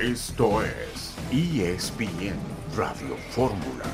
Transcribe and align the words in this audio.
Esto 0.00 0.62
es 0.62 1.14
ESPN 1.30 2.38
Radio 2.74 3.18
Fórmula. 3.32 3.84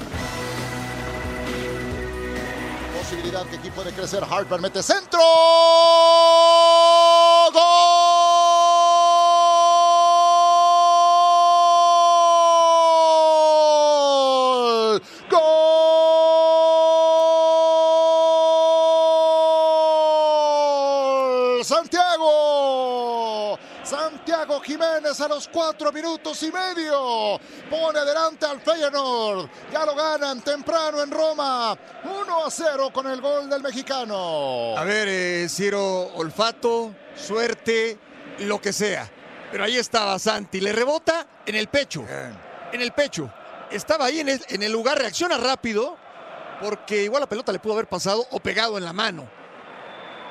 Posibilidad 2.97 3.45
que 3.47 3.57
aquí 3.57 3.71
puede 3.73 3.91
crecer. 3.91 4.23
Harper 4.23 4.61
mete 4.61 4.85
centro. 4.85 5.19
Santiago 24.47 24.61
Jiménez 24.63 25.21
a 25.21 25.27
los 25.27 25.49
cuatro 25.49 25.91
minutos 25.93 26.41
y 26.45 26.53
medio 26.53 27.41
pone 27.69 27.99
adelante 27.99 28.47
al 28.47 28.61
Feyenoord. 28.61 29.49
Ya 29.73 29.85
lo 29.85 29.97
ganan 29.97 30.41
temprano 30.41 31.03
en 31.03 31.11
Roma. 31.11 31.77
1 32.05 32.47
a 32.47 32.49
0 32.49 32.91
con 32.93 33.09
el 33.09 33.21
gol 33.21 33.51
del 33.51 33.61
mexicano. 33.61 34.79
A 34.79 34.85
ver, 34.85 35.09
eh, 35.09 35.49
Ciro, 35.49 36.13
olfato, 36.15 36.95
suerte, 37.17 37.99
lo 38.39 38.61
que 38.61 38.73
sea. 38.73 39.11
Pero 39.51 39.65
ahí 39.65 39.79
estaba 39.79 40.17
Santi, 40.17 40.61
le 40.61 40.73
rebota 40.73 41.27
en 41.45 41.57
el 41.57 41.67
pecho. 41.67 42.07
En 42.73 42.81
el 42.81 42.93
pecho. 42.93 43.29
Estaba 43.73 44.05
ahí 44.05 44.21
en 44.21 44.29
el, 44.29 44.45
en 44.49 44.63
el 44.63 44.71
lugar, 44.71 44.97
reacciona 44.97 45.39
rápido, 45.39 45.97
porque 46.63 47.03
igual 47.03 47.21
la 47.21 47.29
pelota 47.29 47.51
le 47.51 47.59
pudo 47.59 47.73
haber 47.73 47.89
pasado 47.89 48.25
o 48.31 48.39
pegado 48.39 48.79
en 48.79 48.85
la 48.85 48.93
mano. 48.93 49.29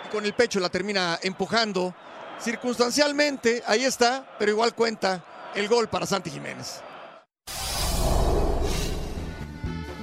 Y 0.05 0.07
con 0.07 0.23
el 0.23 0.33
pecho 0.33 0.61
la 0.61 0.69
termina 0.69 1.19
empujando. 1.21 1.93
Circunstancialmente, 2.39 3.63
ahí 3.65 3.83
está, 3.83 4.35
pero 4.37 4.51
igual 4.51 4.75
cuenta 4.75 5.25
el 5.55 5.67
gol 5.67 5.87
para 5.87 6.05
Santi 6.05 6.29
Jiménez. 6.29 6.81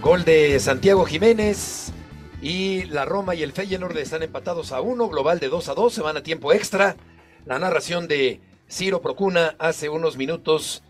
Gol 0.00 0.24
de 0.24 0.58
Santiago 0.58 1.04
Jiménez 1.04 1.92
y 2.40 2.84
la 2.84 3.04
Roma 3.04 3.36
y 3.36 3.42
el 3.42 3.52
Feyenoord 3.52 3.96
están 3.98 4.24
empatados 4.24 4.72
a 4.72 4.80
uno, 4.80 5.08
global 5.08 5.38
de 5.38 5.48
2 5.48 5.68
a 5.68 5.74
2, 5.74 5.92
se 5.94 6.02
van 6.02 6.16
a 6.16 6.22
tiempo 6.22 6.52
extra. 6.52 6.96
La 7.44 7.58
narración 7.58 8.08
de 8.08 8.40
Ciro 8.68 9.00
Procuna 9.00 9.54
hace 9.58 9.88
unos 9.88 10.16
minutos 10.16 10.82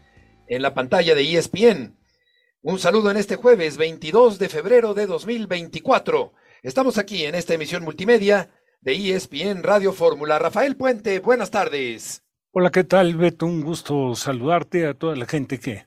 en 0.47 0.62
la 0.62 0.72
pantalla 0.72 1.14
de 1.14 1.36
ESPN. 1.36 1.97
Un 2.62 2.78
saludo 2.78 3.11
en 3.11 3.17
este 3.17 3.36
jueves 3.36 3.77
22 3.77 4.39
de 4.39 4.48
febrero 4.48 4.95
de 4.95 5.06
2024. 5.06 6.33
Estamos 6.62 6.97
aquí 6.97 7.24
en 7.24 7.34
esta 7.34 7.55
emisión 7.55 7.83
multimedia 7.83 8.48
de 8.83 9.14
ESPN 9.14 9.62
Radio 9.62 9.92
Fórmula. 9.92 10.38
Rafael 10.38 10.77
Puente, 10.77 11.20
buenas 11.20 11.50
tardes. 11.50 12.25
Hola, 12.50 12.70
¿qué 12.70 12.83
tal, 12.84 13.16
Beto? 13.16 13.47
Un 13.47 13.62
gusto 13.62 14.14
saludarte 14.16 14.86
a 14.86 14.94
toda 14.94 15.14
la 15.14 15.27
gente 15.27 15.61
que, 15.61 15.86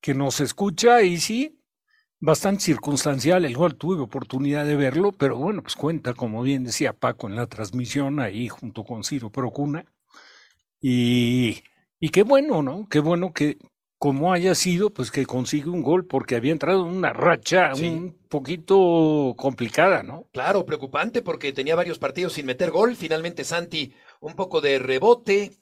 que 0.00 0.12
nos 0.12 0.40
escucha. 0.40 1.02
Y 1.02 1.18
sí, 1.18 1.60
bastante 2.18 2.64
circunstancial 2.64 3.50
gol, 3.54 3.76
tuve 3.76 4.00
oportunidad 4.02 4.66
de 4.66 4.74
verlo, 4.74 5.12
pero 5.12 5.36
bueno, 5.36 5.62
pues 5.62 5.76
cuenta, 5.76 6.14
como 6.14 6.42
bien 6.42 6.64
decía 6.64 6.92
Paco 6.92 7.28
en 7.28 7.36
la 7.36 7.46
transmisión, 7.46 8.18
ahí 8.18 8.48
junto 8.48 8.84
con 8.84 9.04
Ciro 9.04 9.30
Procuna. 9.30 9.84
Y, 10.80 11.62
y 12.00 12.08
qué 12.08 12.24
bueno, 12.24 12.60
¿no? 12.60 12.88
Qué 12.88 12.98
bueno 12.98 13.32
que, 13.32 13.56
como 14.02 14.32
haya 14.32 14.56
sido, 14.56 14.90
pues 14.90 15.12
que 15.12 15.24
consigue 15.26 15.68
un 15.70 15.80
gol, 15.80 16.06
porque 16.06 16.34
había 16.34 16.50
entrado 16.50 16.84
en 16.84 16.92
una 16.92 17.12
racha 17.12 17.72
Sí. 17.76 17.86
un 17.86 18.18
poquito 18.28 19.32
complicada, 19.38 20.02
¿no? 20.02 20.26
Claro, 20.32 20.66
preocupante 20.66 21.22
porque 21.22 21.52
tenía 21.52 21.76
varios 21.76 22.00
partidos 22.00 22.32
sin 22.32 22.46
meter 22.46 22.72
gol. 22.72 22.96
Finalmente 22.96 23.44
Santi, 23.44 23.94
un 24.20 24.34
poco 24.34 24.60
de 24.60 24.80
rebote, 24.80 25.52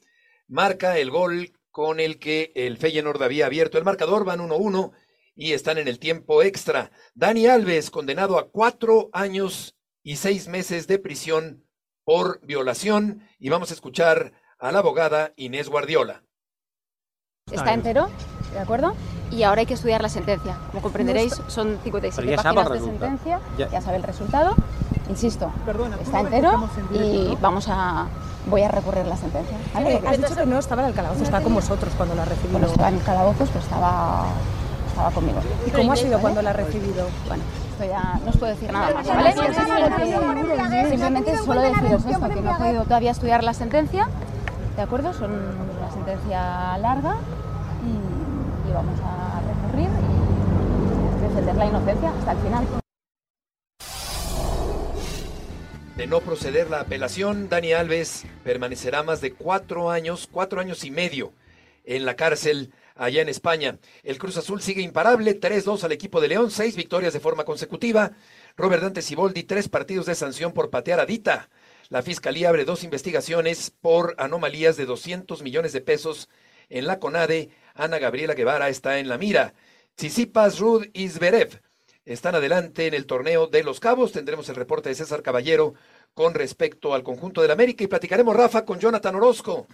marca 0.47 0.97
el 0.97 1.11
gol 1.11 1.51
con 1.69 1.99
el 1.99 2.17
que 2.17 2.51
el 2.55 2.77
Feyenoord 2.77 3.21
había 3.21 3.45
abierto 3.45 3.77
el 3.77 3.83
marcador. 3.83 4.25
Van 4.25 4.39
1-1 4.39 4.91
y 5.35 5.51
están 5.51 5.77
en 5.77 5.87
el 5.87 5.99
tiempo 5.99 6.41
extra. 6.41 6.91
Dani 7.13 7.45
Alves, 7.45 7.91
condenado 7.91 8.39
a 8.39 8.49
cuatro 8.49 9.11
años 9.13 9.75
y 10.01 10.15
seis 10.15 10.47
meses 10.47 10.87
de 10.87 10.97
prisión 10.97 11.63
por 12.03 12.43
violación. 12.43 13.21
Y 13.37 13.49
vamos 13.49 13.69
a 13.69 13.75
escuchar 13.75 14.33
a 14.57 14.71
la 14.71 14.79
abogada 14.79 15.31
Inés 15.35 15.69
Guardiola. 15.69 16.23
Está 17.51 17.73
entero, 17.73 18.07
¿de 18.53 18.59
acuerdo? 18.59 18.93
Y 19.31 19.43
ahora 19.43 19.61
hay 19.61 19.65
que 19.65 19.75
estudiar 19.75 20.01
la 20.01 20.09
sentencia. 20.09 20.55
Como 20.71 20.81
comprenderéis, 20.81 21.41
son 21.47 21.77
57 21.83 22.15
Pero 22.15 22.35
ya 22.35 22.41
sabe 22.43 22.55
páginas 22.55 22.81
de 22.81 22.85
sentencia, 22.89 23.39
Ya- 23.57 23.69
ya 23.69 23.81
sabe 23.81 23.97
el 23.97 24.03
resultado. 24.03 24.55
Insisto, 25.09 25.51
está 26.01 26.19
entero 26.21 26.69
y 26.93 27.37
vamos 27.41 27.67
a 27.69 28.05
voy 28.47 28.63
a 28.63 28.69
recurrir 28.69 29.05
la 29.05 29.17
sentencia. 29.17 29.57
¿vale? 29.73 30.01
Has 30.07 30.17
dicho 30.17 30.35
que 30.35 30.45
no 30.45 30.57
estaba 30.57 30.81
en 30.83 30.89
el 30.89 30.93
calabozo, 30.95 31.23
estaba 31.23 31.43
con 31.43 31.53
vosotros 31.53 31.93
cuando 31.95 32.15
la 32.15 32.23
ha 32.23 32.25
recibido. 32.25 32.51
Bueno, 32.53 32.67
estaba 32.67 32.89
en 32.89 32.95
el 32.95 33.03
calabozo, 33.03 33.45
pero 33.45 33.59
estaba, 33.59 34.25
estaba 34.87 35.11
conmigo. 35.11 35.39
¿Y 35.67 35.71
cómo 35.71 35.91
ha 35.91 35.95
sido 35.95 36.11
¿Vale? 36.13 36.21
cuando 36.21 36.41
la 36.41 36.49
ha 36.51 36.53
recibido? 36.53 37.07
Bueno, 37.27 37.43
esto 37.71 37.85
ya 37.85 38.19
no 38.23 38.29
os 38.29 38.37
puedo 38.37 38.51
decir 38.53 38.71
nada 38.71 38.93
más, 38.93 39.07
¿vale? 39.07 39.33
Simplemente 40.89 41.37
solo 41.37 41.61
deciros 41.61 42.05
esto, 42.05 42.29
que 42.29 42.41
no 42.41 42.51
he 42.55 42.59
podido 42.59 42.83
todavía 42.83 43.11
estudiar 43.11 43.43
la 43.43 43.53
sentencia, 43.53 44.07
¿de 44.75 44.81
acuerdo? 44.81 45.13
Son 45.13 45.31
una 45.31 45.91
sentencia 45.91 46.77
larga 46.79 47.15
y 48.71 48.73
vamos 48.73 48.99
a 49.03 49.41
recurrir 49.41 49.89
y 51.19 51.21
defender 51.21 51.55
la 51.55 51.65
inocencia 51.65 52.09
hasta 52.09 52.31
el 52.31 52.37
final. 52.37 52.67
De 55.97 56.07
no 56.07 56.21
proceder 56.21 56.69
la 56.69 56.79
apelación, 56.81 57.49
Dani 57.49 57.73
Alves 57.73 58.25
permanecerá 58.43 59.03
más 59.03 59.21
de 59.21 59.33
cuatro 59.33 59.91
años, 59.91 60.27
cuatro 60.31 60.61
años 60.61 60.83
y 60.85 60.91
medio 60.91 61.33
en 61.83 62.05
la 62.05 62.15
cárcel 62.15 62.71
allá 62.95 63.21
en 63.21 63.29
España. 63.29 63.77
El 64.03 64.17
Cruz 64.17 64.37
Azul 64.37 64.61
sigue 64.61 64.81
imparable, 64.81 65.39
3-2 65.39 65.83
al 65.83 65.91
equipo 65.91 66.21
de 66.21 66.29
León, 66.29 66.49
seis 66.49 66.75
victorias 66.75 67.13
de 67.13 67.19
forma 67.19 67.43
consecutiva. 67.43 68.13
Robert 68.55 68.83
Dante 68.83 69.01
Siboldi, 69.01 69.43
tres 69.43 69.67
partidos 69.69 70.05
de 70.05 70.15
sanción 70.15 70.53
por 70.53 70.69
patear 70.69 70.99
a 70.99 71.05
Dita. 71.05 71.49
La 71.89 72.01
Fiscalía 72.01 72.49
abre 72.49 72.63
dos 72.63 72.83
investigaciones 72.83 73.69
por 73.69 74.15
anomalías 74.17 74.77
de 74.77 74.85
200 74.85 75.43
millones 75.43 75.73
de 75.73 75.81
pesos 75.81 76.29
en 76.69 76.87
la 76.87 76.99
CONADE. 76.99 77.49
Ana 77.81 77.97
Gabriela 77.97 78.35
Guevara 78.35 78.69
está 78.69 78.99
en 78.99 79.09
la 79.09 79.17
mira. 79.17 79.55
Tsitsipas, 79.95 80.59
Rud 80.59 80.85
y 80.93 81.09
Zverev 81.09 81.61
están 82.05 82.35
adelante 82.35 82.85
en 82.85 82.93
el 82.93 83.07
torneo 83.07 83.47
de 83.47 83.63
Los 83.63 83.79
Cabos. 83.79 84.11
Tendremos 84.11 84.47
el 84.49 84.55
reporte 84.55 84.89
de 84.89 84.95
César 84.95 85.23
Caballero 85.23 85.73
con 86.13 86.35
respecto 86.35 86.93
al 86.93 87.01
conjunto 87.01 87.41
del 87.41 87.49
América 87.49 87.83
y 87.83 87.87
platicaremos, 87.87 88.35
Rafa, 88.35 88.65
con 88.65 88.79
Jonathan 88.79 89.15
Orozco, 89.15 89.67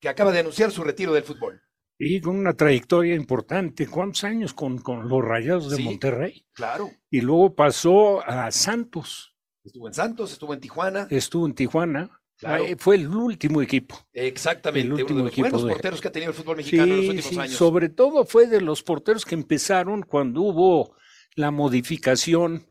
que 0.00 0.08
acaba 0.08 0.32
de 0.32 0.40
anunciar 0.40 0.72
su 0.72 0.82
retiro 0.82 1.12
del 1.12 1.22
fútbol. 1.22 1.62
Y 1.98 2.20
con 2.20 2.36
una 2.36 2.54
trayectoria 2.54 3.14
importante. 3.14 3.86
¿Cuántos 3.86 4.24
años 4.24 4.54
con, 4.54 4.78
con 4.78 5.08
los 5.08 5.22
Rayados 5.22 5.70
de 5.70 5.76
Sí. 5.76 5.84
Monterrey? 5.84 6.44
Claro. 6.52 6.90
Y 7.10 7.20
luego 7.20 7.54
pasó 7.54 8.26
a 8.28 8.50
Santos. 8.50 9.36
Estuvo 9.62 9.86
en 9.86 9.94
Santos, 9.94 10.32
estuvo 10.32 10.52
en 10.52 10.58
Tijuana. 10.58 11.06
Estuvo 11.10 11.46
en 11.46 11.54
Tijuana. 11.54 12.21
Claro. 12.42 12.64
Fue 12.78 12.96
el 12.96 13.08
último 13.08 13.62
equipo. 13.62 13.96
Exactamente, 14.12 14.86
El 14.86 14.92
uno 14.92 15.02
último 15.02 15.18
de 15.18 15.24
los 15.24 15.32
equipo 15.32 15.44
buenos 15.48 15.64
de- 15.64 15.72
porteros 15.72 16.00
que 16.00 16.08
ha 16.08 16.12
tenido 16.12 16.30
el 16.30 16.36
fútbol 16.36 16.56
mexicano 16.56 16.92
en 16.92 16.96
los 16.98 17.08
últimos 17.08 17.24
sí, 17.26 17.38
años. 17.38 17.54
sobre 17.56 17.88
todo 17.88 18.24
fue 18.24 18.46
de 18.48 18.60
los 18.60 18.82
porteros 18.82 19.24
que 19.24 19.34
empezaron 19.34 20.02
cuando 20.02 20.42
hubo 20.42 20.96
la 21.36 21.50
modificación 21.50 22.66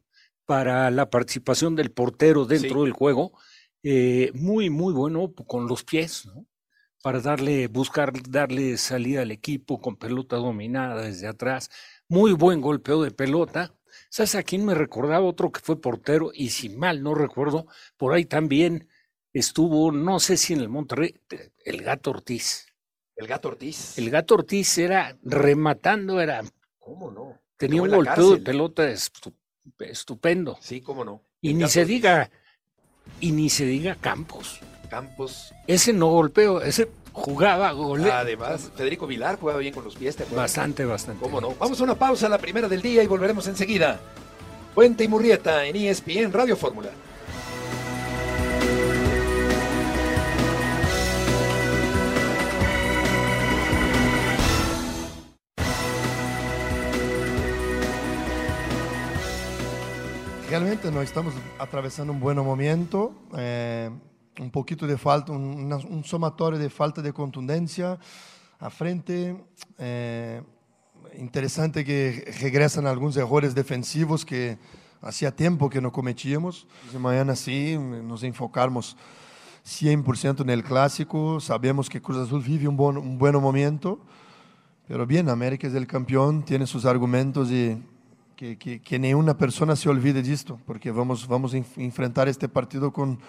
para 0.45 0.91
la 0.91 1.09
participación 1.09 1.75
del 1.75 1.91
portero 1.91 2.45
dentro 2.45 2.79
Sí. 2.81 2.83
del 2.85 2.91
juego. 2.93 3.31
Eh, 3.83 4.31
muy, 4.33 4.69
muy 4.69 4.93
bueno 4.93 5.33
con 5.47 5.67
los 5.67 5.83
pies, 5.83 6.25
¿no? 6.25 6.45
Para 7.01 7.19
darle, 7.19 7.67
buscar 7.67 8.11
darle 8.29 8.77
salida 8.77 9.21
al 9.23 9.31
equipo 9.31 9.81
con 9.81 9.95
pelota 9.95 10.35
dominada 10.35 11.01
desde 11.01 11.27
atrás. 11.27 11.69
Muy 12.07 12.33
buen 12.33 12.61
golpeo 12.61 13.01
de 13.01 13.09
pelota. 13.11 13.73
¿Sabes 14.09 14.35
a 14.35 14.43
quién 14.43 14.65
me 14.65 14.75
recordaba? 14.75 15.25
Otro 15.25 15.51
que 15.51 15.61
fue 15.61 15.81
portero, 15.81 16.31
y 16.33 16.49
si 16.49 16.69
mal 16.69 17.01
no 17.01 17.15
recuerdo, 17.15 17.65
por 17.97 18.13
ahí 18.13 18.25
también 18.25 18.87
estuvo, 19.33 19.91
no 19.91 20.19
sé 20.19 20.37
si 20.37 20.53
en 20.53 20.61
el 20.61 20.69
Monterrey, 20.69 21.15
el 21.65 21.81
Gato 21.83 22.11
Ortiz. 22.11 22.67
El 23.15 23.27
gato 23.27 23.49
Ortiz. 23.49 23.97
El 23.99 24.09
Gato 24.09 24.33
Ortiz 24.35 24.77
era 24.79 25.15
rematando, 25.23 26.19
era 26.19 26.41
¿Cómo 26.79 27.11
no? 27.11 27.37
tenía 27.57 27.81
un 27.83 27.89
golpeo 27.91 28.31
de 28.31 28.37
pelota 28.41 28.89
estu- 28.89 29.33
estupendo. 29.79 30.57
Sí, 30.61 30.81
cómo 30.81 31.05
no. 31.05 31.21
Y 31.39 31.53
ni 31.53 31.67
se 31.69 31.81
Ortiz. 31.81 31.95
diga, 31.95 32.31
y 33.19 33.31
ni 33.31 33.49
se 33.49 33.65
diga 33.65 33.95
Campos. 33.95 34.59
Campos. 34.89 35.53
Ese 35.67 35.93
no 35.93 36.07
golpeo, 36.07 36.61
ese 36.61 36.89
jugaba 37.13 37.71
gole 37.73 38.11
Además, 38.11 38.71
Federico 38.75 39.05
Vilar 39.05 39.37
jugaba 39.39 39.59
bien 39.59 39.73
con 39.73 39.83
los 39.83 39.95
pies, 39.95 40.15
¿te 40.15 40.23
acuerdas? 40.23 40.43
bastante, 40.51 40.83
bastante. 40.85 41.21
¿Cómo 41.23 41.39
no? 41.39 41.53
Vamos 41.55 41.79
a 41.79 41.83
una 41.83 41.95
pausa, 41.95 42.27
la 42.27 42.37
primera 42.39 42.67
del 42.67 42.81
día, 42.81 43.03
y 43.03 43.07
volveremos 43.07 43.45
enseguida. 43.47 43.99
Puente 44.73 45.03
y 45.03 45.07
Murrieta 45.07 45.65
en 45.65 45.75
ESPN 45.75 46.31
Radio 46.33 46.55
Fórmula. 46.57 46.89
Realmente 60.51 60.91
nós 60.91 61.03
estamos 61.07 61.33
atravessando 61.57 62.11
um 62.11 62.19
bom 62.19 62.33
momento, 62.43 63.13
é, 63.33 63.89
um 64.37 64.49
pouquinho 64.49 64.85
de 64.85 64.97
falta, 64.97 65.31
uma- 65.31 65.77
um 65.77 66.03
somatório 66.03 66.59
de 66.59 66.67
falta 66.69 67.01
de 67.01 67.13
contundência. 67.13 67.97
a 68.59 68.69
frente. 68.69 69.33
Eh, 69.79 70.43
interesante 71.17 71.83
que 71.83 72.25
regresan 72.41 72.85
algunos 72.85 73.15
errores 73.17 73.55
defensivos 73.55 74.23
que 74.23 74.55
hacía 75.01 75.31
tiempo 75.31 75.67
que 75.69 75.79
no 75.81 75.89
cometíamos. 75.91 76.67
De 76.91 76.99
mañana 76.99 77.35
sí, 77.35 77.75
nos 78.03 78.21
enfocamos 78.23 78.95
100% 79.65 80.41
en 80.43 80.49
el 80.51 80.63
clásico. 80.63 81.39
Sabemos 81.39 81.89
que 81.89 81.99
Cruz 82.01 82.17
Azul 82.19 82.43
vive 82.43 82.67
un 82.67 82.75
buen, 82.77 82.97
un 82.97 83.17
buen 83.17 83.33
momento, 83.41 83.99
pero 84.87 85.07
bien, 85.07 85.29
América 85.29 85.65
es 85.67 85.73
el 85.73 85.87
campeón, 85.87 86.43
tiene 86.43 86.67
sus 86.67 86.85
argumentos 86.85 87.49
y 87.49 87.81
que, 88.41 88.57
que, 88.57 88.81
que 88.81 88.97
ninguna 88.97 89.37
persona 89.37 89.75
se 89.75 89.87
olvide 89.87 90.23
de 90.23 90.33
esto, 90.33 90.59
porque 90.65 90.89
vamos, 90.89 91.27
vamos 91.27 91.53
a 91.53 91.57
enfrentar 91.57 92.27
este 92.27 92.49
partido 92.49 92.91
con, 92.91 93.19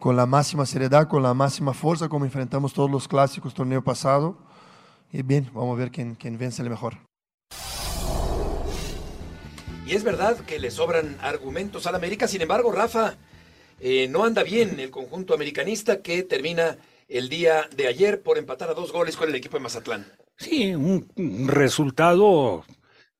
con 0.00 0.16
la 0.16 0.26
máxima 0.26 0.66
seriedad, 0.66 1.06
con 1.06 1.22
la 1.22 1.32
máxima 1.32 1.72
fuerza, 1.72 2.08
como 2.08 2.24
enfrentamos 2.24 2.72
todos 2.72 2.90
los 2.90 3.06
clásicos 3.06 3.54
torneo 3.54 3.84
pasado. 3.84 4.36
Y 5.12 5.22
bien, 5.22 5.48
vamos 5.54 5.76
a 5.76 5.78
ver 5.78 5.92
quién, 5.92 6.16
quién 6.16 6.36
vence 6.38 6.60
el 6.62 6.70
mejor. 6.70 6.96
Y 9.86 9.94
es 9.94 10.02
verdad 10.02 10.36
que 10.40 10.58
le 10.58 10.72
sobran 10.72 11.16
argumentos 11.22 11.86
al 11.86 11.94
América, 11.94 12.26
sin 12.26 12.42
embargo, 12.42 12.72
Rafa, 12.72 13.14
eh, 13.78 14.08
no 14.10 14.24
anda 14.24 14.42
bien 14.42 14.80
el 14.80 14.90
conjunto 14.90 15.34
americanista 15.34 16.02
que 16.02 16.24
termina 16.24 16.78
el 17.06 17.28
día 17.28 17.68
de 17.76 17.86
ayer 17.86 18.22
por 18.24 18.38
empatar 18.38 18.70
a 18.70 18.74
dos 18.74 18.90
goles 18.90 19.16
con 19.16 19.28
el 19.28 19.36
equipo 19.36 19.56
de 19.56 19.62
Mazatlán. 19.62 20.04
Sí, 20.36 20.74
un, 20.74 21.06
un 21.16 21.46
resultado, 21.46 22.64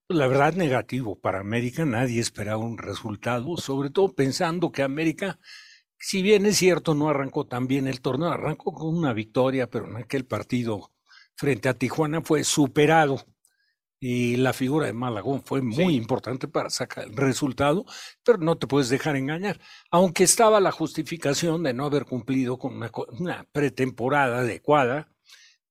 la 0.09 0.27
verdad, 0.27 0.55
negativo 0.55 1.19
para 1.21 1.41
América. 1.41 1.85
Nadie 1.85 2.21
esperaba 2.21 2.59
un 2.59 2.79
resultado, 2.79 3.57
sobre 3.57 3.91
todo 3.91 4.15
pensando 4.15 4.73
que 4.73 4.83
América, 4.83 5.39
si 5.99 6.23
bien 6.23 6.47
es 6.47 6.57
cierto, 6.57 6.95
no 6.95 7.09
arrancó 7.09 7.47
tan 7.47 7.67
bien 7.67 7.87
el 7.87 8.01
torneo, 8.01 8.31
arrancó 8.31 8.73
con 8.73 8.97
una 8.97 9.13
victoria, 9.13 9.69
pero 9.69 9.87
en 9.87 9.97
aquel 9.97 10.25
partido 10.25 10.93
frente 11.37 11.69
a 11.69 11.75
Tijuana 11.75 12.23
fue 12.23 12.43
superado 12.45 13.25
y 14.01 14.37
la 14.37 14.53
figura 14.53 14.87
de 14.87 14.93
Malagón 14.93 15.43
fue 15.45 15.61
muy 15.61 15.93
sí. 15.93 15.97
importante 15.97 16.47
para 16.49 16.71
sacar 16.71 17.05
el 17.05 17.17
resultado, 17.17 17.85
pero 18.25 18.39
no 18.39 18.57
te 18.57 18.67
puedes 18.67 18.89
dejar 18.89 19.17
engañar, 19.17 19.61
aunque 19.91 20.25
estaba 20.25 20.61
la 20.61 20.71
justificación 20.73 21.65
de 21.65 21.75
no 21.75 21.85
haber 21.85 22.05
cumplido 22.05 22.59
con 22.59 22.77
una, 22.77 22.91
una 23.19 23.45
pretemporada 23.53 24.39
adecuada, 24.39 25.09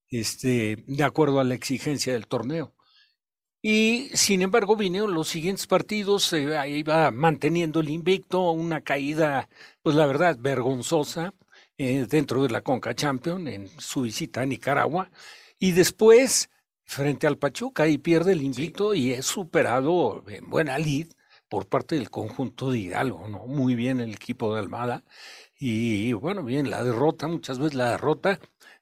este, 0.09 0.83
de 0.87 1.03
acuerdo 1.03 1.39
a 1.39 1.43
la 1.43 1.55
exigencia 1.55 2.13
del 2.13 2.27
torneo. 2.27 2.76
Y 3.69 4.11
sin 4.13 4.43
embargo, 4.43 4.77
vinieron 4.77 5.13
los 5.13 5.27
siguientes 5.27 5.67
partidos, 5.67 6.31
eh, 6.31 6.69
iba 6.69 7.11
manteniendo 7.11 7.81
el 7.81 7.89
invicto, 7.89 8.51
una 8.51 8.79
caída, 8.79 9.49
pues 9.81 9.93
la 9.97 10.05
verdad, 10.05 10.37
vergonzosa 10.39 11.33
eh, 11.77 12.07
dentro 12.09 12.43
de 12.43 12.49
la 12.49 12.61
Conca 12.61 12.95
Champion 12.95 13.45
en 13.49 13.67
su 13.77 14.03
visita 14.03 14.39
a 14.39 14.45
Nicaragua, 14.45 15.11
y 15.59 15.73
después 15.73 16.49
frente 16.85 17.27
al 17.27 17.37
Pachuca 17.37 17.89
y 17.89 17.97
pierde 17.97 18.31
el 18.31 18.41
invicto 18.41 18.93
y 18.93 19.11
es 19.11 19.25
superado 19.25 20.23
en 20.29 20.49
buena 20.49 20.79
lid 20.79 21.07
por 21.49 21.67
parte 21.67 21.95
del 21.95 22.09
conjunto 22.09 22.71
de 22.71 22.79
Hidalgo, 22.79 23.27
¿no? 23.27 23.47
Muy 23.47 23.75
bien 23.75 23.99
el 23.99 24.13
equipo 24.13 24.53
de 24.53 24.61
Almada. 24.61 25.03
Y 25.59 26.13
bueno, 26.13 26.43
bien, 26.43 26.69
la 26.69 26.85
derrota, 26.85 27.27
muchas 27.27 27.59
veces 27.59 27.73
la 27.73 27.91
derrota, 27.91 28.39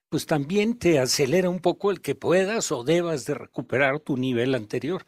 pues 0.09 0.25
también 0.25 0.77
te 0.77 0.99
acelera 0.99 1.49
un 1.49 1.59
poco 1.59 1.91
el 1.91 2.01
que 2.01 2.15
puedas 2.15 2.71
o 2.71 2.83
debas 2.83 3.25
de 3.25 3.35
recuperar 3.35 3.99
tu 3.99 4.17
nivel 4.17 4.55
anterior. 4.55 5.05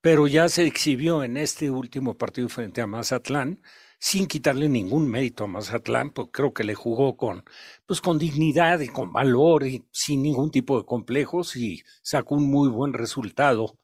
Pero 0.00 0.26
ya 0.26 0.48
se 0.48 0.64
exhibió 0.66 1.24
en 1.24 1.36
este 1.36 1.70
último 1.70 2.16
partido 2.16 2.48
frente 2.48 2.80
a 2.80 2.86
Mazatlán, 2.86 3.62
sin 3.98 4.26
quitarle 4.26 4.68
ningún 4.68 5.08
mérito 5.08 5.44
a 5.44 5.46
Mazatlán, 5.46 6.10
pues 6.10 6.28
creo 6.32 6.54
que 6.54 6.64
le 6.64 6.74
jugó 6.74 7.16
con, 7.16 7.44
pues 7.86 8.00
con 8.00 8.18
dignidad 8.18 8.80
y 8.80 8.88
con 8.88 9.12
valor 9.12 9.66
y 9.66 9.84
sin 9.92 10.22
ningún 10.22 10.50
tipo 10.50 10.78
de 10.78 10.86
complejos 10.86 11.54
y 11.56 11.82
sacó 12.02 12.36
un 12.36 12.50
muy 12.50 12.68
buen 12.70 12.94
resultado 12.94 13.78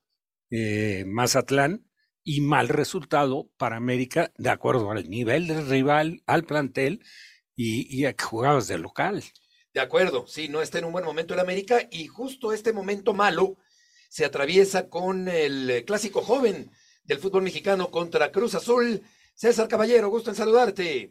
eh, 0.50 1.04
Mazatlán 1.06 1.86
y 2.24 2.40
mal 2.40 2.68
resultado 2.68 3.50
para 3.56 3.76
América 3.76 4.32
de 4.38 4.50
acuerdo 4.50 4.90
al 4.90 5.08
nivel 5.10 5.46
del 5.48 5.68
rival, 5.68 6.22
al 6.26 6.44
plantel 6.44 7.02
y, 7.56 7.86
y 7.94 8.06
a 8.06 8.14
que 8.14 8.24
jugabas 8.24 8.68
de 8.68 8.78
local. 8.78 9.22
De 9.76 9.82
acuerdo, 9.82 10.26
sí, 10.26 10.48
no 10.48 10.62
está 10.62 10.78
en 10.78 10.86
un 10.86 10.92
buen 10.92 11.04
momento 11.04 11.34
el 11.34 11.40
América 11.40 11.80
y 11.90 12.06
justo 12.06 12.54
este 12.54 12.72
momento 12.72 13.12
malo 13.12 13.56
se 14.08 14.24
atraviesa 14.24 14.88
con 14.88 15.28
el 15.28 15.84
clásico 15.86 16.22
joven 16.22 16.70
del 17.04 17.18
fútbol 17.18 17.42
mexicano 17.42 17.90
contra 17.90 18.32
Cruz 18.32 18.54
Azul. 18.54 19.02
César 19.34 19.68
Caballero, 19.68 20.08
gusto 20.08 20.30
en 20.30 20.36
saludarte. 20.36 21.10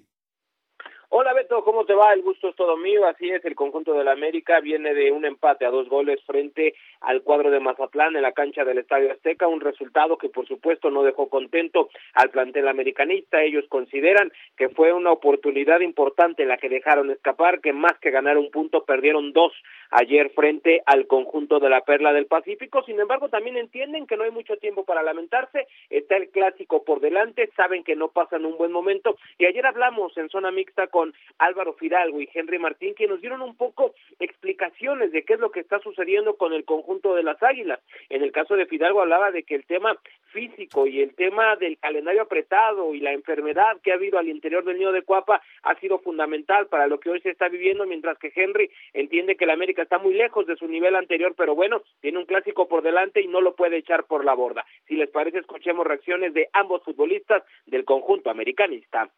Hola 1.10 1.34
Beto, 1.34 1.64
¿cómo 1.64 1.86
te 1.86 1.94
va? 1.94 2.12
El 2.12 2.24
gusto 2.24 2.50
es 2.50 2.56
todo 2.56 2.76
mío. 2.76 3.06
Así 3.06 3.30
es, 3.30 3.46
el 3.46 3.54
conjunto 3.54 3.94
de 3.94 4.04
la 4.04 4.14
América 4.14 4.60
viene 4.62 4.96
de 4.96 5.12
un 5.12 5.26
empate 5.26 5.68
a 5.68 5.70
dos 5.70 5.88
goles 5.88 6.20
frente 6.26 6.74
al 7.06 7.22
cuadro 7.22 7.52
de 7.52 7.60
Mazatlán 7.60 8.16
en 8.16 8.24
la 8.24 8.32
cancha 8.32 8.66
del 8.66 8.80
Estadio 8.80 9.12
Azteca, 9.12 9.48
un 9.48 9.62
resultado 9.62 10.18
que 10.18 10.30
por 10.30 10.48
supuesto 10.48 10.90
no 10.90 11.04
dejó 11.04 11.30
contento 11.30 11.90
al 12.14 12.32
plantel 12.32 12.68
americanista. 12.68 13.42
Ellos 13.44 13.66
consideran 13.70 14.32
que 14.58 14.70
fue 14.70 14.92
una 14.92 15.12
oportunidad 15.12 15.82
importante 15.82 16.46
la 16.46 16.58
que 16.58 16.70
dejaron 16.70 17.12
escapar, 17.12 17.62
que 17.62 17.74
más 17.74 17.94
que 18.00 18.12
ganar 18.12 18.38
un 18.38 18.50
punto 18.50 18.86
perdieron 18.86 19.34
dos 19.34 19.54
ayer 19.92 20.32
frente 20.32 20.82
al 20.86 21.08
conjunto 21.08 21.60
de 21.60 21.70
la 21.70 21.82
Perla 21.82 22.12
del 22.12 22.26
Pacífico. 22.26 22.84
Sin 22.84 23.00
embargo, 23.00 23.30
también 23.30 23.58
entienden 23.58 24.08
que 24.08 24.18
no 24.18 24.24
hay 24.24 24.32
mucho 24.32 24.58
tiempo 24.58 24.84
para 24.84 25.04
lamentarse. 25.04 25.68
Está 25.90 26.18
el 26.18 26.30
clásico 26.30 26.84
por 26.84 27.00
delante, 27.00 27.50
saben 27.56 27.84
que 27.84 27.96
no 27.96 28.10
pasan 28.10 28.46
un 28.46 28.58
buen 28.58 28.72
momento. 28.72 29.18
Y 29.38 29.46
ayer 29.46 29.66
hablamos 29.66 30.18
en 30.18 30.30
zona 30.30 30.52
mixta 30.52 30.88
con 30.88 31.14
Álvaro 31.38 31.74
Fidalgo 31.74 32.20
y 32.20 32.30
Henry 32.34 32.60
Martín, 32.60 32.96
que 32.96 33.08
nos 33.08 33.22
dieron 33.22 33.42
un 33.42 33.56
poco 33.56 33.94
explicaciones 34.20 35.12
de 35.12 35.24
qué 35.24 35.34
es 35.34 35.40
lo 35.40 35.52
que 35.52 35.60
está 35.60 35.80
sucediendo 35.80 36.36
con 36.36 36.54
el 36.54 36.66
conjunto 36.66 36.95
de 37.02 37.24
las 37.24 37.42
Águilas. 37.44 37.80
En 38.10 38.24
el 38.24 38.32
caso 38.32 38.56
de 38.56 38.66
Fidalgo 38.66 39.02
hablaba 39.02 39.32
de 39.32 39.44
que 39.44 39.56
el 39.56 39.66
tema 39.66 39.98
físico 40.32 40.88
y 40.88 41.02
el 41.02 41.16
tema 41.16 41.56
del 41.56 41.78
calendario 41.78 42.24
apretado 42.24 42.94
y 42.94 43.00
la 43.00 43.14
enfermedad 43.14 43.80
que 43.84 43.92
ha 43.92 43.96
habido 43.96 44.18
al 44.18 44.28
interior 44.28 44.64
del 44.64 44.78
nido 44.78 44.92
de 44.92 45.04
Cuapa 45.04 45.42
ha 45.64 45.80
sido 45.80 46.00
fundamental 46.00 46.68
para 46.68 46.88
lo 46.88 47.00
que 47.00 47.10
hoy 47.10 47.22
se 47.22 47.30
está 47.30 47.48
viviendo, 47.48 47.86
mientras 47.86 48.18
que 48.18 48.32
Henry 48.36 48.70
entiende 48.94 49.36
que 49.36 49.46
la 49.46 49.54
América 49.54 49.84
está 49.84 49.98
muy 49.98 50.14
lejos 50.14 50.46
de 50.48 50.56
su 50.56 50.68
nivel 50.68 50.96
anterior, 50.96 51.34
pero 51.38 51.56
bueno, 51.56 51.82
tiene 52.02 52.20
un 52.20 52.26
clásico 52.26 52.68
por 52.68 52.84
delante 52.84 53.22
y 53.22 53.28
no 53.28 53.42
lo 53.42 53.56
puede 53.56 53.78
echar 53.78 54.06
por 54.06 54.26
la 54.26 54.34
borda. 54.34 54.66
Si 54.88 54.96
les 54.96 55.10
parece, 55.10 55.40
escuchemos 55.40 55.86
reacciones 55.86 56.34
de 56.34 56.50
ambos 56.54 56.84
futbolistas 56.84 57.44
del 57.66 57.86
conjunto 57.86 58.30
americanista. 58.30 59.10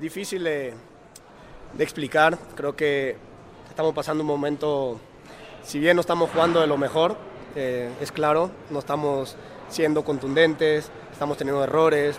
Difícil 0.00 0.42
de, 0.44 0.72
explicar, 1.78 2.36
creo 2.56 2.74
que 2.74 3.16
estamos 3.68 3.94
pasando 3.94 4.22
un 4.22 4.28
momento, 4.28 5.00
si 5.64 5.78
bien 5.78 5.96
no 5.96 6.00
estamos 6.00 6.30
jugando 6.30 6.60
de 6.60 6.66
lo 6.66 6.76
mejor, 6.76 7.16
eh, 7.56 7.90
es 8.00 8.12
claro, 8.12 8.50
no 8.70 8.78
estamos 8.78 9.36
siendo 9.68 10.04
contundentes, 10.04 10.90
estamos 11.12 11.36
teniendo 11.36 11.64
errores, 11.64 12.16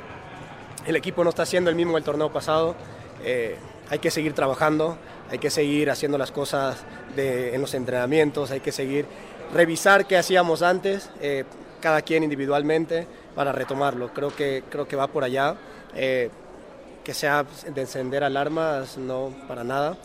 el 0.85 0.95
equipo 0.95 1.23
no 1.23 1.29
está 1.29 1.45
siendo 1.45 1.69
el 1.69 1.75
mismo 1.75 1.95
del 1.95 2.03
torneo 2.03 2.31
pasado, 2.31 2.75
eh, 3.23 3.57
hay 3.89 3.99
que 3.99 4.11
seguir 4.11 4.33
trabajando, 4.33 4.97
hay 5.29 5.39
que 5.39 5.49
seguir 5.49 5.89
haciendo 5.89 6.17
las 6.17 6.31
cosas 6.31 6.83
de, 7.15 7.55
en 7.55 7.61
los 7.61 7.73
entrenamientos, 7.73 8.51
hay 8.51 8.59
que 8.59 8.71
seguir 8.71 9.05
revisar 9.53 10.05
qué 10.05 10.17
hacíamos 10.17 10.61
antes, 10.61 11.09
eh, 11.21 11.45
cada 11.81 12.01
quien 12.01 12.23
individualmente, 12.23 13.07
para 13.35 13.51
retomarlo, 13.51 14.13
creo 14.13 14.35
que, 14.35 14.63
creo 14.69 14.87
que 14.87 14.95
va 14.95 15.07
por 15.07 15.23
allá 15.23 15.55
que 15.93 17.13
sea 17.13 17.45
de 17.67 17.81
encender 17.81 18.23
alarmas, 18.23 18.97
no 18.97 19.31
para 19.47 19.63
nada. 19.63 19.95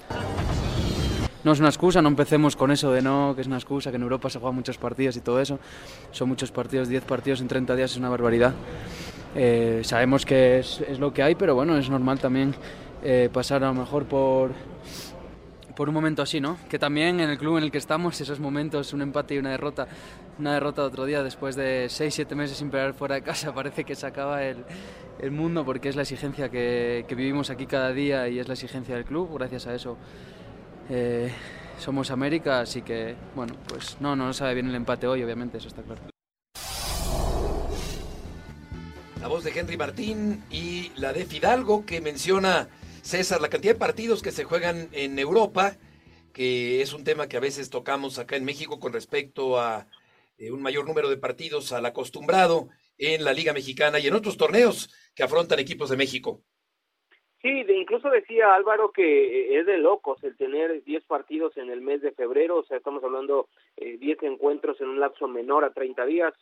No 1.42 1.52
es 1.52 1.58
una 1.58 1.70
excusa, 1.70 2.02
no 2.02 2.08
empecemos 2.08 2.54
con 2.54 2.70
eso 2.70 2.92
de 2.92 3.00
no, 3.00 3.32
que 3.34 3.40
es 3.40 3.46
una 3.46 3.56
excusa, 3.56 3.90
que 3.90 3.96
en 3.96 4.02
Europa 4.02 4.28
se 4.28 4.38
juegan 4.38 4.56
muchos 4.56 4.76
partidos 4.76 5.16
y 5.16 5.20
todo 5.20 5.40
eso. 5.40 5.58
Son 6.10 6.28
muchos 6.28 6.50
partidos, 6.52 6.88
10 6.88 7.04
partidos 7.04 7.40
en 7.40 7.48
30 7.48 7.76
días 7.76 7.92
es 7.92 7.96
una 7.96 8.10
barbaridad. 8.10 8.52
Eh, 9.34 9.80
sabemos 9.82 10.26
que 10.26 10.58
es, 10.58 10.82
es, 10.82 10.98
lo 10.98 11.14
que 11.14 11.22
hay, 11.22 11.36
pero 11.36 11.54
bueno, 11.54 11.78
es 11.78 11.88
normal 11.88 12.18
también 12.18 12.54
eh, 13.02 13.30
pasar 13.32 13.64
a 13.64 13.68
lo 13.68 13.74
mejor 13.74 14.04
por, 14.04 14.50
por 15.74 15.88
un 15.88 15.94
momento 15.94 16.20
así, 16.20 16.42
¿no? 16.42 16.58
Que 16.68 16.78
también 16.78 17.20
en 17.20 17.30
el 17.30 17.38
club 17.38 17.56
en 17.56 17.64
el 17.64 17.70
que 17.70 17.78
estamos, 17.78 18.20
esos 18.20 18.38
momentos, 18.38 18.92
un 18.92 19.00
empate 19.00 19.36
y 19.36 19.38
una 19.38 19.50
derrota, 19.50 19.88
una 20.38 20.52
derrota 20.52 20.82
otro 20.82 21.06
día, 21.06 21.22
después 21.22 21.56
de 21.56 21.86
6-7 21.86 22.34
meses 22.34 22.58
sin 22.58 22.70
pelear 22.70 22.92
fuera 22.92 23.14
de 23.14 23.22
casa, 23.22 23.50
parece 23.54 23.84
que 23.84 23.94
se 23.94 24.06
acaba 24.06 24.42
el, 24.42 24.62
el 25.18 25.30
mundo 25.30 25.64
porque 25.64 25.88
es 25.88 25.96
la 25.96 26.02
exigencia 26.02 26.50
que, 26.50 27.06
que, 27.08 27.14
vivimos 27.14 27.48
aquí 27.48 27.64
cada 27.64 27.92
día 27.92 28.28
y 28.28 28.38
es 28.38 28.46
la 28.46 28.52
exigencia 28.52 28.94
del 28.94 29.06
club. 29.06 29.30
Gracias 29.38 29.66
a 29.66 29.74
eso 29.74 29.96
eh, 30.90 31.32
somos 31.78 32.10
América, 32.10 32.60
así 32.60 32.82
que, 32.82 33.14
bueno, 33.34 33.54
pues 33.68 33.96
no, 34.00 34.16
no 34.16 34.32
sabe 34.34 34.54
bien 34.54 34.68
el 34.68 34.74
empate 34.74 35.06
hoy, 35.06 35.22
obviamente, 35.22 35.58
eso 35.58 35.68
está 35.68 35.82
claro. 35.82 36.02
La 39.20 39.28
voz 39.28 39.44
de 39.44 39.58
Henry 39.58 39.76
Martín 39.76 40.42
y 40.50 40.92
la 40.96 41.12
de 41.12 41.24
Fidalgo 41.24 41.86
que 41.86 42.00
menciona 42.00 42.68
César, 43.02 43.40
la 43.40 43.48
cantidad 43.48 43.74
de 43.74 43.78
partidos 43.78 44.22
que 44.22 44.32
se 44.32 44.44
juegan 44.44 44.88
en 44.92 45.18
Europa, 45.18 45.76
que 46.32 46.82
es 46.82 46.92
un 46.92 47.04
tema 47.04 47.28
que 47.28 47.36
a 47.36 47.40
veces 47.40 47.70
tocamos 47.70 48.18
acá 48.18 48.36
en 48.36 48.44
México 48.44 48.80
con 48.80 48.92
respecto 48.92 49.60
a 49.60 49.86
eh, 50.38 50.50
un 50.50 50.62
mayor 50.62 50.86
número 50.86 51.08
de 51.08 51.18
partidos 51.18 51.72
al 51.72 51.86
acostumbrado 51.86 52.68
en 52.98 53.24
la 53.24 53.32
Liga 53.32 53.52
Mexicana 53.52 53.98
y 53.98 54.06
en 54.06 54.14
otros 54.14 54.36
torneos 54.36 54.90
que 55.14 55.22
afrontan 55.22 55.58
equipos 55.58 55.90
de 55.90 55.96
México. 55.96 56.42
Sí, 57.42 57.62
de, 57.64 57.78
incluso 57.78 58.10
decía 58.10 58.54
Álvaro 58.54 58.92
que 58.92 59.58
es 59.58 59.64
de 59.64 59.78
locos 59.78 60.22
el 60.24 60.36
tener 60.36 60.84
10 60.84 61.04
partidos 61.04 61.56
en 61.56 61.70
el 61.70 61.80
mes 61.80 62.02
de 62.02 62.12
febrero, 62.12 62.58
o 62.58 62.64
sea, 62.64 62.76
estamos 62.76 63.02
hablando 63.02 63.48
eh, 63.48 63.59
10 63.80 64.22
encuentros 64.22 64.80
en 64.80 64.88
un 64.88 65.00
lapso 65.00 65.26
menor 65.26 65.64
a 65.64 65.72
30 65.72 66.04
días, 66.06 66.34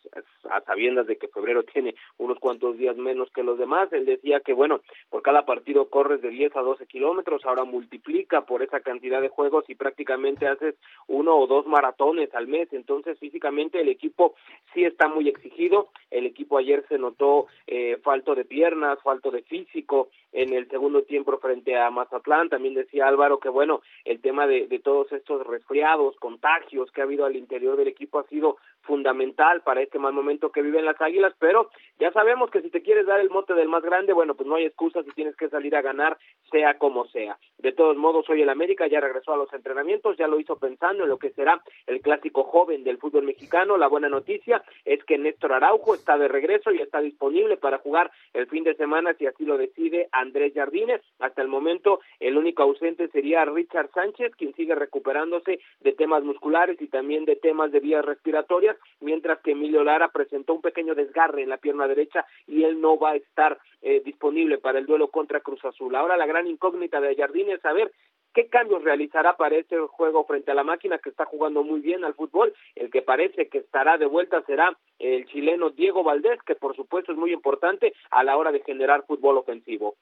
a 0.49 0.61
sabiendas 0.61 1.07
de 1.07 1.17
que 1.17 1.27
febrero 1.27 1.63
tiene 1.63 1.95
unos 2.17 2.39
cuantos 2.39 2.77
días 2.77 2.97
menos 2.97 3.29
que 3.31 3.43
los 3.43 3.57
demás. 3.57 3.91
Él 3.93 4.05
decía 4.05 4.41
que, 4.41 4.53
bueno, 4.53 4.81
por 5.09 5.21
cada 5.21 5.45
partido 5.45 5.89
corres 5.89 6.21
de 6.21 6.29
10 6.29 6.55
a 6.55 6.61
12 6.61 6.85
kilómetros, 6.87 7.45
ahora 7.45 7.63
multiplica 7.63 8.41
por 8.41 8.61
esa 8.61 8.81
cantidad 8.81 9.21
de 9.21 9.29
juegos 9.29 9.65
y 9.69 9.75
prácticamente 9.75 10.47
haces 10.47 10.75
uno 11.07 11.37
o 11.37 11.47
dos 11.47 11.65
maratones 11.65 12.33
al 12.33 12.47
mes, 12.47 12.67
entonces 12.71 13.17
físicamente 13.19 13.81
el 13.81 13.89
equipo 13.89 14.35
sí 14.73 14.83
está 14.83 15.07
muy 15.07 15.29
exigido, 15.29 15.89
el 16.11 16.25
equipo 16.25 16.57
ayer 16.57 16.85
se 16.89 16.97
notó 16.97 17.47
eh, 17.67 17.97
falto 18.03 18.35
de 18.35 18.45
piernas, 18.45 19.01
falto 19.03 19.31
de 19.31 19.43
físico 19.43 20.09
en 20.31 20.53
el 20.53 20.67
segundo 20.69 21.03
tiempo 21.03 21.37
frente 21.39 21.77
a 21.77 21.89
Mazatlán. 21.89 22.49
También 22.49 22.73
decía 22.73 23.07
Álvaro 23.07 23.39
que, 23.39 23.49
bueno, 23.49 23.81
el 24.05 24.21
tema 24.21 24.47
de, 24.47 24.67
de 24.67 24.79
todos 24.79 25.11
estos 25.11 25.45
resfriados, 25.45 26.15
contagios 26.17 26.91
que 26.91 27.01
ha 27.01 27.05
habido 27.05 27.25
al 27.29 27.37
interior 27.37 27.77
del 27.77 27.87
equipo 27.87 28.19
ha 28.19 28.27
sido 28.27 28.57
fundamental 28.89 29.61
para 29.61 29.83
este 29.83 29.99
mal 29.99 30.13
momento 30.13 30.51
que 30.51 30.63
viven 30.63 30.83
las 30.83 30.99
Águilas, 30.99 31.33
pero 31.37 31.69
ya 31.99 32.11
sabemos 32.11 32.49
que 32.49 32.63
si 32.63 32.71
te 32.71 32.81
quieres 32.81 33.05
dar 33.05 33.19
el 33.19 33.29
mote 33.29 33.53
del 33.53 33.69
más 33.69 33.83
grande, 33.83 34.13
bueno, 34.13 34.33
pues 34.33 34.49
no 34.49 34.55
hay 34.55 34.65
excusa 34.65 35.03
si 35.03 35.11
tienes 35.11 35.35
que 35.35 35.47
salir 35.47 35.75
a 35.75 35.83
ganar, 35.83 36.17
sea 36.49 36.79
como 36.79 37.05
sea. 37.05 37.37
De 37.59 37.71
todos 37.71 37.95
modos, 37.97 38.27
hoy 38.29 38.41
el 38.41 38.49
América 38.49 38.87
ya 38.87 38.99
regresó 38.99 39.33
a 39.33 39.37
los 39.37 39.53
entrenamientos, 39.53 40.17
ya 40.17 40.27
lo 40.27 40.39
hizo 40.39 40.57
pensando 40.57 41.03
en 41.03 41.09
lo 41.09 41.19
que 41.19 41.29
será 41.29 41.61
el 41.85 42.01
clásico 42.01 42.45
joven 42.45 42.83
del 42.83 42.97
fútbol 42.97 43.25
mexicano. 43.25 43.77
La 43.77 43.87
buena 43.87 44.09
noticia 44.09 44.63
es 44.85 45.03
que 45.03 45.19
Néstor 45.19 45.53
Araujo 45.53 45.93
está 45.93 46.17
de 46.17 46.27
regreso 46.27 46.71
y 46.71 46.81
está 46.81 46.99
disponible 46.99 47.57
para 47.57 47.77
jugar 47.77 48.09
el 48.33 48.47
fin 48.47 48.63
de 48.63 48.73
semana 48.73 49.13
si 49.13 49.27
así 49.27 49.45
lo 49.45 49.59
decide 49.59 50.09
Andrés 50.11 50.53
Jardines. 50.55 51.01
Hasta 51.19 51.43
el 51.43 51.47
momento, 51.47 51.99
el 52.19 52.37
único 52.37 52.63
ausente 52.63 53.07
sería 53.09 53.45
Richard 53.45 53.91
Sánchez, 53.93 54.35
quien 54.35 54.55
sigue 54.55 54.73
recuperándose 54.73 55.59
de 55.81 55.91
temas 55.93 56.23
musculares 56.23 56.81
y 56.81 56.87
también 56.87 57.25
de 57.25 57.35
temas 57.35 57.71
de 57.71 57.81
vías 57.81 58.03
respiratorias 58.03 58.78
mientras 58.99 59.39
que 59.41 59.51
Emilio 59.51 59.83
Lara 59.83 60.09
presentó 60.09 60.53
un 60.53 60.61
pequeño 60.61 60.95
desgarre 60.95 61.43
en 61.43 61.49
la 61.49 61.57
pierna 61.57 61.87
derecha 61.87 62.25
y 62.47 62.63
él 62.63 62.81
no 62.81 62.97
va 62.97 63.11
a 63.11 63.15
estar 63.15 63.59
eh, 63.81 64.01
disponible 64.03 64.57
para 64.57 64.79
el 64.79 64.85
duelo 64.85 65.09
contra 65.09 65.41
Cruz 65.41 65.63
Azul. 65.65 65.95
Ahora 65.95 66.17
la 66.17 66.25
gran 66.25 66.47
incógnita 66.47 66.99
de 67.01 67.15
Jardín 67.15 67.49
es 67.49 67.61
saber 67.61 67.91
qué 68.33 68.47
cambios 68.47 68.83
realizará 68.83 69.35
para 69.37 69.55
este 69.55 69.77
juego 69.79 70.25
frente 70.25 70.51
a 70.51 70.55
la 70.55 70.63
máquina 70.63 70.99
que 70.99 71.09
está 71.09 71.25
jugando 71.25 71.63
muy 71.63 71.79
bien 71.79 72.03
al 72.03 72.13
fútbol. 72.13 72.53
El 72.75 72.89
que 72.91 73.01
parece 73.01 73.47
que 73.49 73.59
estará 73.59 73.97
de 73.97 74.05
vuelta 74.05 74.43
será 74.45 74.77
el 74.99 75.25
chileno 75.27 75.69
Diego 75.69 76.03
Valdés, 76.03 76.39
que 76.45 76.55
por 76.55 76.75
supuesto 76.75 77.11
es 77.11 77.17
muy 77.17 77.33
importante 77.33 77.93
a 78.11 78.23
la 78.23 78.37
hora 78.37 78.51
de 78.51 78.61
generar 78.61 79.05
fútbol 79.05 79.37
ofensivo. 79.37 79.95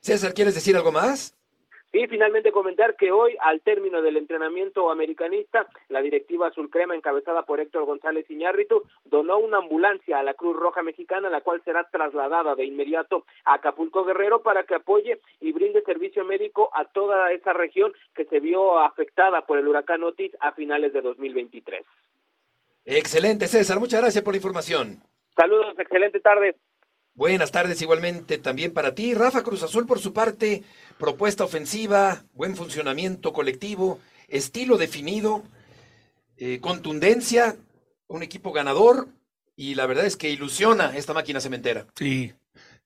César, 0.00 0.34
¿quieres 0.34 0.54
decir 0.54 0.76
algo 0.76 0.90
más? 0.90 1.38
Y 1.94 2.06
finalmente 2.06 2.52
comentar 2.52 2.96
que 2.96 3.12
hoy, 3.12 3.36
al 3.42 3.60
término 3.60 4.00
del 4.00 4.16
entrenamiento 4.16 4.90
americanista, 4.90 5.66
la 5.90 6.00
directiva 6.00 6.48
azul 6.48 6.70
crema, 6.70 6.94
encabezada 6.94 7.42
por 7.42 7.60
Héctor 7.60 7.84
González 7.84 8.24
Iñárritu, 8.30 8.84
donó 9.04 9.38
una 9.38 9.58
ambulancia 9.58 10.18
a 10.18 10.22
la 10.22 10.32
Cruz 10.32 10.56
Roja 10.56 10.82
Mexicana, 10.82 11.28
la 11.28 11.42
cual 11.42 11.60
será 11.66 11.86
trasladada 11.90 12.54
de 12.54 12.64
inmediato 12.64 13.26
a 13.44 13.54
Acapulco 13.54 14.04
Guerrero 14.06 14.42
para 14.42 14.64
que 14.64 14.76
apoye 14.76 15.20
y 15.40 15.52
brinde 15.52 15.82
servicio 15.82 16.24
médico 16.24 16.70
a 16.72 16.86
toda 16.86 17.30
esa 17.30 17.52
región 17.52 17.92
que 18.14 18.24
se 18.24 18.40
vio 18.40 18.78
afectada 18.78 19.44
por 19.44 19.58
el 19.58 19.68
huracán 19.68 20.02
Otis 20.02 20.32
a 20.40 20.52
finales 20.52 20.94
de 20.94 21.02
2023. 21.02 21.84
Excelente, 22.86 23.46
César. 23.46 23.78
Muchas 23.78 24.00
gracias 24.00 24.24
por 24.24 24.32
la 24.32 24.38
información. 24.38 25.02
Saludos, 25.36 25.78
excelente 25.78 26.20
tarde. 26.20 26.56
Buenas 27.14 27.52
tardes 27.52 27.82
igualmente 27.82 28.38
también 28.38 28.72
para 28.72 28.94
ti. 28.94 29.12
Rafa 29.12 29.42
Cruz 29.42 29.62
Azul, 29.62 29.86
por 29.86 29.98
su 29.98 30.14
parte, 30.14 30.62
propuesta 30.98 31.44
ofensiva, 31.44 32.24
buen 32.32 32.56
funcionamiento 32.56 33.34
colectivo, 33.34 34.00
estilo 34.28 34.78
definido, 34.78 35.42
eh, 36.38 36.58
contundencia, 36.60 37.56
un 38.06 38.22
equipo 38.22 38.52
ganador 38.52 39.08
y 39.54 39.74
la 39.74 39.86
verdad 39.86 40.06
es 40.06 40.16
que 40.16 40.30
ilusiona 40.30 40.96
esta 40.96 41.12
máquina 41.12 41.40
cementera. 41.40 41.86
Sí, 41.96 42.32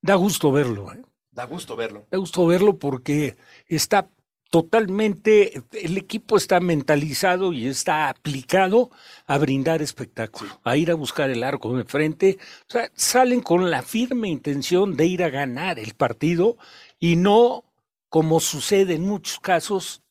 da 0.02 0.16
gusto 0.16 0.50
verlo. 0.50 0.92
¿eh? 0.92 1.02
Da 1.30 1.44
gusto 1.44 1.76
verlo. 1.76 2.06
Da 2.10 2.18
gusto 2.18 2.46
verlo 2.46 2.78
porque 2.78 3.36
está 3.68 4.10
totalmente, 4.50 5.62
el 5.72 5.96
equipo 5.98 6.36
está 6.36 6.60
mentalizado 6.60 7.52
y 7.52 7.66
está 7.66 8.08
aplicado 8.08 8.90
a 9.26 9.38
brindar 9.38 9.82
espectáculo, 9.82 10.60
a 10.64 10.76
ir 10.76 10.90
a 10.90 10.94
buscar 10.94 11.30
el 11.30 11.42
arco 11.42 11.76
de 11.76 11.84
frente. 11.84 12.38
O 12.68 12.72
sea, 12.72 12.90
salen 12.94 13.40
con 13.40 13.70
la 13.70 13.82
firme 13.82 14.28
intención 14.28 14.96
de 14.96 15.06
ir 15.06 15.22
a 15.22 15.30
ganar 15.30 15.78
el 15.78 15.94
partido 15.94 16.56
y 16.98 17.16
no, 17.16 17.64
como 18.08 18.40
sucede 18.40 18.94
en 18.94 19.02
muchos 19.02 19.40
casos, 19.40 20.02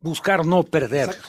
buscar 0.00 0.46
no 0.46 0.62
perderlo. 0.62 1.24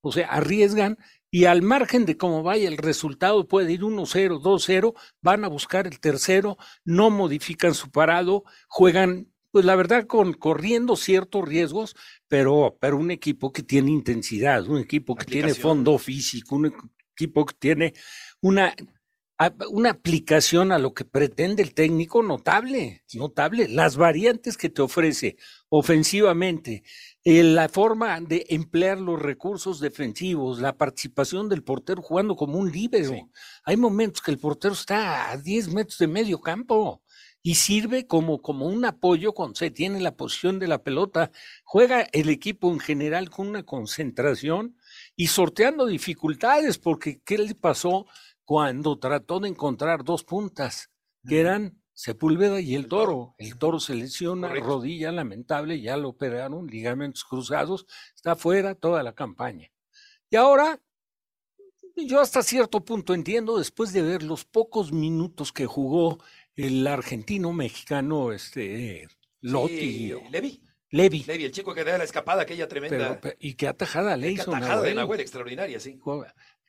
O 0.00 0.12
sea, 0.12 0.28
arriesgan 0.28 0.98
y 1.30 1.44
al 1.44 1.62
margen 1.62 2.06
de 2.06 2.16
cómo 2.16 2.42
vaya 2.42 2.68
el 2.68 2.76
resultado, 2.76 3.46
puede 3.46 3.72
ir 3.72 3.82
1-0, 3.82 4.40
2-0, 4.40 4.94
van 5.20 5.44
a 5.44 5.48
buscar 5.48 5.86
el 5.86 6.00
tercero, 6.00 6.58
no 6.84 7.10
modifican 7.10 7.74
su 7.74 7.90
parado, 7.90 8.42
juegan 8.66 9.28
pues 9.50 9.64
la 9.64 9.76
verdad, 9.76 10.06
con 10.06 10.32
corriendo 10.34 10.96
ciertos 10.96 11.46
riesgos, 11.46 11.96
pero, 12.28 12.76
pero 12.80 12.96
un 12.96 13.10
equipo 13.10 13.52
que 13.52 13.62
tiene 13.62 13.90
intensidad, 13.90 14.66
un 14.68 14.78
equipo 14.78 15.16
que 15.16 15.24
tiene 15.24 15.54
fondo 15.54 15.98
físico, 15.98 16.56
un 16.56 16.72
equipo 17.14 17.44
que 17.44 17.54
tiene 17.58 17.94
una, 18.40 18.74
una 19.70 19.90
aplicación 19.90 20.70
a 20.70 20.78
lo 20.78 20.94
que 20.94 21.04
pretende 21.04 21.62
el 21.62 21.74
técnico 21.74 22.22
notable, 22.22 23.02
notable. 23.14 23.68
Las 23.68 23.96
variantes 23.96 24.56
que 24.56 24.68
te 24.68 24.82
ofrece 24.82 25.36
ofensivamente, 25.68 26.82
eh, 27.24 27.42
la 27.42 27.68
forma 27.68 28.20
de 28.20 28.46
emplear 28.50 28.98
los 29.00 29.20
recursos 29.20 29.80
defensivos, 29.80 30.60
la 30.60 30.76
participación 30.76 31.48
del 31.48 31.64
portero 31.64 32.02
jugando 32.02 32.36
como 32.36 32.58
un 32.58 32.70
líbero. 32.70 33.30
Hay 33.64 33.76
momentos 33.76 34.22
que 34.22 34.30
el 34.30 34.38
portero 34.38 34.74
está 34.74 35.30
a 35.30 35.36
10 35.36 35.72
metros 35.72 35.98
de 35.98 36.06
medio 36.06 36.40
campo 36.40 37.02
y 37.42 37.54
sirve 37.54 38.06
como, 38.06 38.42
como 38.42 38.66
un 38.66 38.84
apoyo 38.84 39.32
cuando 39.32 39.54
se 39.56 39.70
tiene 39.70 40.00
la 40.00 40.16
posición 40.16 40.58
de 40.58 40.68
la 40.68 40.82
pelota. 40.82 41.30
Juega 41.64 42.06
el 42.12 42.28
equipo 42.28 42.70
en 42.70 42.80
general 42.80 43.30
con 43.30 43.48
una 43.48 43.64
concentración 43.64 44.76
y 45.16 45.28
sorteando 45.28 45.86
dificultades, 45.86 46.78
porque 46.78 47.20
¿qué 47.24 47.38
le 47.38 47.54
pasó 47.54 48.06
cuando 48.44 48.98
trató 48.98 49.40
de 49.40 49.48
encontrar 49.48 50.04
dos 50.04 50.24
puntas, 50.24 50.90
que 51.26 51.40
eran 51.40 51.80
Sepúlveda 51.92 52.60
y 52.60 52.74
el 52.74 52.88
toro? 52.88 53.34
El 53.38 53.58
toro 53.58 53.80
se 53.80 53.94
lesiona, 53.94 54.48
rodilla 54.48 55.12
lamentable, 55.12 55.80
ya 55.80 55.96
lo 55.96 56.10
operaron, 56.10 56.66
ligamentos 56.66 57.24
cruzados, 57.24 57.86
está 58.14 58.36
fuera 58.36 58.74
toda 58.74 59.02
la 59.02 59.14
campaña. 59.14 59.70
Y 60.30 60.36
ahora 60.36 60.80
yo 61.96 62.20
hasta 62.20 62.42
cierto 62.42 62.84
punto 62.84 63.14
entiendo, 63.14 63.58
después 63.58 63.92
de 63.92 64.02
ver 64.02 64.22
los 64.22 64.44
pocos 64.44 64.92
minutos 64.92 65.52
que 65.52 65.66
jugó 65.66 66.18
el 66.56 66.86
argentino 66.86 67.52
mexicano, 67.52 68.32
este, 68.32 69.08
Lotti. 69.40 70.14
Levi. 70.30 70.60
Levi. 70.90 71.24
Levi, 71.24 71.44
el 71.44 71.52
chico 71.52 71.72
que 71.72 71.84
da 71.84 71.98
la 71.98 72.04
escapada, 72.04 72.42
aquella 72.42 72.66
tremenda. 72.66 73.20
y 73.38 73.54
qué 73.54 73.68
atajada 73.68 74.16
le 74.16 74.32
hizo. 74.32 74.54
atajada 74.54 74.82
de 74.82 74.94
Nahuel, 74.94 75.20
extraordinaria, 75.20 75.78
sí. 75.78 75.98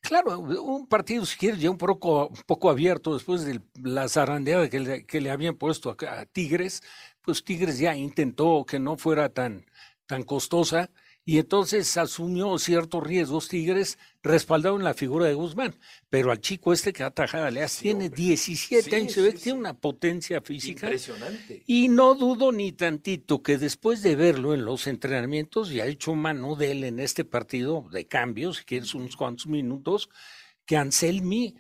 Claro, 0.01 0.39
un 0.39 0.88
partido, 0.88 1.25
si 1.25 1.38
quieres, 1.38 1.59
ya 1.59 1.69
un 1.69 1.77
poco, 1.77 2.27
un 2.27 2.41
poco 2.47 2.69
abierto 2.69 3.13
después 3.13 3.45
de 3.45 3.61
la 3.75 4.09
zarandeada 4.09 4.69
que 4.69 4.79
le, 4.79 5.05
que 5.05 5.21
le 5.21 5.29
habían 5.29 5.55
puesto 5.55 5.91
a, 5.91 6.21
a, 6.21 6.25
Tigres, 6.25 6.81
pues 7.21 7.43
Tigres 7.43 7.77
ya 7.77 7.95
intentó 7.95 8.65
que 8.65 8.79
no 8.79 8.97
fuera 8.97 9.29
tan, 9.29 9.65
tan 10.07 10.23
costosa 10.23 10.89
y 11.23 11.37
entonces 11.37 11.97
asumió 11.97 12.57
ciertos 12.57 13.03
riesgos 13.03 13.47
Tigres 13.47 13.99
respaldado 14.23 14.75
en 14.75 14.83
la 14.83 14.95
figura 14.95 15.27
de 15.27 15.35
Guzmán. 15.35 15.75
Pero 16.09 16.31
al 16.31 16.41
chico 16.41 16.73
este 16.73 16.93
que 16.93 17.03
atajada 17.03 17.51
le 17.51 17.61
hace, 17.61 17.83
tiene 17.83 18.09
17 18.09 18.95
años, 18.95 19.11
se 19.11 19.21
ve 19.21 19.33
que 19.33 19.39
tiene 19.39 19.59
una 19.59 19.75
potencia 19.75 20.41
física. 20.41 20.87
Impresionante. 20.87 21.63
Y 21.67 21.89
no 21.89 22.15
dudo 22.15 22.51
ni 22.51 22.71
tantito 22.71 23.43
que 23.43 23.57
después 23.57 24.01
de 24.01 24.15
verlo 24.15 24.53
en 24.53 24.65
los 24.65 24.87
entrenamientos, 24.87 25.71
y 25.71 25.79
ha 25.79 25.85
hecho 25.85 26.15
mano 26.15 26.55
de 26.55 26.71
él 26.71 26.83
en 26.83 26.99
este 26.99 27.23
partido 27.23 27.85
de 27.91 28.07
cambios, 28.07 28.57
si 28.57 28.63
quieres 28.65 28.95
unos 28.95 29.15
cuantos 29.15 29.45
minutos, 29.45 30.09
que 30.65 30.77
Anselmi 30.77 31.55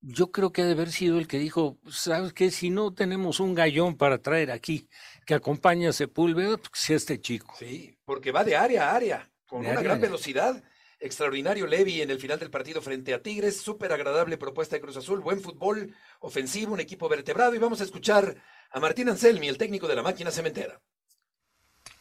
yo 0.00 0.30
creo 0.30 0.52
que 0.52 0.62
ha 0.62 0.66
de 0.66 0.72
haber 0.72 0.92
sido 0.92 1.18
el 1.18 1.26
que 1.26 1.38
dijo, 1.38 1.78
¿sabes 1.88 2.32
qué? 2.32 2.50
Si 2.50 2.70
no 2.70 2.94
tenemos 2.94 3.40
un 3.40 3.54
gallón 3.54 3.96
para 3.96 4.18
traer 4.18 4.50
aquí 4.50 4.88
que 5.28 5.34
acompañe 5.34 5.86
a 5.86 5.92
Sepúlveda, 5.92 6.56
pues 6.56 6.70
sea 6.72 6.96
este 6.96 7.20
chico. 7.20 7.54
Sí, 7.58 7.94
porque 8.06 8.32
va 8.32 8.44
de 8.44 8.56
área 8.56 8.88
a 8.88 8.96
área, 8.96 9.30
con 9.46 9.60
una 9.60 9.82
gran 9.82 10.00
velocidad. 10.00 10.64
Extraordinario 10.98 11.66
Levi 11.66 12.00
en 12.00 12.10
el 12.10 12.18
final 12.18 12.38
del 12.38 12.50
partido 12.50 12.80
frente 12.80 13.12
a 13.12 13.22
Tigres, 13.22 13.60
súper 13.60 13.92
agradable 13.92 14.38
propuesta 14.38 14.74
de 14.74 14.80
Cruz 14.80 14.96
Azul, 14.96 15.20
buen 15.20 15.42
fútbol 15.42 15.94
ofensivo, 16.20 16.72
un 16.72 16.80
equipo 16.80 17.10
vertebrado 17.10 17.54
y 17.54 17.58
vamos 17.58 17.82
a 17.82 17.84
escuchar 17.84 18.36
a 18.70 18.80
Martín 18.80 19.10
Anselmi, 19.10 19.48
el 19.48 19.58
técnico 19.58 19.86
de 19.86 19.96
la 19.96 20.02
máquina 20.02 20.30
cementera. 20.30 20.80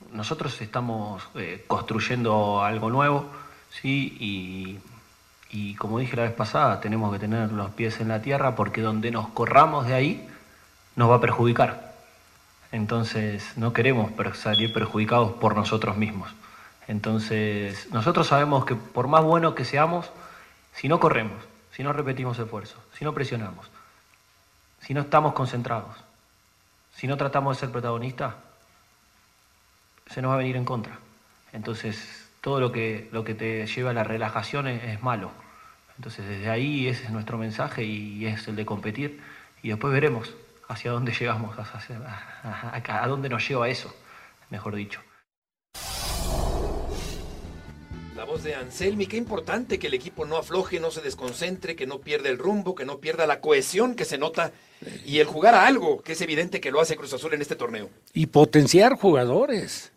Nosotros 0.09 0.61
estamos 0.61 1.21
eh, 1.35 1.65
construyendo 1.67 2.63
algo 2.63 2.89
nuevo, 2.89 3.29
sí, 3.69 4.15
y 4.21 4.79
y 5.49 5.75
como 5.75 5.99
dije 5.99 6.15
la 6.15 6.23
vez 6.23 6.33
pasada, 6.33 6.79
tenemos 6.79 7.11
que 7.13 7.19
tener 7.19 7.51
los 7.51 7.71
pies 7.71 7.99
en 7.99 8.07
la 8.07 8.21
tierra 8.21 8.55
porque 8.55 8.81
donde 8.81 9.11
nos 9.11 9.29
corramos 9.29 9.87
de 9.87 9.93
ahí 9.93 10.29
nos 10.95 11.09
va 11.09 11.15
a 11.15 11.21
perjudicar. 11.21 11.86
Entonces 12.71 13.57
no 13.57 13.73
queremos 13.73 14.11
salir 14.35 14.73
perjudicados 14.73 15.33
por 15.33 15.55
nosotros 15.55 15.97
mismos. 15.97 16.33
Entonces 16.87 17.91
nosotros 17.91 18.27
sabemos 18.27 18.65
que 18.65 18.75
por 18.75 19.07
más 19.07 19.23
buenos 19.23 19.55
que 19.55 19.65
seamos, 19.65 20.09
si 20.73 20.87
no 20.87 20.99
corremos, 20.99 21.37
si 21.71 21.83
no 21.83 21.93
repetimos 21.93 22.39
esfuerzos, 22.39 22.79
si 22.97 23.05
no 23.05 23.13
presionamos, 23.13 23.67
si 24.81 24.93
no 24.93 25.01
estamos 25.01 25.33
concentrados, 25.33 25.95
si 26.95 27.07
no 27.07 27.17
tratamos 27.17 27.55
de 27.55 27.59
ser 27.61 27.71
protagonistas, 27.71 28.33
se 30.11 30.21
nos 30.21 30.31
va 30.31 30.35
a 30.35 30.39
venir 30.39 30.55
en 30.55 30.65
contra. 30.65 30.97
Entonces 31.53 32.27
todo 32.41 32.59
lo 32.59 32.71
que, 32.71 33.09
lo 33.11 33.23
que 33.23 33.33
te 33.33 33.65
lleva 33.67 33.91
a 33.91 33.93
la 33.93 34.03
relajación 34.03 34.67
es 34.67 35.01
malo. 35.03 35.31
Entonces 35.97 36.27
desde 36.27 36.49
ahí 36.49 36.87
ese 36.87 37.05
es 37.05 37.09
nuestro 37.11 37.37
mensaje 37.37 37.83
y 37.83 38.25
es 38.25 38.47
el 38.47 38.55
de 38.55 38.65
competir 38.65 39.21
y 39.63 39.69
después 39.69 39.91
veremos 39.91 40.33
hacia 40.67 40.91
dónde 40.91 41.11
llegamos, 41.11 41.57
a, 41.57 43.07
dónde 43.07 43.29
nos 43.29 43.47
lleva 43.47 43.69
eso, 43.69 43.93
mejor 44.49 44.75
dicho. 44.75 45.01
La 48.15 48.23
voz 48.23 48.43
de 48.43 48.55
Anselmi, 48.55 49.05
qué 49.05 49.17
importante 49.17 49.77
que 49.77 49.87
el 49.87 49.93
equipo 49.93 50.25
no 50.25 50.37
afloje, 50.37 50.79
no 50.79 50.89
se 50.89 51.01
desconcentre, 51.01 51.75
que 51.75 51.85
no 51.85 51.99
pierda 51.99 52.29
el 52.29 52.39
rumbo, 52.39 52.73
que 52.73 52.83
no 52.83 52.99
pierda 52.99 53.27
la 53.27 53.41
cohesión 53.41 53.95
que 53.95 54.05
se 54.05 54.17
nota 54.17 54.51
y 55.05 55.19
el 55.19 55.27
jugar 55.27 55.53
a 55.53 55.67
algo, 55.67 56.01
que 56.01 56.13
es 56.13 56.21
evidente 56.21 56.59
que 56.59 56.71
lo 56.71 56.81
hace 56.81 56.95
Cruz 56.95 57.13
Azul 57.13 57.35
en 57.35 57.41
este 57.41 57.55
torneo. 57.55 57.89
Y 58.13 58.25
potenciar 58.25 58.95
jugadores. 58.95 59.91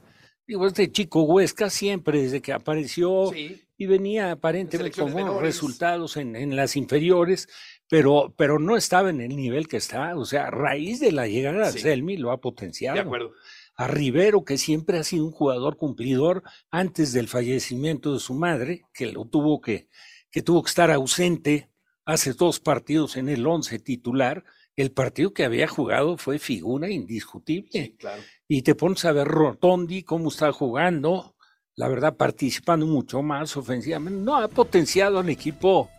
Digo, 0.47 0.67
este 0.67 0.93
chico 0.93 1.23
Huesca 1.23 1.71
siempre, 1.71 2.21
desde 2.21 2.43
que 2.43 2.53
apareció, 2.53 3.33
y 3.81 3.87
venía 3.87 4.33
aparentemente 4.33 5.01
con 5.01 5.11
buenos 5.11 5.41
resultados 5.41 6.19
en, 6.19 6.55
las 6.55 6.77
inferiores, 6.77 7.49
pero, 7.91 8.33
pero 8.37 8.61
no 8.61 8.77
estaba 8.77 9.11
en 9.11 9.21
el 9.21 9.35
nivel 9.35 9.67
que 9.67 9.77
está. 9.77 10.17
O 10.17 10.25
sea, 10.25 10.47
a 10.47 10.51
raíz 10.51 11.01
de 11.01 11.11
la 11.11 11.27
llegada 11.27 11.73
de 11.73 11.79
Selmi 11.79 12.17
lo 12.17 12.31
ha 12.31 12.41
potenciado. 12.41 12.95
De 12.95 13.01
acuerdo. 13.01 13.33
A 13.75 13.89
Rivero, 13.89 14.45
que 14.45 14.59
siempre 14.59 14.99
ha 14.99 15.03
sido 15.03 15.25
un 15.25 15.33
jugador 15.33 15.77
cumplidor 15.77 16.45
antes 16.71 17.13
del 17.13 17.27
fallecimiento 17.27 18.15
de 18.15 18.21
su 18.21 18.35
madre, 18.35 18.83
que 18.95 19.11
lo 19.11 19.25
tuvo 19.25 19.61
que, 19.61 19.89
que 20.31 20.41
tuvo 20.41 20.63
que 20.63 20.69
estar 20.69 20.93
ausente 20.93 21.69
hace 22.05 22.33
dos 22.33 22.61
partidos 22.61 23.17
en 23.17 23.29
el 23.29 23.45
once 23.45 23.81
titular. 23.81 24.45
El 24.77 24.93
partido 24.93 25.35
que 25.35 25.45
había 25.45 25.67
jugado 25.67 26.17
fue 26.17 26.39
figura 26.39 26.89
indiscutible. 26.89 27.97
claro. 27.99 28.23
Y 28.47 28.63
te 28.63 28.77
pones 28.77 29.05
a 29.05 29.11
ver 29.11 29.27
Rotondi, 29.27 30.05
cómo 30.05 30.29
está 30.29 30.53
jugando, 30.53 31.35
la 31.75 31.89
verdad, 31.89 32.17
participando 32.17 32.87
mucho 32.87 33.21
más 33.21 33.57
ofensivamente. 33.57 34.21
No, 34.21 34.37
ha 34.37 34.47
potenciado 34.47 35.19
al 35.19 35.29
equipo 35.29 35.91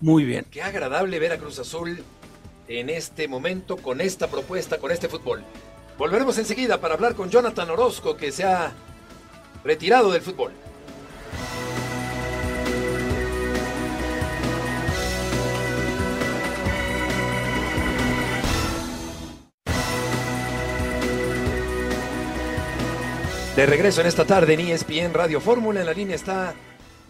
muy 0.00 0.24
bien. 0.24 0.46
Qué 0.50 0.62
agradable 0.62 1.18
ver 1.18 1.32
a 1.32 1.38
Cruz 1.38 1.58
Azul 1.58 2.02
en 2.68 2.90
este 2.90 3.28
momento, 3.28 3.76
con 3.76 4.00
esta 4.00 4.28
propuesta, 4.28 4.78
con 4.78 4.90
este 4.90 5.08
fútbol. 5.08 5.42
Volveremos 5.96 6.38
enseguida 6.38 6.80
para 6.80 6.94
hablar 6.94 7.14
con 7.14 7.30
Jonathan 7.30 7.70
Orozco, 7.70 8.16
que 8.16 8.30
se 8.30 8.44
ha 8.44 8.72
retirado 9.64 10.12
del 10.12 10.22
fútbol. 10.22 10.52
De 23.56 23.66
regreso 23.66 24.02
en 24.02 24.06
esta 24.06 24.24
tarde 24.24 24.54
en 24.54 24.60
ESPN 24.60 25.12
Radio 25.12 25.40
Fórmula, 25.40 25.80
en 25.80 25.86
la 25.86 25.92
línea 25.92 26.14
está 26.14 26.54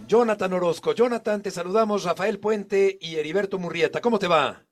Jonathan 0.06 0.52
Orozco. 0.52 0.92
Jonathan, 0.92 1.42
te 1.42 1.50
saludamos 1.50 2.04
Rafael 2.04 2.38
Puente 2.38 2.98
y 3.00 3.16
Heriberto 3.16 3.58
Murrieta. 3.58 4.00
¿Cómo 4.00 4.18
te 4.18 4.28
va? 4.28 4.64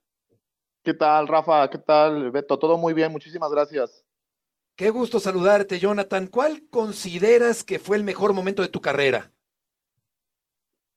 ¿Qué 0.83 0.93
tal, 0.93 1.27
Rafa? 1.27 1.69
¿Qué 1.69 1.77
tal, 1.77 2.31
Beto? 2.31 2.57
Todo 2.57 2.77
muy 2.77 2.93
bien, 2.93 3.11
muchísimas 3.11 3.51
gracias. 3.51 4.05
Qué 4.75 4.89
gusto 4.89 5.19
saludarte, 5.19 5.79
Jonathan. 5.79 6.27
¿Cuál 6.27 6.63
consideras 6.69 7.63
que 7.63 7.79
fue 7.79 7.97
el 7.97 8.03
mejor 8.03 8.33
momento 8.33 8.61
de 8.61 8.69
tu 8.69 8.79
carrera? 8.79 9.31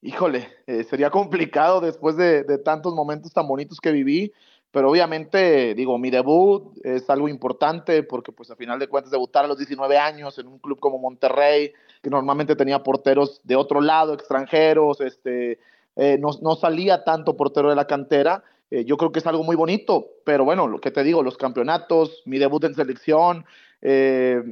Híjole, 0.03 0.49
eh, 0.67 0.85
sería 0.85 1.11
complicado 1.11 1.81
después 1.81 2.17
de, 2.17 2.45
de 2.45 2.59
tantos 2.59 2.95
momentos 2.95 3.33
tan 3.33 3.47
bonitos 3.47 3.81
que 3.81 3.93
viví 3.93 4.33
pero 4.71 4.91
obviamente, 4.91 5.75
digo, 5.75 5.99
mi 5.99 6.11
debut 6.11 6.77
es 6.85 7.11
algo 7.11 7.29
importante 7.29 8.03
porque 8.05 8.31
pues 8.31 8.51
a 8.51 8.57
final 8.57 8.79
de 8.79 8.87
cuentas 8.87 9.11
debutar 9.11 9.45
a 9.45 9.49
los 9.49 9.59
19 9.59 9.99
años 9.99 10.39
en 10.39 10.47
un 10.47 10.59
club 10.59 10.79
como 10.79 10.99
Monterrey, 10.99 11.73
que 12.03 12.11
normalmente 12.11 12.57
tenía 12.57 12.83
porteros 12.83 13.41
de 13.45 13.57
otro 13.57 13.81
lado, 13.81 14.15
extranjeros, 14.15 15.01
este, 15.01 15.59
eh, 15.97 16.19
no, 16.19 16.31
no, 16.41 16.57
salía 16.57 17.05
tanto 17.05 17.37
portero 17.37 17.69
de 17.69 17.77
la 17.77 17.87
cantera, 17.87 18.43
eh, 18.71 18.85
yo 18.85 18.97
creo 18.97 19.13
que 19.13 19.19
es 19.19 19.27
algo 19.27 19.43
muy 19.43 19.57
bonito, 19.57 20.07
pero 20.25 20.45
bueno, 20.45 20.67
lo 20.67 20.81
que 20.81 20.91
te 20.91 21.03
digo, 21.03 21.23
los 21.23 21.37
campeonatos, 21.37 22.23
mi 22.25 22.39
debut 22.39 22.65
en 22.65 22.75
selección, 22.75 23.45
eh, 23.83 24.43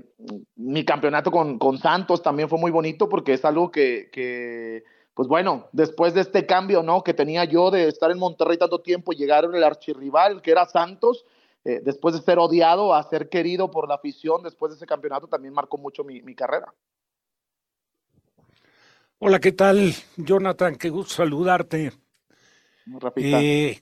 mi 0.56 0.84
campeonato 0.84 1.30
con, 1.30 1.58
con, 1.58 1.78
Santos 1.78 2.22
también 2.22 2.48
fue 2.48 2.58
muy 2.58 2.70
bonito 2.70 3.08
porque 3.08 3.34
es 3.34 3.44
algo 3.44 3.70
que, 3.70 4.08
que 4.10 4.84
pues 5.14 5.28
bueno, 5.28 5.68
después 5.72 6.14
de 6.14 6.22
este 6.22 6.46
cambio, 6.46 6.82
¿no? 6.82 7.02
Que 7.02 7.14
tenía 7.14 7.44
yo 7.44 7.70
de 7.70 7.88
estar 7.88 8.10
en 8.10 8.18
Monterrey 8.18 8.56
tanto 8.56 8.80
tiempo 8.80 9.12
y 9.12 9.16
llegar 9.16 9.44
el 9.44 9.64
archirrival, 9.64 10.42
que 10.42 10.50
era 10.50 10.66
Santos, 10.66 11.24
después 11.64 12.14
de 12.14 12.22
ser 12.22 12.38
odiado 12.38 12.94
a 12.94 13.02
ser 13.02 13.28
querido 13.28 13.70
por 13.70 13.88
la 13.88 13.96
afición, 13.96 14.42
después 14.42 14.70
de 14.70 14.76
ese 14.76 14.86
campeonato 14.86 15.26
también 15.26 15.52
marcó 15.52 15.76
mucho 15.76 16.02
mi, 16.02 16.34
carrera. 16.34 16.72
Hola, 19.20 19.40
¿qué 19.40 19.50
tal, 19.50 19.94
Jonathan? 20.16 20.76
Qué 20.76 20.90
gusto 20.90 21.14
saludarte. 21.14 21.92
Eh, 23.16 23.80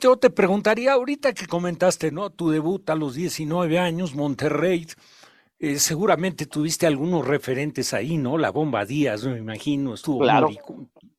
yo 0.00 0.16
te 0.16 0.30
preguntaría 0.30 0.94
ahorita 0.94 1.32
que 1.32 1.46
comentaste, 1.46 2.10
¿no? 2.10 2.30
Tu 2.30 2.50
debut 2.50 2.90
a 2.90 2.96
los 2.96 3.14
19 3.14 3.78
años, 3.78 4.16
Monterrey. 4.16 4.88
Eh, 5.60 5.78
seguramente 5.78 6.46
tuviste 6.46 6.88
algunos 6.88 7.24
referentes 7.24 7.94
ahí, 7.94 8.18
¿no? 8.18 8.36
La 8.36 8.50
bomba 8.50 8.84
Díaz, 8.84 9.24
me 9.24 9.38
imagino, 9.38 9.94
estuvo 9.94 10.18
claro. 10.18 10.50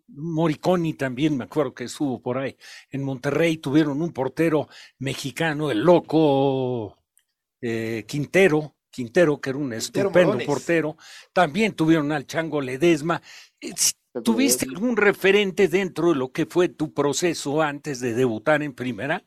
Moriconi 0.09 0.93
también, 0.93 1.37
me 1.37 1.45
acuerdo 1.45 1.73
que 1.73 1.85
estuvo 1.85 2.21
por 2.21 2.37
ahí. 2.37 2.57
En 2.89 3.03
Monterrey 3.03 3.57
tuvieron 3.57 4.01
un 4.01 4.11
portero 4.11 4.67
mexicano, 4.99 5.71
el 5.71 5.79
loco 5.79 6.97
eh, 7.61 8.03
Quintero, 8.05 8.76
Quintero, 8.97 9.39
que 9.39 9.51
era 9.51 9.59
un 9.59 9.73
estupendo 9.73 10.35
portero. 10.43 10.97
También 11.31 11.73
tuvieron 11.73 12.11
al 12.11 12.25
Chango 12.25 12.61
Ledesma. 12.61 13.21
Eh, 13.61 13.71
¿Tuviste 14.23 14.65
algún 14.67 14.97
referente 14.97 15.67
dentro 15.67 16.09
de 16.09 16.15
lo 16.15 16.31
que 16.31 16.47
fue 16.47 16.67
tu 16.67 16.95
proceso 16.95 17.61
antes 17.61 17.99
de 17.99 18.15
debutar 18.15 18.63
en 18.63 18.73
primera? 18.73 19.23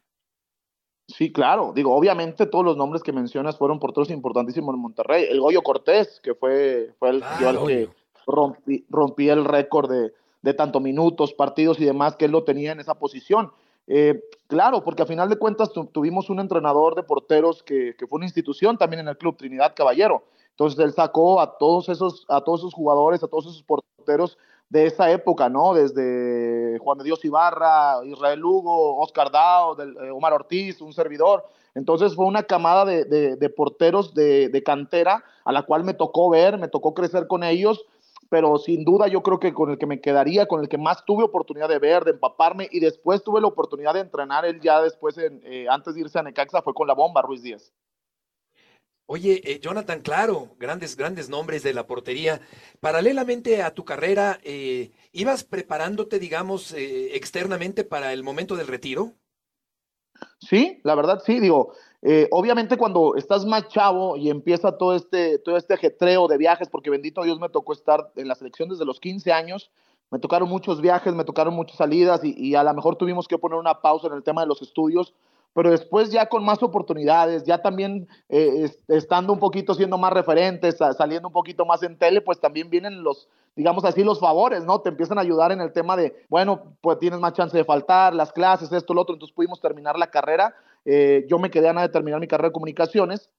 Sí, 1.07 1.33
claro. 1.33 1.73
Digo, 1.73 1.95
obviamente 1.95 2.47
todos 2.47 2.65
los 2.65 2.77
nombres 2.77 3.05
que 3.05 3.13
mencionas 3.13 3.59
fueron 3.59 3.79
porteros 3.79 4.11
importantísimos 4.11 4.75
en 4.75 4.81
Monterrey. 4.81 5.27
El 5.31 5.41
Goyo 5.41 5.63
Cortés, 5.63 6.21
que 6.21 6.35
fue, 6.35 6.93
fue 6.99 7.11
el, 7.11 7.23
ah, 7.23 7.39
que 7.65 7.89
rompí, 8.27 8.85
rompí 8.89 9.29
el 9.29 9.45
récord 9.45 9.89
de, 9.89 10.13
de 10.43 10.55
tanto 10.55 10.81
minutos, 10.81 11.33
partidos 11.33 11.79
y 11.79 11.85
demás 11.85 12.17
que 12.17 12.25
él 12.25 12.33
lo 12.33 12.43
tenía 12.43 12.73
en 12.73 12.81
esa 12.81 12.95
posición. 12.97 13.53
Eh, 13.93 14.23
claro, 14.47 14.85
porque 14.85 15.03
a 15.03 15.07
final 15.07 15.29
de 15.29 15.37
cuentas 15.37 15.73
tuvimos 15.93 16.31
un 16.31 16.39
entrenador 16.39 16.95
de 16.95 17.03
porteros 17.03 17.65
que, 17.65 17.97
fue 18.09 18.19
una 18.19 18.25
institución 18.25 18.79
también 18.79 19.01
en 19.01 19.09
el 19.09 19.19
club, 19.19 19.37
Trinidad 19.37 19.75
Caballero. 19.75 20.23
Entonces 20.51 20.79
él 20.79 20.93
sacó 20.93 21.41
a 21.41 21.59
todos 21.59 21.89
esos, 21.89 22.25
a 22.29 22.41
todos 22.41 22.61
esos 22.61 22.75
jugadores, 22.75 23.25
a 23.25 23.27
todos 23.27 23.47
esos 23.47 23.65
porteros 23.65 24.39
de 24.69 24.87
esa 24.87 25.11
época, 25.11 25.49
¿no? 25.49 25.75
Desde 25.75 26.79
Juan 26.79 26.99
de 26.99 27.05
Dios 27.05 27.25
Ibarra, 27.25 27.97
Israel 28.05 28.39
Lugo, 28.39 29.01
Oscar 29.01 29.33
Dao, 29.33 29.77
eh, 29.83 30.11
Omar 30.13 30.35
Ortiz, 30.35 30.81
un 30.81 30.93
servidor. 30.93 31.45
Entonces 31.75 32.15
fue 32.15 32.27
una 32.27 32.45
camada 32.45 32.85
de, 32.85 33.05
de, 33.05 33.51
porteros 33.51 34.15
de, 34.15 34.63
cantera 34.65 35.25
a 35.45 35.51
la 35.51 35.65
cual 35.65 35.83
me 35.83 35.95
tocó 35.95 36.31
ver, 36.31 36.59
me 36.59 36.69
tocó 36.69 36.95
crecer 36.95 37.27
con 37.27 37.43
ellos, 37.43 37.85
pero 38.31 38.57
sin 38.59 38.85
duda 38.85 39.09
yo 39.09 39.23
creo 39.23 39.41
que 39.41 39.53
con 39.53 39.71
el 39.71 39.77
que 39.79 39.87
me 39.87 40.01
quedaría, 40.01 40.47
con 40.47 40.61
el 40.63 40.69
que 40.69 40.79
más 40.79 41.05
tuve 41.05 41.25
oportunidad 41.25 41.69
de 41.69 41.81
ver, 41.81 42.05
de 42.05 42.13
empaparme 42.13 42.69
y 42.71 42.79
después 42.79 43.23
tuve 43.25 43.41
la 43.41 43.49
oportunidad 43.49 43.93
de 43.93 44.01
entrenar 44.01 44.47
él 44.47 44.61
ya 44.61 44.81
después, 44.81 45.19
eh, 45.19 45.67
antes 45.69 45.95
de 45.95 46.01
irse 46.01 46.19
a 46.19 46.23
Necaxa, 46.23 46.63
fue 46.63 46.73
con 46.73 46.87
la 46.87 46.95
bomba 46.95 47.23
Ruiz 47.23 47.43
Díaz. 47.43 47.75
Oye, 49.07 49.43
eh, 49.45 49.59
Jonathan, 49.59 50.01
claro, 50.01 50.55
grandes, 50.61 50.97
grandes 50.97 51.29
nombres 51.29 51.65
de 51.65 51.75
la 51.75 51.89
portería. 51.89 52.41
Paralelamente 52.79 53.61
a 53.61 53.75
tu 53.75 53.85
carrera, 53.85 54.39
eh, 54.45 54.93
¿ibas 55.11 55.43
preparándote, 55.43 56.21
digamos, 56.21 56.73
externamente 56.73 57.83
para 57.83 58.13
el 58.13 58.23
momento 58.23 58.55
del 58.55 58.69
retiro? 58.69 59.15
Sí, 60.39 60.81
la 60.85 60.95
verdad 60.95 61.21
sí, 61.27 61.41
digo, 61.41 61.73
obviamente 62.31 62.77
cuando 62.77 63.15
estás 63.17 63.45
más 63.45 63.69
chavo 63.69 64.17
y 64.17 64.31
empieza 64.31 64.79
todo 64.79 64.95
este, 64.95 65.39
todo 65.39 65.57
este 65.57 65.75
ajetreo 65.75 66.29
de 66.29 66.39
viajes, 66.39 66.69
porque 66.69 66.91
bendito 66.91 67.23
Dios 67.23 67.39
me 67.39 67.49
tocó 67.49 67.73
estar 67.73 68.11
en 68.17 68.29
la 68.29 68.35
selección 68.35 68.69
desde 68.69 68.85
los 68.85 69.01
15 69.01 69.33
años, 69.33 69.71
me 70.11 70.19
tocaron 70.19 70.49
muchos 70.49 70.81
viajes, 70.81 71.15
me 71.15 71.25
tocaron 71.25 71.55
muchas 71.55 71.77
salidas 71.77 72.25
y, 72.25 72.35
y 72.37 72.55
a 72.55 72.65
lo 72.65 72.75
mejor 72.75 72.97
tuvimos 72.97 73.29
que 73.29 73.39
poner 73.39 73.59
una 73.59 73.81
pausa 73.81 74.07
en 74.09 74.15
el 74.15 74.23
tema 74.23 74.41
de 74.41 74.49
los 74.49 74.63
estudios 74.63 75.15
pero 75.53 75.71
después 75.71 76.11
ya 76.11 76.27
con 76.27 76.45
más 76.45 76.63
oportunidades, 76.63 77.45
ya 77.45 77.61
también 77.61 78.09
eh, 78.29 78.71
estando 78.89 79.33
un 79.33 79.39
poquito 79.39 79.75
siendo 79.75 79.99
más 79.99 80.13
referentes, 80.13 80.77
saliendo 80.97 81.29
un 81.29 81.33
poquito 81.33 81.67
más 81.67 81.83
en 81.83 81.99
tele, 81.99 82.21
pues 82.21 82.41
también 82.41 82.71
vienen 82.71 83.03
los, 83.03 83.29
digamos 83.57 83.85
así, 83.85 84.05
los 84.05 84.21
favores, 84.21 84.65
¿no? 84.65 84.81
Te 84.81 84.91
empiezan 84.91 85.19
a 85.19 85.23
ayudar 85.23 85.51
en 85.53 85.61
el 85.61 85.73
tema 85.73 85.97
de, 85.97 86.15
bueno, 86.29 86.77
pues 86.81 86.99
tienes 86.99 87.19
más 87.19 87.33
chance 87.33 87.57
de 87.57 87.65
faltar, 87.65 88.15
las 88.15 88.33
clases, 88.33 88.73
esto, 88.73 88.95
lo 88.95 89.03
otro, 89.03 89.15
entonces 89.15 89.35
pudimos 89.35 89.61
terminar 89.61 89.99
la 89.99 90.11
carrera. 90.11 90.55
Eh, 90.85 91.27
yo 91.29 91.39
me 91.39 91.51
quedé 91.51 91.69
a 91.69 91.73
nada 91.73 91.87
de 91.87 91.93
terminar 91.93 92.21
mi 92.21 92.29
carrera 92.29 92.49
de 92.49 92.55
comunicaciones, 92.55 93.31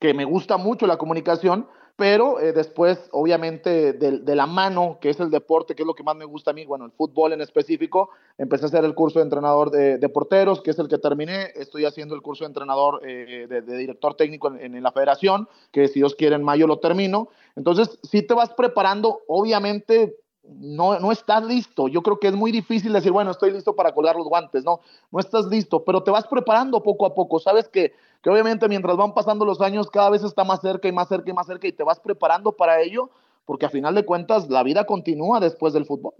que 0.00 0.14
me 0.14 0.24
gusta 0.24 0.56
mucho 0.56 0.86
la 0.86 0.96
comunicación, 0.96 1.68
pero 1.98 2.38
eh, 2.38 2.52
después, 2.52 3.08
obviamente, 3.10 3.92
de, 3.92 4.36
la 4.36 4.46
mano, 4.46 4.98
que 5.00 5.10
es 5.10 5.18
el 5.18 5.30
deporte, 5.30 5.74
que 5.74 5.82
es 5.82 5.86
lo 5.86 5.96
que 5.96 6.04
más 6.04 6.14
me 6.14 6.26
gusta 6.26 6.52
a 6.52 6.54
mí, 6.54 6.64
bueno, 6.64 6.84
el 6.84 6.92
fútbol 6.92 7.32
en 7.32 7.40
específico, 7.40 8.10
empecé 8.38 8.66
a 8.66 8.68
hacer 8.68 8.84
el 8.84 8.94
curso 8.94 9.18
de 9.18 9.24
entrenador 9.24 9.72
de, 9.72 10.08
porteros, 10.08 10.62
que 10.62 10.70
es 10.70 10.78
el 10.78 10.86
que 10.86 10.98
terminé, 10.98 11.48
estoy 11.56 11.86
haciendo 11.86 12.14
el 12.14 12.22
curso 12.22 12.44
de 12.44 12.50
entrenador 12.50 13.00
eh, 13.04 13.48
de, 13.48 13.62
director 13.62 14.14
técnico 14.14 14.46
en, 14.46 14.76
en, 14.76 14.80
la 14.80 14.92
federación, 14.92 15.48
que 15.72 15.88
si 15.88 15.94
Dios 15.94 16.14
quiere 16.14 16.36
en 16.36 16.44
mayo 16.44 16.68
lo 16.68 16.78
termino. 16.78 17.30
Entonces, 17.56 17.98
si 18.04 18.22
te 18.22 18.32
vas 18.32 18.50
preparando, 18.50 19.22
obviamente 19.26 20.14
no, 20.48 20.98
no 20.98 21.12
estás 21.12 21.44
listo. 21.44 21.88
Yo 21.88 22.02
creo 22.02 22.18
que 22.18 22.28
es 22.28 22.34
muy 22.34 22.52
difícil 22.52 22.92
decir, 22.92 23.12
bueno, 23.12 23.30
estoy 23.30 23.52
listo 23.52 23.74
para 23.74 23.92
colgar 23.92 24.16
los 24.16 24.26
guantes. 24.26 24.64
No, 24.64 24.80
no 25.10 25.20
estás 25.20 25.46
listo, 25.46 25.84
pero 25.84 26.02
te 26.02 26.10
vas 26.10 26.26
preparando 26.26 26.82
poco 26.82 27.06
a 27.06 27.14
poco. 27.14 27.38
Sabes 27.38 27.68
que, 27.68 27.92
que 28.22 28.30
obviamente 28.30 28.68
mientras 28.68 28.96
van 28.96 29.14
pasando 29.14 29.44
los 29.44 29.60
años, 29.60 29.90
cada 29.90 30.10
vez 30.10 30.22
está 30.22 30.44
más 30.44 30.60
cerca 30.60 30.88
y 30.88 30.92
más 30.92 31.08
cerca 31.08 31.30
y 31.30 31.34
más 31.34 31.46
cerca 31.46 31.68
y 31.68 31.72
te 31.72 31.84
vas 31.84 32.00
preparando 32.00 32.52
para 32.52 32.80
ello, 32.80 33.10
porque 33.44 33.66
a 33.66 33.70
final 33.70 33.94
de 33.94 34.04
cuentas 34.04 34.48
la 34.48 34.62
vida 34.62 34.84
continúa 34.84 35.40
después 35.40 35.72
del 35.72 35.86
fútbol. 35.86 36.14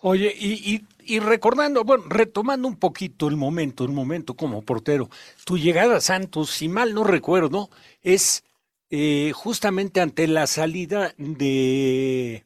Oye, 0.00 0.32
y, 0.38 0.84
y, 1.04 1.18
recordando, 1.18 1.82
bueno, 1.82 2.04
retomando 2.08 2.68
un 2.68 2.76
poquito 2.76 3.26
el 3.26 3.36
momento, 3.36 3.84
el 3.84 3.90
momento 3.90 4.34
como 4.34 4.62
portero, 4.62 5.08
tu 5.44 5.58
llegada 5.58 5.96
a 5.96 6.00
Santos, 6.00 6.50
si 6.50 6.68
mal 6.68 6.94
no 6.94 7.02
recuerdo, 7.02 7.68
es 8.02 8.44
eh, 8.90 9.32
justamente 9.34 10.00
ante 10.00 10.28
la 10.28 10.46
salida 10.46 11.12
de, 11.18 12.44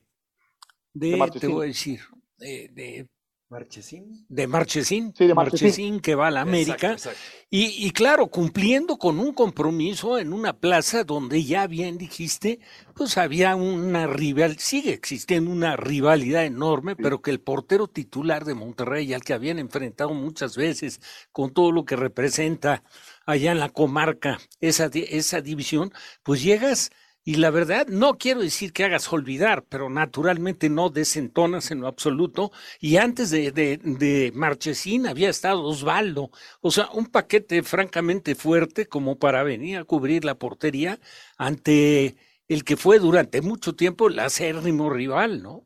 de, 0.94 1.30
te 1.38 1.46
voy 1.46 1.66
a 1.66 1.68
decir, 1.68 2.00
de, 2.38 2.68
de 2.68 3.06
Marchesín. 3.52 4.24
De 4.30 4.46
Marchesín, 4.46 5.12
sí, 5.14 5.26
de 5.26 5.34
Marchesín. 5.34 6.00
que 6.00 6.14
va 6.14 6.28
a 6.28 6.30
la 6.30 6.40
América. 6.40 6.96
Y, 7.50 7.86
y, 7.86 7.90
claro, 7.90 8.28
cumpliendo 8.28 8.96
con 8.96 9.18
un 9.18 9.34
compromiso 9.34 10.18
en 10.18 10.32
una 10.32 10.54
plaza 10.54 11.04
donde 11.04 11.44
ya 11.44 11.66
bien 11.66 11.98
dijiste, 11.98 12.60
pues 12.94 13.18
había 13.18 13.54
una 13.54 14.06
rival, 14.06 14.58
sigue 14.58 14.94
existiendo 14.94 15.50
una 15.50 15.76
rivalidad 15.76 16.46
enorme, 16.46 16.96
pero 16.96 17.20
que 17.20 17.30
el 17.30 17.40
portero 17.40 17.88
titular 17.88 18.46
de 18.46 18.54
Monterrey, 18.54 19.12
al 19.12 19.22
que 19.22 19.34
habían 19.34 19.58
enfrentado 19.58 20.14
muchas 20.14 20.56
veces 20.56 21.02
con 21.30 21.52
todo 21.52 21.72
lo 21.72 21.84
que 21.84 21.94
representa 21.94 22.82
allá 23.26 23.52
en 23.52 23.60
la 23.60 23.68
comarca, 23.68 24.38
esa, 24.62 24.88
esa 24.94 25.42
división, 25.42 25.92
pues 26.22 26.42
llegas 26.42 26.90
y 27.24 27.36
la 27.36 27.50
verdad, 27.50 27.86
no 27.88 28.18
quiero 28.18 28.40
decir 28.40 28.72
que 28.72 28.84
hagas 28.84 29.12
olvidar, 29.12 29.64
pero 29.68 29.88
naturalmente 29.88 30.68
no 30.68 30.90
desentonas 30.90 31.70
en 31.70 31.80
lo 31.80 31.86
absoluto. 31.86 32.50
Y 32.80 32.96
antes 32.96 33.30
de, 33.30 33.52
de, 33.52 34.32
Marchesín 34.34 35.06
había 35.06 35.30
estado 35.30 35.62
Osvaldo. 35.62 36.30
O 36.60 36.70
sea, 36.70 36.88
un 36.92 37.06
paquete 37.06 37.62
francamente 37.62 38.34
fuerte 38.34 38.86
como 38.86 39.16
para 39.16 39.42
venir 39.42 39.78
a 39.78 39.84
cubrir 39.84 40.24
la 40.24 40.34
portería 40.34 40.98
ante 41.38 42.16
el 42.48 42.64
que 42.64 42.76
fue 42.76 42.98
durante 42.98 43.40
mucho 43.40 43.74
tiempo 43.74 44.08
el 44.08 44.18
acérrimo 44.18 44.90
rival, 44.90 45.42
¿no? 45.42 45.64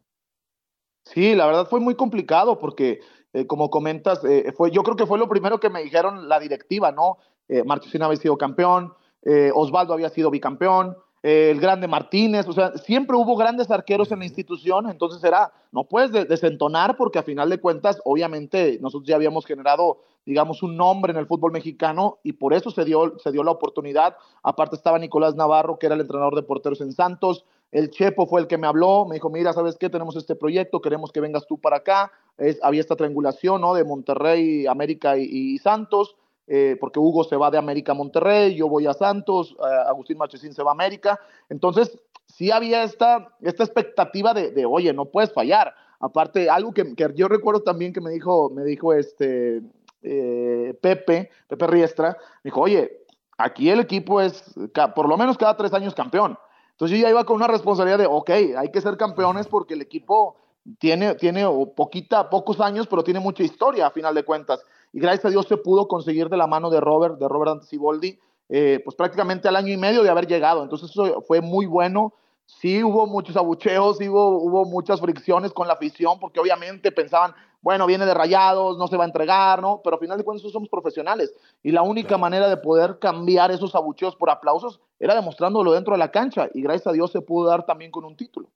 Sí, 1.04 1.34
la 1.34 1.46
verdad 1.46 1.68
fue 1.68 1.80
muy 1.80 1.94
complicado 1.94 2.58
porque, 2.58 3.00
eh, 3.32 3.46
como 3.46 3.70
comentas, 3.70 4.24
eh, 4.24 4.52
fue, 4.56 4.70
yo 4.70 4.82
creo 4.82 4.96
que 4.96 5.06
fue 5.06 5.18
lo 5.18 5.28
primero 5.28 5.58
que 5.60 5.70
me 5.70 5.82
dijeron 5.82 6.28
la 6.28 6.38
directiva, 6.40 6.92
¿no? 6.92 7.18
eh, 7.48 7.64
Marchesín 7.64 8.02
había 8.02 8.16
sido 8.16 8.36
campeón, 8.36 8.92
eh, 9.22 9.50
Osvaldo 9.54 9.94
había 9.94 10.08
sido 10.10 10.30
bicampeón, 10.30 10.96
eh, 11.28 11.50
el 11.50 11.58
grande 11.58 11.88
Martínez, 11.88 12.46
o 12.46 12.52
sea, 12.52 12.78
siempre 12.78 13.16
hubo 13.16 13.34
grandes 13.34 13.68
arqueros 13.68 14.12
en 14.12 14.20
la 14.20 14.26
institución, 14.26 14.88
entonces 14.88 15.24
era, 15.24 15.52
no 15.72 15.82
puedes 15.82 16.12
desentonar 16.28 16.96
porque 16.96 17.18
a 17.18 17.24
final 17.24 17.50
de 17.50 17.58
cuentas, 17.58 18.00
obviamente, 18.04 18.78
nosotros 18.80 19.08
ya 19.08 19.16
habíamos 19.16 19.44
generado, 19.44 20.02
digamos, 20.24 20.62
un 20.62 20.76
nombre 20.76 21.10
en 21.10 21.18
el 21.18 21.26
fútbol 21.26 21.50
mexicano 21.50 22.18
y 22.22 22.34
por 22.34 22.54
eso 22.54 22.70
se 22.70 22.84
dio, 22.84 23.18
se 23.18 23.32
dio 23.32 23.42
la 23.42 23.50
oportunidad. 23.50 24.16
Aparte 24.44 24.76
estaba 24.76 25.00
Nicolás 25.00 25.34
Navarro, 25.34 25.80
que 25.80 25.86
era 25.86 25.96
el 25.96 26.02
entrenador 26.02 26.36
de 26.36 26.44
porteros 26.44 26.80
en 26.80 26.92
Santos, 26.92 27.44
el 27.72 27.90
Chepo 27.90 28.28
fue 28.28 28.40
el 28.40 28.46
que 28.46 28.56
me 28.56 28.68
habló, 28.68 29.04
me 29.04 29.14
dijo, 29.14 29.28
mira, 29.28 29.52
¿sabes 29.52 29.76
qué? 29.76 29.90
Tenemos 29.90 30.14
este 30.14 30.36
proyecto, 30.36 30.80
queremos 30.80 31.10
que 31.10 31.18
vengas 31.18 31.44
tú 31.48 31.58
para 31.60 31.78
acá. 31.78 32.12
Es, 32.38 32.60
había 32.62 32.80
esta 32.80 32.94
triangulación, 32.94 33.62
¿no? 33.62 33.74
De 33.74 33.82
Monterrey, 33.82 34.68
América 34.68 35.16
y 35.18 35.58
Santos. 35.58 36.14
Eh, 36.48 36.76
porque 36.78 37.00
Hugo 37.00 37.24
se 37.24 37.36
va 37.36 37.50
de 37.50 37.58
América 37.58 37.92
a 37.92 37.94
Monterrey, 37.96 38.54
yo 38.54 38.68
voy 38.68 38.86
a 38.86 38.94
Santos, 38.94 39.56
Agustín 39.88 40.16
Marchesín 40.16 40.52
se 40.52 40.62
va 40.62 40.70
a 40.70 40.74
América. 40.74 41.18
Entonces, 41.48 41.98
sí 42.26 42.50
había 42.50 42.82
esta, 42.82 43.32
esta 43.40 43.64
expectativa 43.64 44.34
de, 44.34 44.66
oye, 44.66 44.92
no 44.92 45.06
puedes 45.06 45.32
fallar. 45.32 45.74
Aparte, 45.98 46.50
algo 46.50 46.72
que, 46.72 46.94
yo 47.14 47.28
recuerdo 47.28 47.62
también 47.62 47.92
que 47.92 48.00
me 48.00 48.10
dijo, 48.10 48.50
me 48.50 48.64
dijo 48.64 48.92
este 48.92 49.62
eh, 50.02 50.78
Pepe, 50.80 51.30
Pepe 51.48 51.66
Riestra, 51.66 52.16
me 52.44 52.50
dijo, 52.50 52.60
oye, 52.60 53.04
aquí 53.38 53.70
el 53.70 53.80
equipo 53.80 54.20
es 54.20 54.54
por 54.94 55.08
lo 55.08 55.16
menos 55.16 55.38
cada 55.38 55.56
tres 55.56 55.72
años 55.72 55.94
campeón. 55.94 56.38
Entonces 56.72 56.98
yo 56.98 57.02
ya 57.02 57.10
iba 57.10 57.24
con 57.24 57.36
una 57.36 57.46
responsabilidad 57.46 57.98
de, 57.98 58.06
ok, 58.06 58.30
hay 58.58 58.70
que 58.70 58.82
ser 58.82 58.96
campeones 58.98 59.46
porque 59.48 59.74
el 59.74 59.80
equipo 59.80 60.36
tiene, 60.78 61.14
tiene 61.14 61.46
poquita, 61.74 62.28
pocos 62.28 62.60
años, 62.60 62.86
pero 62.86 63.02
tiene 63.02 63.20
mucha 63.20 63.42
historia 63.42 63.86
a 63.86 63.90
final 63.90 64.14
de 64.14 64.24
cuentas 64.24 64.62
y 64.96 64.98
gracias 64.98 65.26
a 65.26 65.28
Dios 65.28 65.46
se 65.46 65.58
pudo 65.58 65.88
conseguir 65.88 66.30
de 66.30 66.38
la 66.38 66.46
mano 66.46 66.70
de 66.70 66.80
Robert, 66.80 67.18
de 67.18 67.28
Robert 67.28 67.50
Anticiboldi, 67.50 68.18
eh, 68.48 68.80
pues 68.82 68.96
prácticamente 68.96 69.46
al 69.46 69.56
año 69.56 69.70
y 69.70 69.76
medio 69.76 70.02
de 70.02 70.08
haber 70.08 70.26
llegado. 70.26 70.62
Entonces 70.62 70.88
eso 70.88 71.20
fue 71.20 71.42
muy 71.42 71.66
bueno. 71.66 72.14
Sí 72.46 72.82
hubo 72.82 73.06
muchos 73.06 73.36
abucheos, 73.36 73.98
sí 73.98 74.08
hubo, 74.08 74.38
hubo 74.38 74.64
muchas 74.64 74.98
fricciones 74.98 75.52
con 75.52 75.68
la 75.68 75.74
afición, 75.74 76.18
porque 76.18 76.40
obviamente 76.40 76.92
pensaban, 76.92 77.34
bueno, 77.60 77.86
viene 77.86 78.06
de 78.06 78.14
rayados, 78.14 78.78
no 78.78 78.86
se 78.86 78.96
va 78.96 79.04
a 79.04 79.06
entregar, 79.06 79.60
¿no? 79.60 79.82
Pero 79.84 79.96
al 79.96 80.00
final 80.00 80.16
de 80.16 80.24
cuentas 80.24 80.50
somos 80.50 80.70
profesionales. 80.70 81.30
Y 81.62 81.72
la 81.72 81.82
única 81.82 82.16
manera 82.16 82.48
de 82.48 82.56
poder 82.56 82.98
cambiar 82.98 83.50
esos 83.50 83.74
abucheos 83.74 84.16
por 84.16 84.30
aplausos 84.30 84.80
era 84.98 85.14
demostrándolo 85.14 85.72
dentro 85.72 85.92
de 85.92 85.98
la 85.98 86.10
cancha. 86.10 86.48
Y 86.54 86.62
gracias 86.62 86.86
a 86.86 86.92
Dios 86.92 87.12
se 87.12 87.20
pudo 87.20 87.50
dar 87.50 87.66
también 87.66 87.90
con 87.90 88.06
un 88.06 88.16
título. 88.16 88.48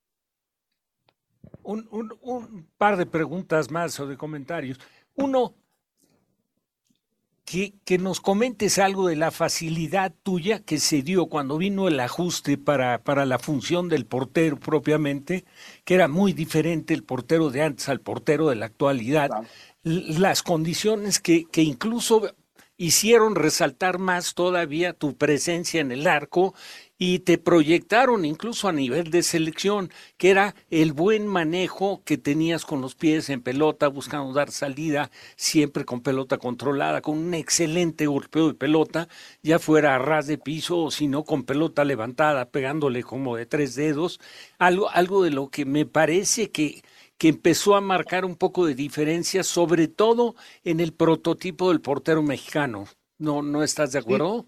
Un, 1.64 1.86
un, 1.90 2.18
un 2.22 2.66
par 2.78 2.96
de 2.96 3.04
preguntas 3.04 3.70
más 3.70 4.00
o 4.00 4.06
de 4.06 4.16
comentarios. 4.16 4.80
Uno, 5.16 5.52
que, 7.84 7.98
nos 7.98 8.20
comentes 8.20 8.78
algo 8.78 9.08
de 9.08 9.16
la 9.16 9.32
facilidad 9.32 10.14
tuya 10.22 10.60
que 10.60 10.78
se 10.78 11.02
dio 11.02 11.26
cuando 11.26 11.58
vino 11.58 11.88
el 11.88 11.98
ajuste 11.98 12.56
para, 12.56 13.02
para 13.02 13.26
la 13.26 13.40
función 13.40 13.88
del 13.88 14.06
portero 14.06 14.56
propiamente, 14.56 15.44
que 15.84 15.94
era 15.94 16.06
muy 16.06 16.32
diferente 16.32 16.94
el 16.94 17.02
portero 17.02 17.50
de 17.50 17.62
antes 17.62 17.88
al 17.88 18.00
portero 18.00 18.48
de 18.48 18.54
la 18.54 18.66
actualidad. 18.66 19.30
Las 19.82 20.44
condiciones 20.44 21.18
que, 21.18 21.44
que 21.46 21.62
incluso 21.62 22.36
hicieron 22.76 23.34
resaltar 23.34 23.98
más 23.98 24.34
todavía 24.34 24.92
tu 24.92 25.16
presencia 25.16 25.80
en 25.80 25.90
el 25.90 26.06
arco 26.06 26.54
y 27.02 27.20
te 27.20 27.38
proyectaron 27.38 28.26
incluso 28.26 28.68
a 28.68 28.72
nivel 28.72 29.10
de 29.10 29.22
selección, 29.22 29.90
que 30.18 30.28
era 30.28 30.54
el 30.68 30.92
buen 30.92 31.26
manejo 31.26 32.02
que 32.04 32.18
tenías 32.18 32.66
con 32.66 32.82
los 32.82 32.94
pies 32.94 33.30
en 33.30 33.40
pelota, 33.40 33.88
buscando 33.88 34.34
dar 34.34 34.50
salida, 34.50 35.10
siempre 35.34 35.86
con 35.86 36.02
pelota 36.02 36.36
controlada, 36.36 37.00
con 37.00 37.16
un 37.16 37.32
excelente 37.32 38.06
golpeo 38.06 38.48
de 38.48 38.54
pelota, 38.54 39.08
ya 39.42 39.58
fuera 39.58 39.94
a 39.94 39.98
ras 39.98 40.26
de 40.26 40.36
piso 40.36 40.78
o 40.78 40.90
si 40.90 41.08
no 41.08 41.24
con 41.24 41.44
pelota 41.44 41.86
levantada, 41.86 42.50
pegándole 42.50 43.02
como 43.02 43.34
de 43.34 43.46
tres 43.46 43.74
dedos, 43.74 44.20
algo, 44.58 44.90
algo 44.90 45.24
de 45.24 45.30
lo 45.30 45.48
que 45.48 45.64
me 45.64 45.86
parece 45.86 46.50
que 46.50 46.82
que 47.16 47.28
empezó 47.28 47.76
a 47.76 47.82
marcar 47.82 48.24
un 48.24 48.34
poco 48.34 48.64
de 48.64 48.74
diferencia, 48.74 49.44
sobre 49.44 49.88
todo 49.88 50.36
en 50.64 50.80
el 50.80 50.94
prototipo 50.94 51.68
del 51.68 51.82
portero 51.82 52.22
mexicano. 52.22 52.86
¿No, 53.18 53.42
no 53.42 53.62
estás 53.62 53.92
de 53.92 53.98
acuerdo? 53.98 54.46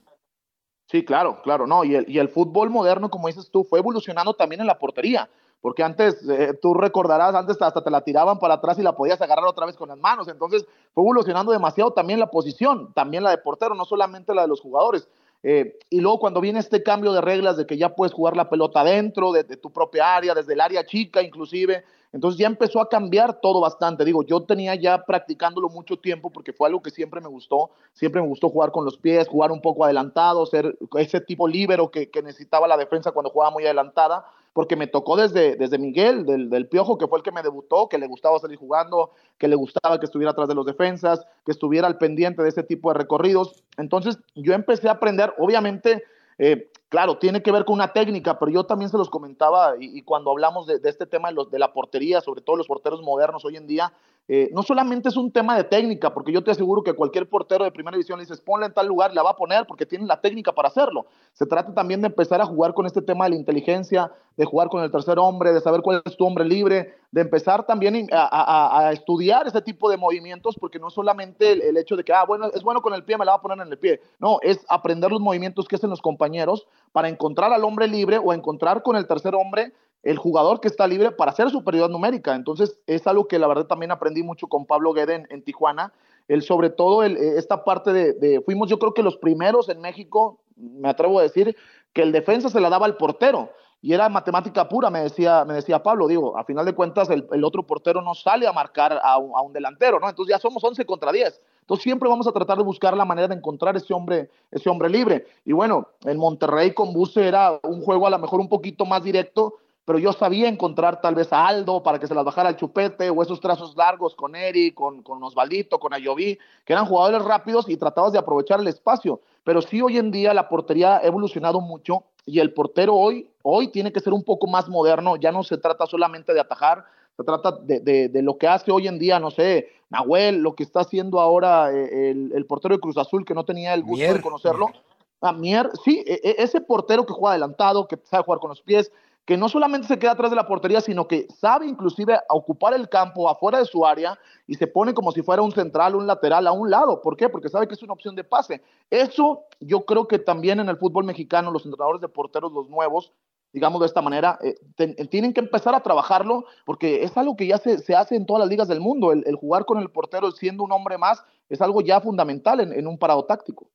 Sí, 0.93 1.07
claro, 1.07 1.41
claro, 1.43 1.67
no. 1.67 1.85
Y 1.85 1.95
el, 1.95 2.05
y 2.07 2.19
el 2.19 2.29
fútbol 2.29 2.69
moderno, 2.69 3.11
como 3.11 3.27
dices 3.27 3.49
tú, 3.51 3.65
fue 3.65 3.79
evolucionando 3.79 4.35
también 4.35 4.61
en 4.61 4.67
la 4.67 4.79
portería. 4.79 5.31
Porque 5.63 5.83
antes, 5.83 6.23
eh, 6.29 6.53
tú 6.61 6.75
recordarás, 6.75 7.35
antes 7.35 7.57
hasta 7.63 7.83
te 7.83 7.91
la 7.91 8.03
tiraban 8.03 8.39
para 8.39 8.55
atrás 8.55 8.79
y 8.79 8.83
la 8.83 8.95
podías 8.95 9.23
agarrar 9.23 9.47
otra 9.47 9.65
vez 9.65 9.75
con 9.75 9.89
las 9.89 9.97
manos. 9.97 10.29
Entonces, 10.29 10.67
fue 10.93 11.03
evolucionando 11.03 11.51
demasiado 11.51 11.93
también 11.95 12.21
la 12.21 12.31
posición, 12.31 12.93
también 12.93 13.23
la 13.23 13.31
de 13.31 13.39
portero, 13.39 13.75
no 13.75 13.87
solamente 13.87 14.35
la 14.35 14.43
de 14.43 14.49
los 14.49 14.61
jugadores. 14.61 15.09
Eh, 15.43 15.79
y 15.89 16.01
luego 16.03 16.21
cuando 16.21 16.43
viene 16.43 16.59
este 16.59 16.83
cambio 16.83 17.15
de 17.15 17.23
reglas 17.23 17.57
de 17.57 17.67
que 17.67 17.79
ya 17.79 17.95
puedes 17.95 18.13
jugar 18.13 18.37
la 18.37 18.51
pelota 18.51 18.85
dentro 18.85 19.33
de, 19.33 19.45
tu 19.45 19.73
propia 19.73 20.15
área, 20.15 20.35
desde 20.35 20.53
el 20.53 20.61
área 20.61 20.85
chica 20.85 21.23
inclusive, 21.23 21.85
Entonces 22.13 22.39
ya 22.39 22.47
empezó 22.47 22.81
a 22.81 22.89
cambiar 22.89 23.41
todo 23.41 23.61
bastante. 23.61 24.05
Digo, 24.05 24.23
yo 24.23 24.43
tenía 24.43 24.75
ya 24.75 25.05
practicándolo 25.05 25.69
mucho 25.71 25.99
tiempo 25.99 26.31
porque 26.31 26.53
fue 26.53 26.69
algo 26.69 26.83
que 26.83 26.91
siempre 26.91 27.21
me 27.21 27.29
gustó. 27.29 27.71
Siempre 27.95 28.21
me 28.21 28.29
gustó 28.29 28.51
jugar 28.51 28.71
con 28.71 28.85
los 28.85 28.99
pies, 28.99 29.29
jugar 29.29 29.51
un 29.51 29.63
poco 29.63 29.85
adelantado, 29.85 30.45
ser 30.45 30.77
ese 30.99 31.21
tipo 31.21 31.49
libero 31.49 31.91
que, 31.91 32.11
necesitaba 32.23 32.69
la 32.69 32.77
defensa 32.77 33.13
cuando 33.13 33.31
jugaba 33.31 33.51
muy 33.51 33.65
adelantada 33.65 34.25
porque 34.53 34.77
me 34.77 34.87
tocó 34.87 35.17
desde, 35.17 35.57
desde 35.57 35.79
Miguel, 35.79 36.27
del, 36.27 36.51
del, 36.51 36.69
Piojo, 36.69 36.99
que 36.99 37.07
fue 37.07 37.19
el 37.19 37.25
que 37.25 37.33
me 37.33 37.43
debutó, 37.43 37.89
que 37.89 37.97
le 37.97 38.07
gustaba 38.07 38.39
salir 38.39 38.59
jugando, 38.59 39.13
que 39.39 39.49
le 39.49 39.57
gustaba 39.57 39.99
que 39.99 40.05
estuviera 40.05 40.33
atrás 40.33 40.47
de 40.47 40.55
los 40.55 40.67
defensas, 40.67 41.25
que 41.47 41.53
estuviera 41.53 41.87
al 41.87 41.97
pendiente 41.97 42.43
de 42.43 42.51
ese 42.51 42.63
tipo 42.63 42.93
de 42.93 42.99
recorridos. 42.99 43.65
Entonces 43.79 44.19
yo 44.35 44.53
empecé 44.53 44.89
a 44.89 44.93
aprender, 44.93 45.33
obviamente, 45.39 46.05
eh, 46.37 46.71
claro, 46.93 47.17
tiene 47.17 47.43
que 47.43 47.51
ver 47.51 47.65
con 47.65 47.77
una 47.77 47.91
técnica, 47.91 48.39
pero 48.39 48.53
yo 48.53 48.65
también 48.65 48.91
se 48.91 48.99
los 48.99 49.09
comentaba 49.09 49.77
y, 49.81 50.03
cuando 50.03 50.31
hablamos 50.31 50.67
de, 50.67 50.79
este 50.85 51.07
tema 51.07 51.31
de, 51.33 51.59
la 51.59 51.73
portería, 51.73 52.21
sobre 52.21 52.43
todo 52.43 52.55
los 52.55 52.67
porteros 52.67 53.01
modernos 53.01 53.47
hoy 53.47 53.57
en 53.57 53.67
día, 53.67 53.95
eh, 54.29 54.51
no 54.53 54.63
solamente 54.63 55.09
es 55.09 55.17
un 55.17 55.33
tema 55.33 55.57
de 55.57 55.65
técnica, 55.65 56.13
porque 56.13 56.33
yo 56.33 56.45
te 56.45 56.51
aseguro 56.51 56.83
que 56.83 56.93
cualquier 56.93 57.29
portero 57.29 57.65
de 57.65 57.73
primera 57.73 57.97
división 57.97 58.19
le 58.19 58.25
dices, 58.25 58.43
ponla 58.43 58.67
en 58.67 58.75
tal 58.75 58.87
lugar, 58.87 59.15
la 59.15 59.23
va 59.23 59.31
a 59.31 59.37
poner 59.37 59.67
porque 59.67 59.87
tiene 59.87 60.07
la 60.07 60.21
técnica 60.21 60.53
para 60.53 60.69
hacerlo. 60.69 61.07
Se 61.33 61.47
trata 61.47 61.73
también 61.75 62.03
de 62.03 62.09
empezar 62.09 62.43
a 62.43 62.47
jugar 62.47 62.75
con 62.75 62.85
este 62.85 63.01
tema 63.01 63.25
de 63.25 63.31
la 63.31 63.37
inteligencia, 63.37 64.13
de 64.37 64.45
jugar 64.45 64.69
con 64.69 64.83
el 64.83 64.91
tercer 64.91 65.19
hombre, 65.19 65.53
de 65.53 65.61
saber 65.61 65.81
cuál 65.81 66.03
es 66.05 66.17
tu 66.17 66.25
hombre 66.25 66.45
libre, 66.45 66.95
de 67.11 67.21
empezar 67.21 67.67
también 67.67 68.09
a, 68.13 68.91
estudiar 68.93 69.47
ese 69.47 69.61
tipo 69.61 69.91
de 69.91 69.97
movimientos, 69.97 70.57
porque 70.59 70.79
no 70.79 70.89
solamente 70.91 71.53
el, 71.53 71.63
el, 71.63 71.77
hecho 71.77 71.97
de 71.97 72.05
que, 72.05 72.13
ah, 72.13 72.25
bueno, 72.25 72.47
es 72.55 72.63
bueno 72.63 72.81
con 72.81 72.95
el 72.95 73.05
pie, 73.05 73.19
me 73.19 73.25
la 73.25 73.33
va 73.33 73.39
a 73.39 73.43
poner 73.43 73.67
en 73.67 73.73
el 73.73 73.79
pie. 73.79 74.01
No, 74.19 74.39
es 74.43 74.65
aprender 74.69 75.11
los 75.11 75.21
movimientos 75.21 75.67
que 75.67 75.77
hacen 75.77 75.91
los 75.91 76.01
compañeros 76.01 76.67
para 76.93 77.09
encontrar 77.09 77.53
al 77.53 77.65
hombre 77.65 77.89
libre 77.89 78.19
o 78.19 78.33
encontrar 78.33 78.83
con 78.83 78.97
el 78.97 79.07
tercer 79.07 79.35
hombre 79.35 79.73
el 80.03 80.19
jugador 80.19 80.61
que 80.61 80.69
está 80.69 80.87
libre 80.87 81.13
para 81.13 81.31
hacer 81.31 81.49
superioridad 81.51 81.91
numérica. 81.91 82.35
Entonces, 82.35 82.79
es 82.87 83.07
algo 83.07 83.29
que 83.29 83.39
la 83.39 83.47
verdad 83.47 83.67
también 83.67 83.93
aprendí 83.93 84.23
mucho 84.23 84.49
con 84.49 84.67
Pablo 84.67 84.93
Guede 84.93 85.27
en, 85.29 85.43
Tijuana. 85.45 85.93
El, 86.29 86.43
sobre 86.43 86.71
todo, 86.71 87.05
el, 87.05 87.17
esta 87.17 87.65
parte 87.65 87.93
de, 87.93 88.43
fuimos 88.45 88.69
yo 88.69 88.79
creo 88.79 88.95
que 88.95 89.03
los 89.03 89.17
primeros 89.17 89.69
en 89.69 89.81
México, 89.81 90.41
me 90.57 90.89
atrevo 90.89 91.21
a 91.21 91.23
decir, 91.23 91.57
que 91.93 92.03
el 92.03 92.11
defensa 92.11 92.49
se 92.49 92.61
la 92.61 92.69
daba 92.69 92.87
al 92.87 92.97
portero. 92.97 93.51
Y 93.81 93.93
era 93.93 94.09
matemática 94.09 94.69
pura, 94.69 94.91
me 94.91 95.01
decía, 95.01 95.45
me 95.45 95.55
decía 95.55 95.83
Pablo. 95.83 96.07
Digo, 96.09 96.37
a 96.37 96.45
final 96.45 96.65
de 96.65 96.75
cuentas, 96.75 97.09
el, 97.11 97.45
otro 97.45 97.65
portero 97.65 98.01
no 98.01 98.15
sale 98.15 98.47
a 98.47 98.53
marcar 98.53 98.93
a 98.93 99.15
a 99.15 99.19
un, 99.19 99.53
delantero, 99.53 99.99
¿no? 100.01 100.09
Entonces 100.09 100.35
ya 100.35 100.39
somos 100.39 100.63
11 100.63 100.85
contra 100.85 101.13
10. 101.13 101.41
Entonces 101.63 101.85
siempre 101.85 102.09
vamos 102.09 102.27
a 102.27 102.33
tratar 102.33 102.59
de 102.59 102.65
buscar 102.65 102.97
la 102.97 103.05
manera 103.05 103.29
de 103.29 103.37
encontrar 103.37 103.77
ese 103.77 103.95
hombre, 103.95 104.29
ese 104.51 104.69
hombre 104.69 104.91
libre. 104.91 105.27
Y 105.45 105.53
bueno, 105.53 105.89
en 106.05 106.19
Monterrey 106.19 106.75
con 106.75 106.93
Buse 106.93 107.27
era 107.27 107.59
un 107.63 107.81
juego 107.81 108.07
a 108.07 108.11
lo 108.11 108.19
mejor 108.19 108.41
un 108.41 108.49
poquito 108.49 108.85
más 108.85 109.03
directo, 109.03 109.55
pero 109.85 109.99
yo 109.99 110.13
sabía 110.13 110.49
encontrar 110.49 111.01
tal 111.01 111.15
vez 111.15 111.33
a 111.33 111.47
Aldo 111.47 111.83
para 111.83 111.99
que 111.99 112.07
se 112.07 112.15
las 112.15 112.25
bajara 112.25 112.51
el 112.51 112.57
chupete 112.57 113.11
o 113.11 113.23
esos 113.23 113.41
trazos 113.41 113.77
largos 113.77 114.15
con 114.15 114.37
Eri, 114.37 114.73
con, 114.73 115.03
con 115.03 115.23
Osvaldito, 115.23 115.79
con 115.79 115.95
Ayoví, 115.95 116.39
que 116.65 116.73
eran 116.73 116.87
jugadores 116.87 117.25
rápidos 117.25 117.69
y 117.69 117.77
tratabas 117.77 118.13
de 118.13 118.19
aprovechar 118.19 118.61
el 118.61 118.69
espacio. 118.69 119.21
Pero 119.45 119.63
sí 119.63 119.81
hoy 119.81 119.99
en 119.99 120.11
día 120.11 120.35
la 120.35 120.49
portería 120.49 120.97
ha 120.97 121.07
evolucionado 121.07 121.61
mucho 121.61 122.05
y 122.27 122.39
el 122.39 122.53
portero 122.53 122.95
hoy, 122.95 123.29
hoy 123.43 123.69
tiene 123.69 123.93
que 123.93 124.01
ser 124.01 124.13
un 124.13 124.23
poco 124.23 124.47
más 124.47 124.69
moderno, 124.69 125.17
ya 125.17 125.33
no 125.33 125.43
se 125.43 125.59
trata 125.59 125.87
solamente 125.87 126.33
de 126.33 126.41
atajar, 126.41 126.85
se 127.17 127.25
trata 127.25 127.53
de, 127.53 127.81
de, 127.81 128.09
de 128.09 128.23
lo 128.23 128.39
que 128.39 128.49
hace 128.49 128.71
hoy 128.71 128.89
en 128.89 128.99
día, 128.99 129.19
no 129.19 129.31
sé, 129.31 129.69
Nahuel, 129.91 130.39
lo 130.39 130.55
que 130.55 130.63
está 130.63 130.81
haciendo 130.81 131.21
ahora 131.21 131.71
eh, 131.73 132.11
el, 132.11 132.33
el 132.35 132.47
portero 132.47 132.75
de 132.75 132.81
Cruz 132.81 132.97
Azul, 132.97 133.25
que 133.25 133.35
no 133.35 133.45
tenía 133.45 133.75
el 133.75 133.83
gusto 133.83 133.97
Mier, 133.99 134.17
de 134.17 134.23
conocerlo. 134.23 134.69
Mier. 134.69 134.83
Ah, 135.21 135.33
Mier, 135.33 135.71
sí, 135.85 136.03
e, 136.07 136.21
e, 136.25 136.37
ese 136.39 136.61
portero 136.61 137.05
que 137.05 137.13
juega 137.13 137.33
adelantado, 137.33 137.87
que 137.87 137.99
sabe 138.05 138.25
jugar 138.25 138.41
con 138.41 138.49
los 138.49 138.63
pies, 138.63 138.91
que 139.25 139.37
no 139.37 139.49
solamente 139.49 139.87
se 139.87 139.99
queda 139.99 140.13
atrás 140.13 140.31
de 140.31 140.37
la 140.37 140.49
portería, 140.49 140.81
sino 140.81 141.07
que 141.07 141.29
sabe 141.29 141.67
inclusive 141.67 142.19
ocupar 142.29 142.75
el 142.75 142.89
campo 142.89 143.29
afuera 143.29 143.59
de 143.59 143.67
su 143.67 143.87
área 143.87 144.19
y 144.49 144.55
se 144.55 144.67
pone 144.67 144.95
como 144.95 145.13
si 145.13 145.23
fuera 145.23 145.43
un 145.43 145.53
central, 145.53 145.95
un 145.95 146.09
lateral 146.09 146.47
a 146.49 146.53
un 146.53 146.71
lado. 146.71 147.01
¿Por 147.01 147.17
qué? 147.17 147.29
Porque 147.29 147.49
sabe 147.49 147.69
que 147.69 147.75
es 147.75 147.83
una 147.83 147.93
opción 147.93 148.17
de 148.17 148.25
pase. 148.25 148.63
Eso 148.91 149.45
yo 149.61 149.85
creo 149.85 150.09
que 150.09 150.19
también 150.19 150.59
en 150.59 150.69
el 150.69 150.77
fútbol 150.77 151.05
mexicano, 151.05 151.53
los 151.53 151.65
entrenadores 151.65 152.01
de 152.01 152.09
porteros, 152.09 152.51
los 152.53 152.69
nuevos, 152.69 153.13
digamos 153.53 153.81
de 153.81 153.87
esta 153.87 154.03
manera, 154.03 154.39
eh, 154.43 154.55
ten, 154.77 154.95
tienen 155.09 155.33
que 155.33 155.41
empezar 155.41 155.75
a 155.75 155.83
trabajarlo 155.83 156.45
porque 156.65 157.03
es 157.05 157.17
algo 157.17 157.37
que 157.37 157.47
ya 157.47 157.59
se, 157.59 157.79
se 157.79 157.95
hace 157.95 158.17
en 158.17 158.27
todas 158.27 158.41
las 158.41 158.49
ligas 158.49 158.69
del 158.69 158.81
mundo. 158.81 159.13
El, 159.13 159.25
el, 159.27 159.37
jugar 159.37 159.65
con 159.65 159.79
el 159.79 159.91
portero 159.91 160.31
siendo 160.33 160.65
un 160.65 160.73
hombre 160.73 160.99
más 160.99 161.23
es 161.49 161.61
algo 161.61 161.81
ya 161.81 162.01
fundamental 162.01 162.61
en, 162.61 162.73
en 162.73 162.87
un 162.87 162.99
parado 162.99 163.25
táctico 163.25 163.69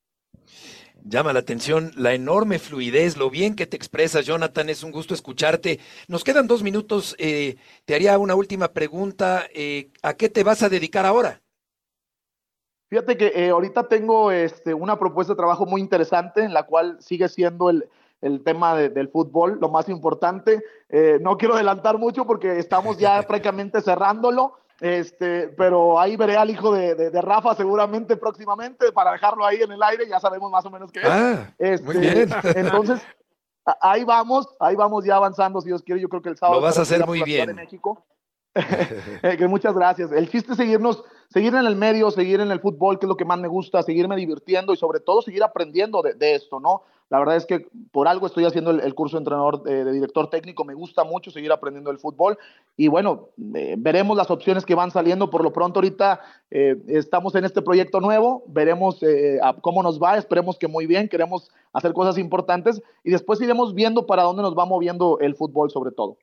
llama 1.08 1.34
la 1.34 1.40
atención 1.40 1.92
la 1.96 2.14
enorme 2.14 2.60
fluidez, 2.60 3.18
lo 3.18 3.30
bien 3.30 3.56
que 3.56 3.68
te 3.68 3.78
expresas, 3.78 4.26
Jonathan, 4.26 4.70
es 4.70 4.84
un 4.84 4.92
gusto 4.92 5.14
escucharte. 5.14 5.80
Nos 6.08 6.24
quedan 6.24 6.48
dos 6.48 6.64
minutos, 6.64 7.16
eh, 7.18 7.56
te 7.86 7.96
haría 7.96 8.18
una 8.18 8.36
última 8.36 8.70
pregunta, 8.70 9.46
eh, 9.54 9.90
¿a 10.02 10.16
qué 10.16 10.30
te 10.30 10.44
vas 10.44 10.64
a 10.64 10.70
dedicar 10.70 11.06
ahora? 11.06 11.42
Fíjate 12.90 13.18
que 13.18 13.32
eh, 13.36 13.50
ahorita 13.50 13.88
tengo 13.88 14.32
este, 14.32 14.74
una 14.74 14.98
propuesta 14.98 15.34
de 15.34 15.38
trabajo 15.38 15.66
muy 15.66 15.82
interesante 15.82 16.44
en 16.44 16.54
la 16.54 16.64
cual 16.64 16.98
sigue 17.02 17.28
siendo 17.28 17.70
el, 17.70 17.90
el 18.22 18.44
tema 18.44 18.76
de, 18.76 18.90
del 18.90 19.10
fútbol 19.10 19.58
lo 19.60 19.70
más 19.70 19.90
importante. 19.90 20.64
Eh, 20.90 21.20
no 21.22 21.38
quiero 21.38 21.56
adelantar 21.56 21.98
mucho 21.98 22.26
porque 22.26 22.60
estamos 22.60 22.98
ya 22.98 23.22
prácticamente 23.28 23.82
cerrándolo. 23.82 24.58
Este, 24.80 25.48
pero 25.50 26.00
ahí 26.00 26.16
veré 26.16 26.38
al 26.38 26.52
hijo 26.52 26.72
de, 26.72 26.94
de, 26.94 27.10
de, 27.10 27.22
Rafa 27.22 27.56
seguramente 27.56 28.16
próximamente 28.16 28.92
para 28.92 29.12
dejarlo 29.12 29.44
ahí 29.44 29.60
en 29.60 29.72
el 29.72 29.82
aire, 29.82 30.08
ya 30.08 30.20
sabemos 30.20 30.52
más 30.52 30.64
o 30.68 30.70
menos 30.70 30.92
qué 30.92 31.00
es. 31.00 31.08
Ah, 31.10 31.52
este, 31.58 31.84
muy 31.84 31.98
bien. 31.98 32.30
entonces, 32.56 33.02
ahí 33.82 34.04
vamos, 34.04 34.48
ahí 34.60 34.76
vamos 34.76 35.04
ya 35.04 35.16
avanzando, 35.16 35.62
si 35.62 35.70
Dios 35.70 35.82
quiere, 35.82 36.00
yo 36.00 36.10
creo 36.10 36.22
que 36.22 36.30
el 36.30 36.38
sábado. 36.38 36.60
Lo 36.60 36.66
vas 36.68 36.78
a 36.78 36.84
hacer 36.84 37.08
muy 37.08 37.24
bien. 37.24 37.48
De 37.48 37.56
México. 37.56 38.06
eh, 39.24 39.38
que 39.38 39.48
muchas 39.48 39.76
gracias. 39.76 40.12
El 40.12 40.30
chiste 40.30 40.52
es 40.52 40.58
seguirnos, 40.58 41.04
seguir 41.30 41.54
en 41.56 41.66
el 41.66 41.76
medio, 41.76 42.12
seguir 42.12 42.40
en 42.40 42.52
el 42.52 42.60
fútbol, 42.60 43.00
que 43.00 43.06
es 43.06 43.10
lo 43.10 43.18
que 43.18 43.26
más 43.26 43.40
me 43.40 43.48
gusta, 43.48 43.84
seguirme 43.84 44.16
divirtiendo 44.16 44.74
y 44.74 44.78
sobre 44.78 45.00
todo 45.00 45.22
seguir 45.22 45.44
aprendiendo 45.44 46.02
de, 46.02 46.14
de 46.14 46.36
esto, 46.36 46.60
¿no? 46.60 46.84
La 47.10 47.20
verdad 47.20 47.38
es 47.38 47.46
que 47.46 47.68
por 47.94 48.08
algo 48.08 48.28
estoy 48.28 48.44
haciendo 48.44 48.72
el, 48.72 48.82
el 48.82 48.94
curso 48.94 49.16
de 49.16 49.22
entrenador 49.22 49.64
de, 49.64 49.86
de, 49.86 49.92
director 49.94 50.30
técnico, 50.30 50.66
me 50.66 50.74
gusta 50.74 51.06
mucho 51.06 51.32
seguir 51.32 51.54
aprendiendo 51.54 51.90
el 51.90 52.00
fútbol 52.00 52.38
y 52.76 52.90
bueno, 52.90 53.30
eh, 53.56 53.76
veremos 53.78 54.18
las 54.18 54.30
opciones 54.30 54.66
que 54.66 54.76
van 54.76 54.92
saliendo. 54.92 55.30
Por 55.30 55.42
lo 55.42 55.54
pronto 55.54 55.80
ahorita 55.80 56.20
eh, 56.52 56.76
estamos 56.88 57.34
en 57.36 57.46
este 57.46 57.62
proyecto 57.62 58.02
nuevo, 58.02 58.44
veremos 58.48 59.02
eh, 59.04 59.40
cómo 59.62 59.84
nos 59.84 60.02
va, 60.02 60.18
esperemos 60.18 60.58
que 60.58 60.68
muy 60.68 60.86
bien, 60.86 61.08
queremos 61.08 61.50
hacer 61.72 61.94
cosas 61.94 62.18
importantes 62.18 62.82
y 63.06 63.12
después 63.12 63.40
iremos 63.40 63.74
viendo 63.74 64.06
para 64.06 64.24
dónde 64.24 64.42
nos 64.42 64.58
va 64.58 64.66
moviendo 64.66 65.20
el 65.20 65.36
fútbol 65.36 65.72
sobre 65.72 65.92
todo. 65.92 66.18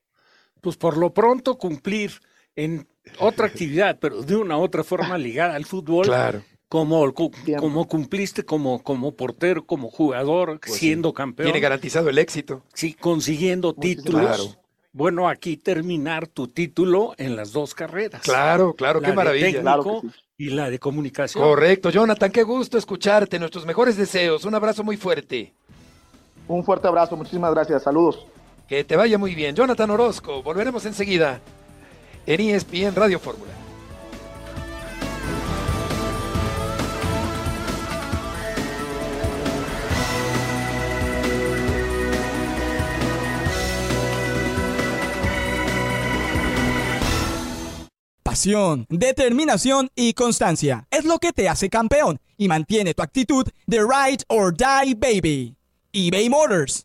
Pues 0.64 0.76
por 0.76 0.96
lo 0.96 1.14
pronto 1.14 1.56
cumplir 1.56 2.10
en 2.56 2.88
otra 3.20 3.46
actividad, 3.46 3.98
pero 4.00 4.22
de 4.22 4.34
una 4.34 4.58
u 4.58 4.62
otra 4.62 4.82
forma 4.82 5.16
ligada 5.16 5.54
al 5.54 5.64
fútbol. 5.64 6.06
Claro 6.06 6.42
como, 6.74 7.14
como 7.58 7.86
cumpliste 7.86 8.44
como, 8.44 8.82
como 8.82 9.12
portero, 9.12 9.64
como 9.64 9.90
jugador, 9.90 10.58
pues 10.58 10.76
siendo 10.76 11.10
sí. 11.10 11.14
campeón. 11.14 11.46
Tiene 11.46 11.60
garantizado 11.60 12.08
el 12.08 12.18
éxito. 12.18 12.64
Sí, 12.72 12.94
consiguiendo 12.94 13.74
títulos. 13.74 14.22
Claro. 14.22 14.44
Bueno, 14.92 15.28
aquí 15.28 15.56
terminar 15.56 16.26
tu 16.26 16.48
título 16.48 17.14
en 17.16 17.36
las 17.36 17.52
dos 17.52 17.74
carreras. 17.74 18.22
Claro, 18.22 18.74
claro, 18.74 19.00
la 19.00 19.08
qué 19.08 19.14
maravilla. 19.14 19.46
Técnico 19.46 19.62
claro 19.62 20.00
sí. 20.02 20.10
Y 20.36 20.50
la 20.50 20.68
de 20.68 20.80
comunicación. 20.80 21.44
Correcto, 21.44 21.90
Jonathan, 21.90 22.32
qué 22.32 22.42
gusto 22.42 22.76
escucharte. 22.76 23.38
Nuestros 23.38 23.66
mejores 23.66 23.96
deseos. 23.96 24.44
Un 24.44 24.56
abrazo 24.56 24.82
muy 24.82 24.96
fuerte. 24.96 25.54
Un 26.48 26.64
fuerte 26.64 26.88
abrazo, 26.88 27.16
muchísimas 27.16 27.54
gracias. 27.54 27.84
Saludos. 27.84 28.26
Que 28.68 28.82
te 28.84 28.96
vaya 28.96 29.18
muy 29.18 29.34
bien. 29.34 29.54
Jonathan 29.54 29.90
Orozco, 29.90 30.42
volveremos 30.42 30.86
enseguida 30.86 31.40
en 32.26 32.40
ESPN 32.40 32.94
Radio 32.94 33.18
Fórmula. 33.20 33.52
Pasión, 48.22 48.86
determinación 48.88 49.90
y 49.94 50.14
constancia 50.14 50.88
es 50.90 51.04
lo 51.04 51.18
que 51.18 51.32
te 51.32 51.48
hace 51.48 51.68
campeón 51.70 52.18
y 52.36 52.48
mantiene 52.48 52.92
tu 52.92 53.02
actitud 53.02 53.46
de 53.66 53.78
ride 53.78 54.24
or 54.28 54.52
die 54.52 54.94
baby. 54.94 55.56
eBay 55.92 56.28
Motors 56.28 56.84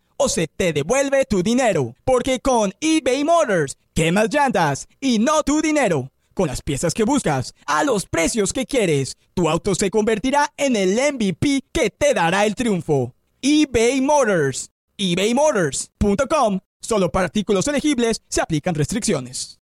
o 0.21 0.29
se 0.29 0.47
te 0.47 0.71
devuelve 0.71 1.25
tu 1.25 1.41
dinero. 1.41 1.95
Porque 2.05 2.39
con 2.39 2.73
eBay 2.79 3.23
Motors, 3.23 3.77
quemas 3.95 4.29
llantas 4.31 4.87
y 4.99 5.17
no 5.17 5.41
tu 5.41 5.61
dinero. 5.61 6.11
Con 6.35 6.47
las 6.47 6.61
piezas 6.61 6.93
que 6.93 7.05
buscas, 7.05 7.55
a 7.65 7.83
los 7.83 8.05
precios 8.05 8.53
que 8.53 8.67
quieres, 8.67 9.17
tu 9.33 9.49
auto 9.49 9.73
se 9.73 9.89
convertirá 9.89 10.53
en 10.57 10.75
el 10.75 10.91
MVP 10.91 11.63
que 11.71 11.89
te 11.89 12.13
dará 12.13 12.45
el 12.45 12.53
triunfo. 12.53 13.15
eBay 13.41 13.99
Motors. 14.01 14.69
ebaymotors.com. 14.97 16.59
Solo 16.79 17.11
para 17.11 17.25
artículos 17.25 17.67
elegibles 17.67 18.21
se 18.27 18.41
aplican 18.41 18.75
restricciones. 18.75 19.59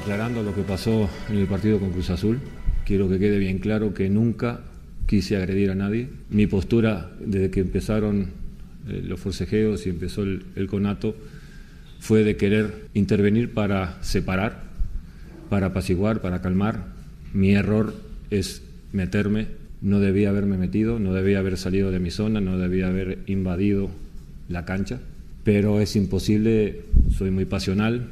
Aclarando 0.00 0.42
lo 0.42 0.54
que 0.54 0.62
pasó 0.62 1.08
en 1.28 1.36
el 1.36 1.46
partido 1.46 1.78
con 1.78 1.90
Cruz 1.90 2.08
Azul, 2.08 2.40
quiero 2.86 3.10
que 3.10 3.18
quede 3.18 3.38
bien 3.38 3.58
claro 3.58 3.92
que 3.92 4.08
nunca 4.08 4.62
quise 5.06 5.36
agredir 5.36 5.70
a 5.70 5.74
nadie. 5.74 6.08
Mi 6.30 6.46
postura 6.46 7.10
desde 7.20 7.50
que 7.50 7.60
empezaron 7.60 8.28
eh, 8.88 9.02
los 9.04 9.20
forcejeos 9.20 9.86
y 9.86 9.90
empezó 9.90 10.22
el, 10.22 10.44
el 10.56 10.66
conato 10.66 11.16
fue 12.00 12.22
de 12.22 12.36
querer 12.36 12.88
intervenir 12.92 13.54
para 13.54 14.02
separar, 14.02 14.64
para 15.48 15.68
apaciguar, 15.68 16.20
para 16.20 16.42
calmar. 16.42 16.88
Mi 17.32 17.54
error 17.54 17.94
es 18.30 18.62
meterme, 18.92 19.46
no 19.80 20.00
debía 20.00 20.30
haberme 20.30 20.58
metido, 20.58 20.98
no 20.98 21.14
debía 21.14 21.38
haber 21.38 21.56
salido 21.56 21.90
de 21.90 22.00
mi 22.00 22.10
zona, 22.10 22.40
no 22.40 22.58
debía 22.58 22.88
haber 22.88 23.20
invadido 23.26 23.90
la 24.48 24.64
cancha, 24.64 25.00
pero 25.44 25.80
es 25.80 25.96
imposible, 25.96 26.82
soy 27.16 27.30
muy 27.30 27.44
pasional, 27.44 28.08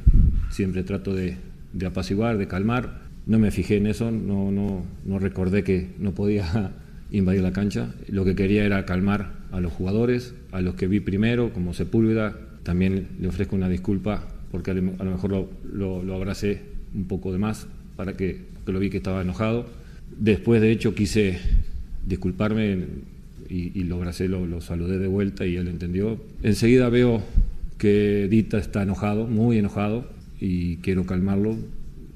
siempre 0.49 0.83
trato 0.83 1.13
de, 1.13 1.37
de 1.73 1.85
apaciguar, 1.85 2.37
de 2.37 2.47
calmar. 2.47 3.01
No 3.25 3.39
me 3.39 3.51
fijé 3.51 3.77
en 3.77 3.87
eso, 3.87 4.11
no, 4.11 4.51
no, 4.51 4.85
no 5.05 5.19
recordé 5.19 5.63
que 5.63 5.89
no 5.99 6.13
podía 6.13 6.71
invadir 7.13 7.41
la 7.41 7.53
cancha. 7.53 7.93
Lo 8.09 8.25
que 8.25 8.35
quería 8.35 8.65
era 8.65 8.85
calmar 8.85 9.31
a 9.51 9.61
los 9.61 9.71
jugadores, 9.71 10.33
a 10.51 10.59
los 10.59 10.75
que 10.75 10.87
vi 10.87 10.99
primero, 10.99 11.53
como 11.53 11.73
Sepúlveda, 11.73 12.35
también 12.63 13.07
le 13.21 13.27
ofrezco 13.27 13.55
una 13.55 13.69
disculpa 13.69 14.27
porque 14.51 14.71
a 14.71 14.73
lo 14.73 15.11
mejor 15.11 15.49
lo, 15.63 16.15
abracé 16.15 16.61
un 16.93 17.05
poco 17.05 17.31
de 17.31 17.39
más 17.39 17.67
para 17.95 18.13
que, 18.13 18.39
porque 18.53 18.71
lo 18.71 18.79
vi 18.79 18.89
que 18.89 18.97
estaba 18.97 19.21
enojado. 19.21 19.65
Después, 20.19 20.61
de 20.61 20.71
hecho, 20.71 20.93
quise 20.93 21.39
disculparme 22.05 22.85
y, 23.49 23.71
y 23.79 23.83
lo 23.85 23.95
abracé, 23.95 24.27
lo, 24.27 24.45
lo, 24.45 24.61
saludé 24.61 24.99
de 24.99 25.07
vuelta 25.07 25.45
y 25.45 25.55
él 25.55 25.67
entendió. 25.67 26.21
Enseguida 26.43 26.89
veo 26.89 27.23
que 27.77 28.27
Dita 28.29 28.57
está 28.57 28.83
enojado, 28.83 29.25
muy 29.25 29.57
enojado, 29.57 30.07
y 30.39 30.77
quiero 30.77 31.05
calmarlo 31.05 31.57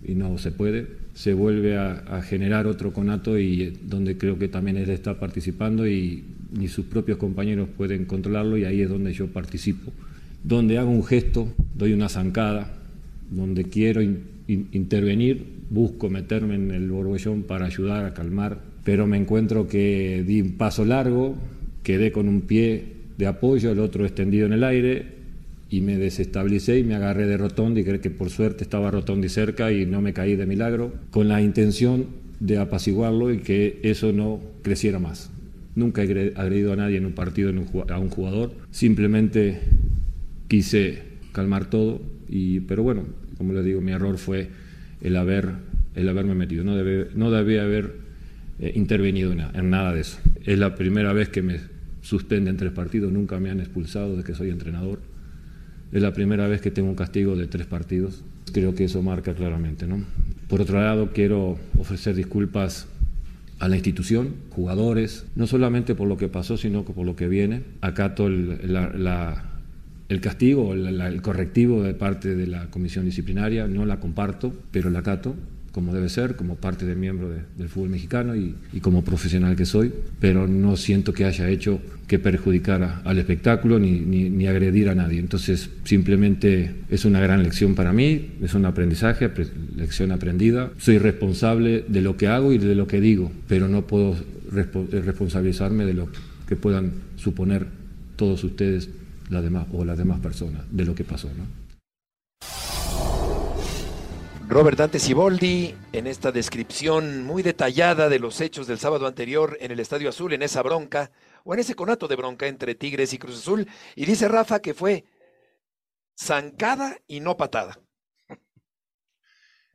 y 0.05 0.13
no 0.13 0.38
se 0.38 0.51
puede. 0.51 0.88
Se 1.17 1.34
vuelve 1.34 1.75
a, 1.75 2.21
generar 2.21 2.67
otro 2.67 2.93
conato 2.93 3.39
y 3.39 3.75
donde 3.84 4.19
creo 4.19 4.38
que 4.38 4.49
también 4.49 4.77
él 4.77 4.88
está 4.91 5.19
participando 5.19 5.88
y 5.88 6.23
ni 6.51 6.67
sus 6.67 6.86
propios 6.86 7.17
compañeros 7.17 7.69
pueden 7.75 8.06
controlarlo 8.06 8.56
y 8.56 8.65
ahí 8.65 8.82
es 8.82 8.89
donde 8.89 9.13
yo 9.13 9.25
participo. 9.25 9.91
Donde 10.43 10.77
hago 10.77 10.91
un 10.91 11.03
gesto, 11.03 11.51
doy 11.75 11.93
una 11.93 12.08
zancada, 12.08 12.71
donde 13.32 13.63
quiero 13.63 14.03
in, 14.03 14.19
in, 14.47 14.67
intervenir, 14.73 15.43
busco 15.71 16.08
meterme 16.08 16.53
en 16.53 16.69
el 16.69 16.88
borbellón 16.91 17.41
para 17.41 17.65
ayudar 17.65 18.06
a 18.06 18.13
calmar, 18.13 18.60
pero 18.84 19.08
me 19.08 19.17
encuentro 19.17 19.67
que 19.67 20.23
di 20.23 20.39
un 20.39 20.51
paso 20.51 20.86
largo, 20.86 21.36
quedé 21.82 22.12
con 22.12 22.27
un 22.27 22.41
pie 22.41 22.93
de 23.17 23.25
apoyo, 23.25 23.71
el 23.71 23.80
otro 23.80 24.06
extendido 24.06 24.45
en 24.45 24.53
el 24.53 24.63
aire, 24.63 25.16
y 25.69 25.82
me 25.82 25.97
desestabilicé 25.97 26.80
y 26.80 26.84
me 26.84 26.95
agarré 26.95 27.25
de 27.25 27.38
Rotondi, 27.38 27.84
creo 27.84 27.99
que 27.99 28.10
por 28.10 28.30
suerte 28.30 28.63
estaba 28.63 28.89
Rotondi 28.91 29.30
cerca 29.30 29.71
y 29.71 29.86
no 29.86 30.01
me 30.01 30.13
caí 30.13 30.36
de 30.36 30.45
milagro, 30.45 30.93
con 31.12 31.27
la 31.27 31.41
intención 31.41 32.08
de 32.39 32.58
apaciguarlo 32.58 33.32
y 33.32 33.39
que 33.39 33.80
eso 33.84 34.13
no 34.13 34.39
creciera 34.62 34.99
más. 34.99 35.32
Nunca 35.75 36.03
he 36.03 36.34
agredido 36.36 36.73
a 36.73 36.75
nadie 36.75 36.97
en 36.97 37.06
un 37.06 37.13
partido, 37.13 37.49
en 37.49 37.60
un, 37.60 37.67
a 37.89 37.99
un 37.99 38.10
jugador, 38.10 38.53
simplemente 38.71 39.60
quise 40.47 41.03
calmar 41.34 41.69
todo, 41.69 42.01
y, 42.30 42.62
pero 42.62 42.84
bueno, 42.84 43.03
como 43.38 43.53
les 43.53 43.65
digo, 43.65 43.82
mi 43.82 43.91
error 43.91 44.17
fue 44.17 44.49
el, 45.01 45.15
haber, 45.15 45.49
el 45.95 46.10
haberme 46.10 46.34
metido, 46.34 46.63
no, 46.63 46.75
debe, 46.75 47.10
no 47.15 47.30
debía 47.30 47.63
haber 47.63 47.95
eh, 48.60 48.71
intervenido 48.75 49.32
en, 49.34 49.41
en, 49.53 49.69
nada 49.69 49.93
de 49.93 50.01
eso. 50.01 50.17
Es 50.45 50.58
la 50.58 50.75
primera 50.75 51.13
vez 51.13 51.30
que 51.30 51.41
me 51.41 51.60
suspenden 52.01 52.58
tres 52.58 52.71
partidos, 52.71 53.12
nunca 53.12 53.39
me 53.39 53.49
han 53.49 53.60
expulsado 53.60 54.15
de 54.15 54.23
que 54.23 54.34
soy 54.34 54.49
entrenador. 54.49 54.99
Es 55.91 56.02
la 56.02 56.13
primera 56.13 56.47
vez 56.47 56.62
que 56.62 56.71
tengo 56.71 56.89
un 56.89 56.95
castigo 56.95 57.36
de 57.36 57.47
tres 57.47 57.67
partidos. 57.67 58.23
Creo 58.52 58.76
que 58.76 58.86
eso 58.86 59.02
marca 59.02 59.34
claramente. 59.34 59.88
¿no? 59.88 60.04
Por 60.47 60.62
otro 60.62 60.82
lado, 60.82 61.12
quiero 61.13 61.58
ofrecer 61.78 62.15
disculpas 62.15 62.88
a 63.60 63.67
la 63.67 63.76
institución, 63.76 64.36
jugadores, 64.52 65.26
no 65.36 65.47
solamente 65.47 65.95
por 65.95 66.08
lo 66.08 66.17
que 66.17 66.28
pasó, 66.28 66.58
sino 66.58 66.84
por 66.84 67.06
lo 67.06 67.15
que 67.15 67.28
viene. 67.28 67.63
Acato 67.82 68.28
el, 68.28 68.60
el 70.10 70.21
castigo, 70.21 70.73
el, 70.73 71.21
correctivo 71.21 71.84
de 71.84 71.93
parte 71.93 72.36
de 72.36 72.47
la 72.47 72.69
comisión 72.69 73.06
disciplinaria, 73.06 73.67
no 73.67 73.86
la 73.86 74.00
comparto, 74.00 74.54
pero 74.71 74.89
la 74.89 75.00
acato 75.00 75.36
como 75.78 75.94
debe 75.94 76.10
ser, 76.10 76.36
como 76.36 76.56
parte 76.56 76.88
de 76.88 76.96
miembro 76.96 77.30
de, 77.30 77.42
del 77.56 77.70
fútbol 77.70 77.90
mexicano 77.90 78.36
y, 78.36 78.56
y, 78.74 78.80
como 78.80 79.04
profesional 79.04 79.56
que 79.56 79.68
soy, 79.68 79.94
pero 80.20 80.48
no 80.48 80.76
siento 80.76 81.13
que 81.13 81.24
haya 81.24 81.48
hecho 81.50 81.80
que 82.08 82.18
perjudicara 82.18 83.04
al 83.06 83.20
espectáculo 83.20 83.78
ni, 83.78 84.00
ni, 84.00 84.28
ni, 84.32 84.48
agredir 84.48 84.90
a 84.90 84.96
nadie. 84.96 85.20
Entonces, 85.20 85.70
simplemente 85.84 86.74
es 86.90 87.06
una 87.06 87.20
gran 87.20 87.44
lección 87.44 87.76
para 87.76 87.94
mí, 87.94 88.32
es 88.42 88.56
un 88.56 88.66
aprendizaje, 88.66 89.30
lección 89.76 90.12
aprendida. 90.12 90.72
Soy 90.80 90.98
responsable 90.98 91.86
de 91.88 92.02
lo 92.02 92.18
que 92.18 92.28
hago 92.28 92.52
y 92.54 92.58
de 92.58 92.74
lo 92.74 92.88
que 92.88 93.00
digo, 93.00 93.32
pero 93.48 93.68
no 93.68 93.86
puedo 93.86 94.16
responsabilizarme 94.50 95.86
de 95.86 95.94
lo 95.94 96.10
que 96.48 96.56
puedan 96.56 96.94
suponer 97.18 97.68
todos 98.16 98.44
ustedes 98.44 98.90
las 99.30 99.44
demás, 99.44 99.68
o 99.72 99.86
las 99.86 100.00
demás 100.00 100.22
personas 100.22 100.63
de 100.72 100.86
lo 100.86 100.96
que 100.96 101.04
pasó. 101.04 101.28
¿no? 101.28 101.66
Robert 104.47 104.77
Dante 104.77 104.99
Siboldi, 104.99 105.75
en 105.91 106.07
esta 106.07 106.31
descripción 106.31 107.23
muy 107.23 107.43
detallada 107.43 108.10
de 108.10 108.19
los 108.19 108.39
hechos 108.41 108.67
del 108.67 108.79
sábado 108.79 109.05
anterior 109.05 109.57
en 109.60 109.71
el 109.71 109.79
Estadio 109.79 110.10
Azul, 110.10 110.33
en 110.33 110.41
esa 110.41 110.62
bronca, 110.62 111.12
o 111.43 111.53
en 111.53 111.60
ese 111.60 111.75
conato 111.75 112.07
de 112.07 112.15
bronca 112.15 112.47
entre 112.47 112.75
Tigres 112.75 113.13
y 113.13 113.17
Cruz 113.17 113.39
Azul, 113.39 113.67
y 113.95 114.05
dice 114.05 114.27
Rafa 114.27 114.62
que 114.62 114.73
fue 114.73 115.05
zancada 116.17 116.97
y 117.07 117.19
no 117.19 117.38
patada. 117.38 117.79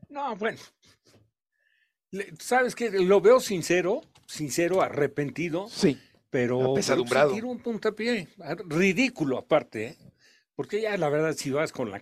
No, 0.09 0.37
bueno. 0.37 0.59
¿Sabes 2.39 2.75
qué? 2.75 2.91
Lo 2.91 3.23
veo 3.23 3.41
sincero, 3.41 4.03
sincero, 4.27 4.83
arrepentido. 4.83 5.69
Sí 5.71 5.99
pero, 6.33 6.73
pesadumbrado. 6.73 7.35
pero 7.35 7.49
un 7.49 7.59
puntapié 7.59 8.27
ridículo 8.67 9.37
aparte, 9.37 9.87
¿eh? 9.87 9.99
porque 10.57 10.81
ya 10.81 10.97
la 10.97 11.11
verdad 11.11 11.35
si 11.37 11.51
vas 11.51 11.73
con 11.73 11.91
la 11.91 12.01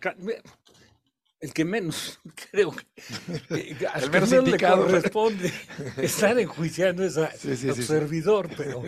el 1.40 1.53
que 1.53 1.64
menos 1.64 2.20
creo 2.50 2.72
que 2.72 3.76
el 3.96 4.11
menos 4.11 4.33
indicado 4.33 4.85
le 4.85 4.92
corresponde 4.92 5.53
estar 5.96 6.38
enjuiciando 6.38 7.05
esa, 7.05 7.31
sí, 7.33 7.57
sí, 7.57 7.72
sí, 7.72 7.83
servidor, 7.83 8.50
pero 8.57 8.83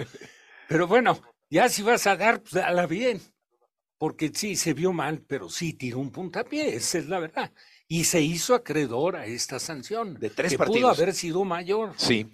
pero 0.72 0.86
bueno, 0.86 1.20
ya 1.50 1.68
si 1.68 1.82
vas 1.82 2.06
a 2.06 2.16
dar, 2.16 2.40
pues 2.40 2.54
dala 2.54 2.86
bien, 2.86 3.20
porque 3.98 4.30
sí 4.34 4.56
se 4.56 4.72
vio 4.72 4.92
mal, 4.94 5.22
pero 5.26 5.50
sí 5.50 5.74
tiró 5.74 5.98
un 5.98 6.10
puntapié, 6.10 6.76
esa 6.76 6.96
es 6.96 7.08
la 7.08 7.18
verdad. 7.18 7.52
Y 7.86 8.04
se 8.04 8.22
hizo 8.22 8.54
acreedor 8.54 9.16
a 9.16 9.26
esta 9.26 9.58
sanción. 9.60 10.14
De 10.18 10.30
tres 10.30 10.52
que 10.52 10.58
partidos. 10.58 10.96
Pudo 10.96 11.02
haber 11.02 11.14
sido 11.14 11.44
mayor. 11.44 11.92
Sí. 11.98 12.26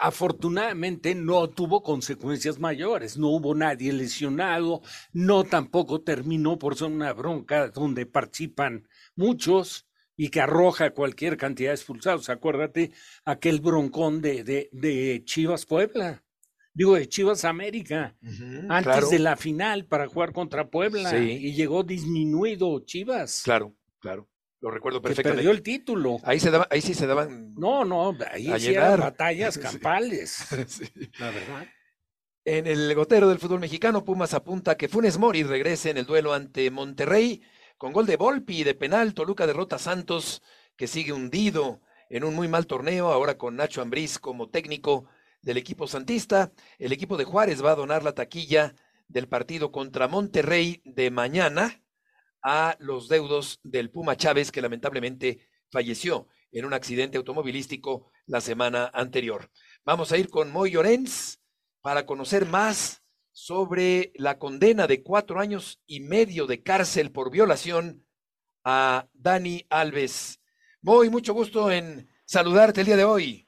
Afortunadamente 0.00 1.14
no 1.14 1.48
tuvo 1.48 1.80
consecuencias 1.80 2.58
mayores, 2.58 3.16
no 3.16 3.28
hubo 3.28 3.54
nadie 3.54 3.92
lesionado, 3.92 4.82
no 5.12 5.44
tampoco 5.44 6.00
terminó 6.00 6.58
por 6.58 6.76
ser 6.76 6.88
una 6.88 7.12
bronca 7.12 7.68
donde 7.68 8.04
participan 8.04 8.88
muchos 9.16 9.86
y 10.16 10.28
que 10.28 10.40
arroja 10.40 10.90
cualquier 10.90 11.36
cantidad 11.36 11.70
de 11.70 11.74
expulsados. 11.74 12.28
Acuérdate 12.30 12.92
aquel 13.24 13.60
broncón 13.60 14.20
de, 14.22 14.44
de, 14.44 14.68
de 14.72 15.22
Chivas 15.24 15.66
Puebla, 15.66 16.22
digo 16.72 16.94
de 16.94 17.08
Chivas 17.08 17.44
América, 17.44 18.16
uh 18.22 18.26
-huh, 18.26 18.66
antes 18.70 18.92
claro. 18.92 19.08
de 19.10 19.18
la 19.18 19.36
final 19.36 19.84
para 19.86 20.06
jugar 20.06 20.32
contra 20.32 20.68
Puebla 20.70 21.10
Sí. 21.10 21.16
y 21.16 21.52
llegó 21.54 21.82
disminuido 21.82 22.80
Chivas. 22.86 23.42
Claro, 23.44 23.74
claro. 23.98 24.28
Lo 24.62 24.70
recuerdo 24.70 25.00
que 25.02 25.08
perfectamente. 25.08 25.42
perdió 25.42 25.50
el 25.50 25.62
título. 25.62 26.16
Ahí, 26.24 26.40
se 26.40 26.50
daba, 26.50 26.66
ahí 26.70 26.80
sí 26.80 26.94
se 26.94 27.06
daban. 27.06 27.52
No, 27.54 27.84
no, 27.84 28.16
ahí 28.32 28.48
sí 28.58 28.70
eran 28.72 28.98
batallas 29.00 29.58
campales, 29.58 30.30
Sí. 30.66 30.84
la 31.18 31.30
verdad. 31.30 31.66
En 32.46 32.66
el 32.66 32.94
gotero 32.94 33.28
del 33.28 33.38
fútbol 33.38 33.60
mexicano, 33.60 34.04
Pumas 34.04 34.32
apunta 34.32 34.76
que 34.76 34.88
Funes 34.88 35.18
Mori 35.18 35.42
regrese 35.42 35.90
en 35.90 35.98
el 35.98 36.06
duelo 36.06 36.32
ante 36.32 36.70
Monterrey 36.70 37.42
con 37.76 37.92
gol 37.92 38.06
de 38.06 38.16
Volpi 38.16 38.60
y 38.60 38.64
de 38.64 38.74
penal. 38.74 39.14
Toluca 39.14 39.46
derrota 39.46 39.76
a 39.76 39.80
Santos, 39.80 40.42
que 40.76 40.86
sigue 40.86 41.12
hundido 41.12 41.80
en 42.08 42.24
un 42.24 42.34
muy 42.34 42.48
mal 42.48 42.66
torneo, 42.66 43.12
ahora 43.12 43.36
con 43.36 43.56
Nacho 43.56 43.82
Ambriz 43.82 44.18
como 44.18 44.48
técnico 44.48 45.06
del 45.42 45.56
equipo 45.56 45.86
santista. 45.86 46.52
El 46.78 46.92
equipo 46.92 47.16
de 47.16 47.24
Juárez 47.24 47.64
va 47.64 47.72
a 47.72 47.76
donar 47.76 48.02
la 48.02 48.14
taquilla 48.14 48.74
del 49.08 49.28
partido 49.28 49.70
contra 49.72 50.08
Monterrey 50.08 50.82
de 50.84 51.10
mañana 51.10 51.82
a 52.42 52.76
los 52.78 53.08
deudos 53.08 53.60
del 53.62 53.90
Puma 53.90 54.16
Chávez, 54.16 54.52
que 54.52 54.62
lamentablemente 54.62 55.48
falleció 55.70 56.28
en 56.52 56.64
un 56.64 56.74
accidente 56.74 57.18
automovilístico 57.18 58.10
la 58.26 58.40
semana 58.40 58.90
anterior. 58.94 59.50
Vamos 59.84 60.12
a 60.12 60.16
ir 60.16 60.30
con 60.30 60.50
Moy 60.50 60.70
Llorens 60.70 61.40
para 61.82 62.06
conocer 62.06 62.46
más 62.46 63.02
sobre 63.36 64.12
la 64.14 64.38
condena 64.38 64.86
de 64.86 65.02
cuatro 65.02 65.40
años 65.40 65.78
y 65.86 66.00
medio 66.00 66.46
de 66.46 66.62
cárcel 66.62 67.12
por 67.12 67.30
violación 67.30 68.02
a 68.64 69.04
Dani 69.12 69.60
Alves. 69.68 70.42
Muy 70.80 71.10
mucho 71.10 71.34
gusto 71.34 71.70
en 71.70 72.08
saludarte 72.24 72.80
el 72.80 72.86
día 72.86 72.96
de 72.96 73.04
hoy. 73.04 73.46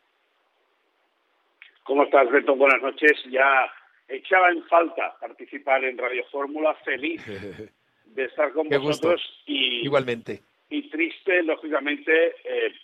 ¿Cómo 1.85 2.05
estás, 2.05 2.31
Beto? 2.31 2.55
Buenas 2.55 2.83
noches. 2.83 3.13
Ya 3.31 3.73
echaba 4.09 4.51
en 4.51 4.63
falta 4.65 5.17
participar 5.19 5.83
en 5.85 5.97
Radio 5.97 6.23
Fórmula, 6.31 6.75
feliz 6.85 7.25
de 8.05 8.25
estar 8.25 8.53
con 8.53 8.69
vosotros 8.69 9.23
y 9.47 9.87
igualmente 9.87 10.43
y 10.69 10.91
triste, 10.91 11.43
lógicamente, 11.45 12.35
eh, 12.45 12.75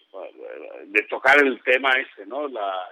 de 0.86 1.02
tocar 1.02 1.36
el 1.44 1.62
tema 1.64 1.92
este, 2.00 2.24
¿no? 2.24 2.48
La, 2.48 2.88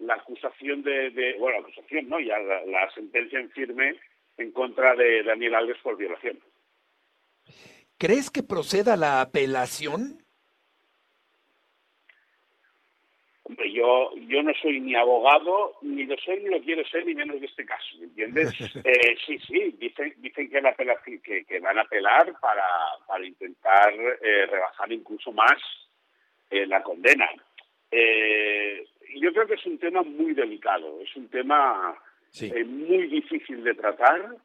la 0.00 0.14
acusación 0.14 0.82
de, 0.82 1.10
de, 1.10 1.34
bueno, 1.38 1.60
la 1.60 1.68
acusación, 1.68 2.08
¿no? 2.08 2.20
Ya 2.20 2.38
la, 2.38 2.64
la 2.66 2.90
sentencia 2.92 3.38
en 3.38 3.50
firme 3.50 3.96
en 4.36 4.52
contra 4.52 4.94
de 4.94 5.22
Daniel 5.22 5.54
Alves 5.54 5.78
por 5.82 5.96
violación. 5.96 6.38
¿Crees 7.98 8.30
que 8.30 8.42
proceda 8.42 8.96
la 8.96 9.20
apelación? 9.20 10.24
Hombre, 13.42 13.72
yo, 13.72 14.12
yo 14.28 14.42
no 14.42 14.52
soy 14.62 14.80
ni 14.80 14.94
abogado, 14.94 15.74
ni 15.82 16.06
lo 16.06 16.16
soy, 16.18 16.40
ni 16.40 16.50
lo 16.50 16.62
quiero 16.62 16.86
ser, 16.86 17.04
ni 17.04 17.14
menos 17.14 17.40
de 17.40 17.46
este 17.46 17.66
caso, 17.66 17.98
¿me 17.98 18.04
entiendes? 18.04 18.54
eh, 18.84 19.16
sí, 19.26 19.38
sí, 19.40 19.76
dicen, 19.78 20.14
dicen 20.18 20.48
que, 20.48 20.60
la 20.60 20.74
que, 20.74 21.44
que, 21.44 21.60
van 21.60 21.78
a 21.78 21.82
apelar 21.82 22.32
para, 22.40 22.64
para 23.06 23.26
intentar 23.26 23.92
eh, 24.22 24.46
rebajar 24.46 24.92
incluso 24.92 25.32
más 25.32 25.60
eh, 26.48 26.66
la 26.66 26.82
condena. 26.82 27.28
Eh, 27.90 28.86
yo 29.18 29.32
creo 29.32 29.46
que 29.46 29.54
es 29.54 29.66
un 29.66 29.78
tema 29.78 30.02
muy 30.02 30.34
delicado, 30.34 31.00
es 31.00 31.14
un 31.16 31.28
tema 31.28 31.96
Sí. 32.30 32.50
eh, 32.54 32.64
muy 32.64 33.08
difícil 33.08 33.64
de 33.64 33.74
tratar, 33.74 34.36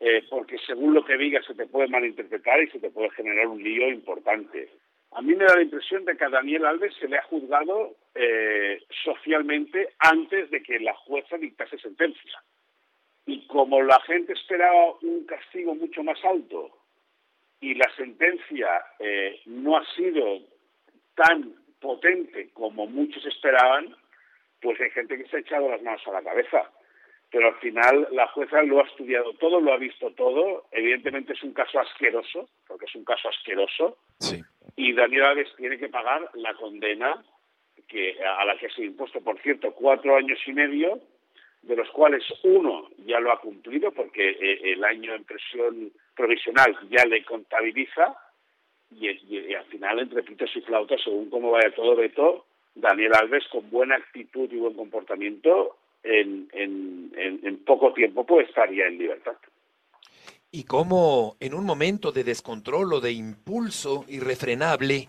eh, 0.00 0.24
porque 0.30 0.56
según 0.66 0.94
lo 0.94 1.04
que 1.04 1.18
digas 1.18 1.44
se 1.44 1.54
te 1.54 1.66
puede 1.66 1.88
malinterpretar 1.88 2.62
y 2.62 2.68
se 2.70 2.78
te 2.78 2.90
puede 2.90 3.10
generar 3.10 3.46
un 3.46 3.62
lío 3.62 3.88
importante. 3.90 4.70
A 5.12 5.20
mí 5.22 5.34
me 5.34 5.44
da 5.44 5.56
la 5.56 5.62
impresión 5.62 6.04
de 6.04 6.16
que 6.16 6.24
a 6.24 6.30
Daniel 6.30 6.64
Alves 6.64 6.94
se 7.00 7.08
le 7.08 7.18
ha 7.18 7.22
juzgado 7.24 7.96
eh, 8.14 8.80
socialmente 9.04 9.88
antes 9.98 10.50
de 10.50 10.62
que 10.62 10.78
la 10.80 10.94
jueza 10.94 11.36
dictase 11.36 11.78
sentencia. 11.78 12.42
Y 13.26 13.46
como 13.48 13.82
la 13.82 14.00
gente 14.02 14.32
esperaba 14.32 14.94
un 15.02 15.24
castigo 15.26 15.74
mucho 15.74 16.02
más 16.02 16.18
alto 16.24 16.70
y 17.60 17.74
la 17.74 17.90
sentencia 17.96 18.82
eh, 18.98 19.40
no 19.46 19.76
ha 19.76 19.84
sido 19.94 20.40
tan 21.14 21.54
potente 21.80 22.50
como 22.52 22.86
muchos 22.86 23.24
esperaban, 23.26 23.94
pues 24.60 24.80
hay 24.80 24.90
gente 24.90 25.16
que 25.16 25.28
se 25.28 25.36
ha 25.36 25.40
echado 25.40 25.68
las 25.68 25.82
manos 25.82 26.06
a 26.06 26.12
la 26.12 26.22
cabeza. 26.22 26.70
Pero 27.30 27.48
al 27.48 27.54
final 27.56 28.08
la 28.10 28.26
jueza 28.28 28.62
lo 28.62 28.80
ha 28.80 28.86
estudiado 28.86 29.32
todo, 29.34 29.60
lo 29.60 29.72
ha 29.72 29.76
visto 29.76 30.10
todo. 30.12 30.66
Evidentemente 30.72 31.32
es 31.32 31.42
un 31.42 31.52
caso 31.52 31.78
asqueroso, 31.78 32.48
porque 32.66 32.86
es 32.86 32.94
un 32.94 33.04
caso 33.04 33.28
asqueroso, 33.28 33.98
y 34.76 34.92
Daniel 34.92 35.24
Alves 35.24 35.54
tiene 35.56 35.78
que 35.78 35.88
pagar 35.88 36.28
la 36.34 36.54
condena 36.54 37.22
que, 37.86 38.16
a 38.22 38.44
la 38.44 38.56
que 38.56 38.68
se 38.70 38.82
ha 38.82 38.86
impuesto, 38.86 39.20
por 39.20 39.38
cierto, 39.40 39.72
cuatro 39.72 40.16
años 40.16 40.38
y 40.46 40.52
medio, 40.52 41.00
de 41.62 41.76
los 41.76 41.90
cuales 41.90 42.24
uno 42.42 42.88
ya 43.04 43.20
lo 43.20 43.32
ha 43.32 43.40
cumplido, 43.40 43.92
porque 43.92 44.30
eh, 44.30 44.72
el 44.72 44.82
año 44.84 45.14
en 45.14 45.24
prisión 45.24 45.92
provisional 46.16 46.76
ya 46.88 47.04
le 47.04 47.24
contabiliza, 47.24 48.16
y, 48.90 49.08
y- 49.08 49.46
y 49.50 49.54
al 49.54 49.64
final, 49.66 49.98
entre 50.00 50.22
pitos 50.22 50.50
y 50.56 50.60
flautas, 50.62 51.00
según 51.02 51.30
cómo 51.30 51.50
vaya 51.52 51.74
todo, 51.74 51.96
Beto, 51.96 52.46
Daniel 52.74 53.12
Alves, 53.14 53.44
con 53.50 53.68
buena 53.70 53.96
actitud 53.96 54.50
y 54.52 54.56
buen 54.56 54.74
comportamiento, 54.74 55.76
en, 56.02 56.48
en, 56.52 57.12
en, 57.16 57.40
en 57.46 57.64
poco 57.64 57.92
tiempo 57.92 58.24
puede 58.24 58.46
estar 58.46 58.72
ya 58.72 58.84
en 58.86 58.98
libertad. 58.98 59.36
Y 60.52 60.64
cómo 60.64 61.36
en 61.40 61.54
un 61.54 61.64
momento 61.64 62.10
de 62.10 62.24
descontrol 62.24 62.92
o 62.94 63.00
de 63.00 63.12
impulso 63.12 64.04
irrefrenable 64.08 65.08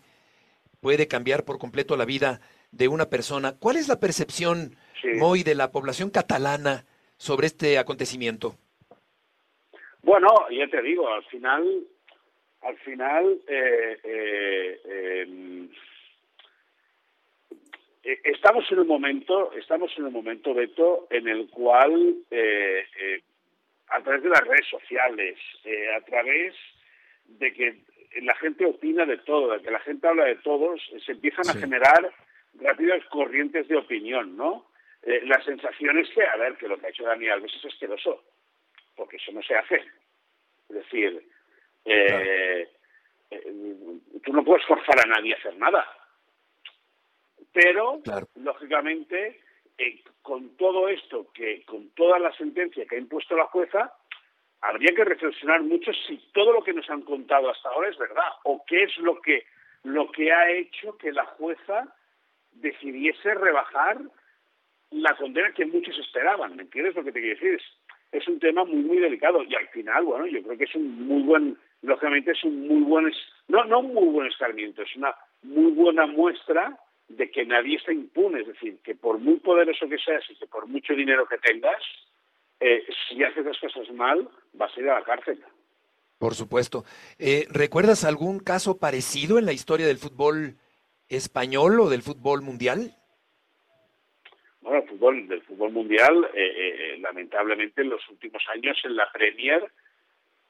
puede 0.82 1.08
cambiar 1.08 1.46
por 1.46 1.58
completo 1.58 1.96
la 1.98 2.06
vida 2.06 2.42
de 2.72 2.88
una 2.88 3.06
persona. 3.10 3.54
¿Cuál 3.58 3.78
es 3.78 3.88
la 3.88 4.00
percepción, 4.00 4.76
Moy, 5.18 5.44
de 5.44 5.56
la 5.56 5.72
población 5.72 6.10
catalana 6.10 6.86
sobre 7.18 7.48
este 7.48 7.78
acontecimiento? 7.80 8.56
Bueno, 10.04 10.28
ya 10.52 10.68
te 10.68 10.82
digo, 10.82 11.08
al 11.08 11.24
final, 11.26 11.64
al 12.62 12.78
final, 12.78 13.40
eh, 13.48 14.00
eh, 14.04 14.82
eh, 14.86 15.68
eh, 18.04 18.20
estamos 18.24 18.72
en 18.72 18.80
un 18.80 18.88
momento, 18.88 19.52
estamos 19.54 19.92
en 19.98 20.06
un 20.06 20.14
momento, 20.14 20.54
Beto, 20.54 21.08
en 21.10 21.28
el 21.28 21.50
cual 21.50 22.16
a 23.88 24.02
través 24.02 24.24
de 24.24 24.30
las 24.30 24.48
redes 24.48 24.68
sociales, 24.68 25.38
a 25.96 26.02
través 26.02 26.56
de 27.26 27.52
que 27.54 27.78
la 28.22 28.36
gente 28.36 28.66
opina 28.66 29.06
de 29.06 29.18
todo, 29.18 29.54
de 29.54 29.62
que 29.62 29.72
la 29.72 29.80
gente 29.80 30.08
habla 30.08 30.26
de 30.26 30.36
todos, 30.38 30.82
se 31.06 31.14
empiezan 31.14 31.50
a 31.50 31.60
generar 31.60 32.14
rápidas 32.56 33.04
corrientes 33.06 33.68
de 33.68 33.78
opinión, 33.78 34.38
¿no? 34.38 34.68
La 35.04 35.44
sensación 35.44 35.98
es 35.98 36.10
que, 36.12 36.24
a 36.24 36.36
ver, 36.38 36.56
que 36.58 36.68
lo 36.68 36.78
que 36.78 36.86
ha 36.86 36.90
hecho 36.90 37.04
Dani 37.04 37.28
Alves 37.28 37.54
es 37.56 37.66
asqueroso, 37.66 38.24
porque 38.96 39.18
eso 39.18 39.32
no 39.32 39.42
se 39.42 39.56
hace. 39.56 39.84
Es 40.70 40.76
decir, 40.76 41.22
eh, 41.86 42.70
eh, 43.30 43.54
tú 44.24 44.34
no 44.34 44.44
puedes 44.44 44.66
forzar 44.66 45.00
a 45.00 45.10
nadie 45.10 45.34
a 45.34 45.38
hacer 45.38 45.58
nada. 45.58 45.86
Pero, 47.54 48.02
lógicamente, 48.36 49.42
eh, 49.78 50.04
con 50.22 50.56
todo 50.58 50.88
esto, 50.88 51.32
que 51.34 51.64
con 51.66 51.90
toda 51.92 52.20
la 52.20 52.32
sentencia 52.34 52.86
que 52.86 52.96
ha 52.96 53.00
impuesto 53.00 53.36
la 53.36 53.48
jueza, 53.48 53.94
habría 54.62 54.94
que 54.96 55.04
reflexionar 55.04 55.62
mucho 55.64 55.92
si 56.08 56.18
todo 56.34 56.54
lo 56.54 56.64
que 56.64 56.74
nos 56.74 56.90
han 56.90 57.02
contado 57.02 57.50
hasta 57.50 57.70
ahora 57.70 57.90
es 57.90 57.98
verdad 57.98 58.30
o 58.44 58.64
qué 58.66 58.84
es 58.84 58.98
lo 58.98 59.20
que 59.22 59.44
lo 59.84 60.12
que 60.12 60.32
ha 60.32 60.52
hecho 60.52 60.96
que 60.98 61.12
la 61.12 61.26
jueza 61.26 61.92
decidiese 62.52 63.34
rebajar 63.34 64.00
la 64.92 65.16
condena 65.16 65.52
que 65.54 65.66
muchos 65.66 65.98
esperaban. 65.98 66.56
¿Me 66.56 66.64
entiendes 66.64 66.96
lo 66.96 67.04
que 67.04 67.12
te 67.12 67.20
quiero 67.20 67.36
decir? 67.36 67.54
Es, 67.56 67.64
es 68.12 68.28
un 68.28 68.40
tema 68.40 68.64
muy, 68.64 68.84
muy 68.84 69.00
delicado 69.00 69.42
y 69.44 69.56
al 69.56 69.68
final, 69.70 70.04
bueno, 70.04 70.28
yo 70.28 70.44
creo 70.44 70.58
que 70.58 70.66
es 70.66 70.76
un 70.76 71.08
muy 71.08 71.24
buen, 71.24 71.58
lógicamente 71.82 72.32
es 72.32 72.44
un 72.44 72.68
muy 72.68 72.82
buen, 72.82 73.12
no, 73.48 73.66
no 73.66 73.80
un 73.80 73.94
muy 73.94 74.08
buen 74.08 74.28
escarmiento, 74.28 74.82
es 74.82 74.96
una 74.96 75.16
muy 75.44 75.72
buena 75.72 76.06
muestra 76.06 76.78
de 77.08 77.30
que 77.30 77.46
nadie 77.46 77.78
está 77.78 77.92
impune, 77.92 78.42
es 78.42 78.48
decir, 78.48 78.80
que 78.84 78.96
por 78.96 79.18
muy 79.20 79.38
poderoso 79.38 79.90
que 79.90 79.98
seas 79.98 80.24
y 80.30 80.36
que 80.36 80.48
por 80.48 80.68
mucho 80.68 80.94
dinero 80.94 81.28
que 81.28 81.38
tengas, 81.38 81.82
eh, 82.60 82.86
si 83.10 83.24
haces 83.24 83.46
las 83.46 83.58
cosas 83.60 83.90
mal, 83.92 84.30
vas 84.54 84.76
a 84.76 84.80
ir 84.80 84.90
a 84.90 85.00
la 85.00 85.06
cárcel. 85.06 85.44
Por 86.22 86.36
supuesto. 86.36 86.86
Eh, 87.18 87.48
¿Recuerdas 87.50 88.06
algún 88.06 88.40
caso 88.40 88.78
parecido 88.78 89.40
en 89.40 89.48
la 89.48 89.54
historia 89.54 89.88
del 89.88 89.98
fútbol 89.98 90.56
español 91.10 91.80
o 91.80 91.90
del 91.90 92.04
fútbol 92.04 92.44
mundial? 92.44 92.96
Bueno, 94.62 94.84
el 94.84 94.88
fútbol, 94.88 95.28
del 95.28 95.42
fútbol 95.42 95.72
mundial, 95.72 96.30
eh, 96.36 96.94
eh, 96.94 96.98
lamentablemente 97.00 97.82
en 97.82 97.90
los 97.90 98.08
últimos 98.10 98.44
años 98.54 98.78
en 98.84 98.96
la 98.96 99.12
Premier 99.12 99.72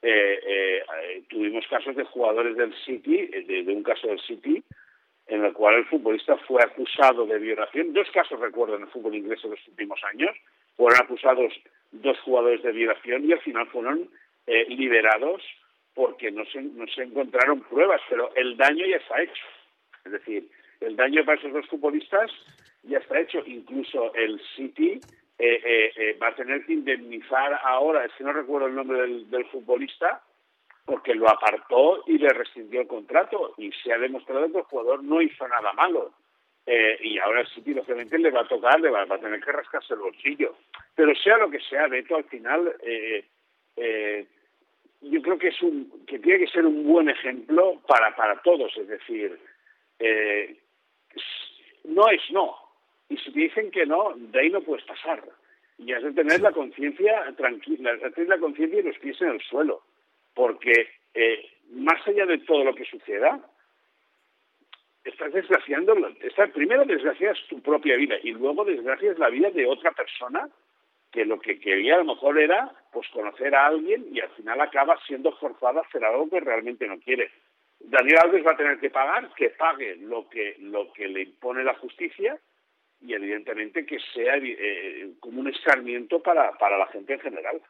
eh, 0.01 0.39
eh, 0.45 1.23
tuvimos 1.29 1.65
casos 1.67 1.95
de 1.95 2.03
jugadores 2.05 2.55
del 2.57 2.73
City, 2.85 3.29
eh, 3.31 3.43
de, 3.47 3.63
de 3.63 3.73
un 3.73 3.83
caso 3.83 4.07
del 4.07 4.19
City, 4.21 4.63
en 5.27 5.45
el 5.45 5.53
cual 5.53 5.75
el 5.75 5.85
futbolista 5.85 6.35
fue 6.37 6.61
acusado 6.61 7.25
de 7.25 7.39
violación. 7.39 7.93
Dos 7.93 8.09
casos 8.11 8.39
recuerdo 8.39 8.75
en 8.75 8.83
el 8.83 8.87
fútbol 8.89 9.15
inglés 9.15 9.39
en 9.43 9.51
los 9.51 9.67
últimos 9.67 9.99
años. 10.11 10.35
Fueron 10.75 10.99
acusados 11.01 11.53
dos 11.91 12.19
jugadores 12.21 12.63
de 12.63 12.71
violación 12.71 13.25
y 13.25 13.33
al 13.33 13.41
final 13.41 13.67
fueron 13.67 14.09
eh, 14.47 14.65
liberados 14.69 15.41
porque 15.93 16.31
no 16.31 16.45
se, 16.45 16.61
no 16.61 16.87
se 16.87 17.03
encontraron 17.03 17.61
pruebas, 17.61 18.01
pero 18.09 18.33
el 18.35 18.57
daño 18.57 18.85
ya 18.85 18.97
está 18.97 19.21
hecho. 19.21 19.43
Es 20.05 20.11
decir, 20.13 20.49
el 20.79 20.95
daño 20.95 21.23
para 21.25 21.37
esos 21.37 21.53
dos 21.53 21.67
futbolistas 21.67 22.31
ya 22.83 22.97
está 22.97 23.19
hecho. 23.19 23.43
Incluso 23.45 24.13
el 24.15 24.41
City 24.55 24.99
eh, 25.43 25.59
eh, 25.65 25.93
eh, 25.95 26.17
va 26.21 26.27
a 26.27 26.35
tener 26.35 26.63
que 26.63 26.73
indemnizar 26.73 27.59
ahora, 27.63 28.05
es 28.05 28.11
que 28.13 28.23
no 28.23 28.31
recuerdo 28.31 28.67
el 28.67 28.75
nombre 28.75 29.01
del, 29.01 29.45
futbolista, 29.45 30.21
porque 30.85 31.15
lo 31.15 31.27
apartó 31.27 32.03
y 32.05 32.19
le 32.19 32.29
rescindió 32.29 32.81
el 32.81 32.87
contrato 32.87 33.55
y 33.57 33.71
se 33.71 33.91
ha 33.91 33.97
demostrado 33.97 34.51
que 34.51 34.59
el 34.59 34.63
jugador 34.65 35.03
no 35.03 35.19
hizo 35.19 35.47
nada 35.47 35.73
malo. 35.73 36.11
Eh, 36.67 36.95
y 37.01 37.17
ahora 37.17 37.43
City, 37.55 37.73
lógicamente, 37.73 38.19
le 38.19 38.29
va 38.29 38.41
a 38.41 38.47
tocar, 38.47 38.79
le 38.79 38.91
va, 38.91 39.05
va 39.05 39.15
a 39.15 39.19
tener 39.19 39.43
que 39.43 39.51
rascarse 39.51 39.95
el 39.95 40.01
bolsillo. 40.01 40.57
Pero 40.93 41.15
sea 41.15 41.37
lo 41.37 41.49
que 41.49 41.59
sea, 41.61 41.87
Beto, 41.87 42.17
al 42.17 42.25
final, 42.25 42.75
eh, 42.83 43.25
eh, 43.77 44.27
yo 45.01 45.23
creo 45.23 45.39
que 45.39 45.47
es 45.47 45.61
un 45.63 46.05
que 46.05 46.19
tiene 46.19 46.45
que 46.45 46.51
ser 46.51 46.67
un 46.67 46.83
buen 46.83 47.09
ejemplo 47.09 47.81
para, 47.87 48.15
para 48.15 48.39
todos. 48.43 48.77
Es 48.77 48.87
decir, 48.87 49.39
no 51.85 52.07
es 52.09 52.21
no. 52.29 52.70
Y 53.12 53.18
si 53.18 53.30
te 53.34 53.39
dicen 53.41 53.72
que 53.72 53.86
no, 53.86 54.14
de 54.16 54.39
ahí 54.39 54.49
no 54.49 54.62
puedes 54.62 54.86
pasar. 54.86 55.22
Y 55.78 55.91
has 55.91 56.01
de 56.01 56.14
tener 56.14 56.39
la 56.39 56.53
conciencia 56.53 57.26
tranquila, 57.36 57.91
has 57.91 58.01
de 58.01 58.12
tener 58.12 58.30
la 58.30 58.38
conciencia 58.38 58.80
y 58.80 58.84
los 58.84 58.97
pies 58.99 59.22
en 59.22 59.32
el 59.32 59.41
suelo. 59.41 59.82
Porque 60.34 60.88
eh, 61.14 61.51
más 61.72 62.07
allá 62.07 62.26
de 62.26 62.38
todo 62.38 62.64
lo 62.64 62.74
que 62.74 62.86
suceda, 62.86 63.38
estás 65.03 65.34
desgraciando, 65.34 65.93
estás, 66.22 66.51
primero 66.51 66.86
desgracias 66.86 67.38
tu 67.49 67.62
propia 67.62 67.97
vida 67.97 68.16
y 68.24 68.32
luego 68.32 68.64
desgracias 68.64 69.20
la 69.20 69.30
vida 69.30 69.49
de 69.49 69.66
otra 69.66 69.91
persona 69.91 70.47
que 71.12 71.26
lo 71.26 71.38
que 71.38 71.59
quería 71.59 71.95
a 71.95 71.97
lo 71.97 72.14
mejor 72.14 72.39
era 72.39 72.72
pues 72.93 73.09
conocer 73.09 73.53
a 73.53 73.66
alguien 73.66 74.05
y 74.09 74.22
al 74.22 74.30
final 74.30 74.62
acaba 74.62 74.97
siendo 75.05 75.34
forzada 75.34 75.82
a 75.82 75.84
hacer 75.84 76.05
algo 76.05 76.30
que 76.30 76.39
realmente 76.39 76.88
no 76.88 76.97
quiere. 76.97 77.30
Daniel 77.82 78.20
Alves 78.24 78.45
va 78.47 78.51
a 78.53 78.57
tener 78.57 78.80
que 78.80 78.89
pagar, 78.89 79.34
que 79.36 79.49
pague 79.49 79.97
lo 79.97 80.30
que, 80.30 80.55
lo 80.59 80.93
que 80.93 81.09
le 81.09 81.24
impone 81.24 81.66
la 81.66 81.74
justicia 81.74 82.39
y 83.01 83.13
evidentemente 83.13 83.85
que 83.85 83.97
sea 84.13 84.35
eh, 84.37 85.13
como 85.19 85.41
un 85.41 85.49
escarmiento 85.49 86.21
para, 86.21 86.51
para 86.57 86.77
la 86.77 86.87
gente 86.87 87.13
en 87.13 87.19
general. 87.19 87.61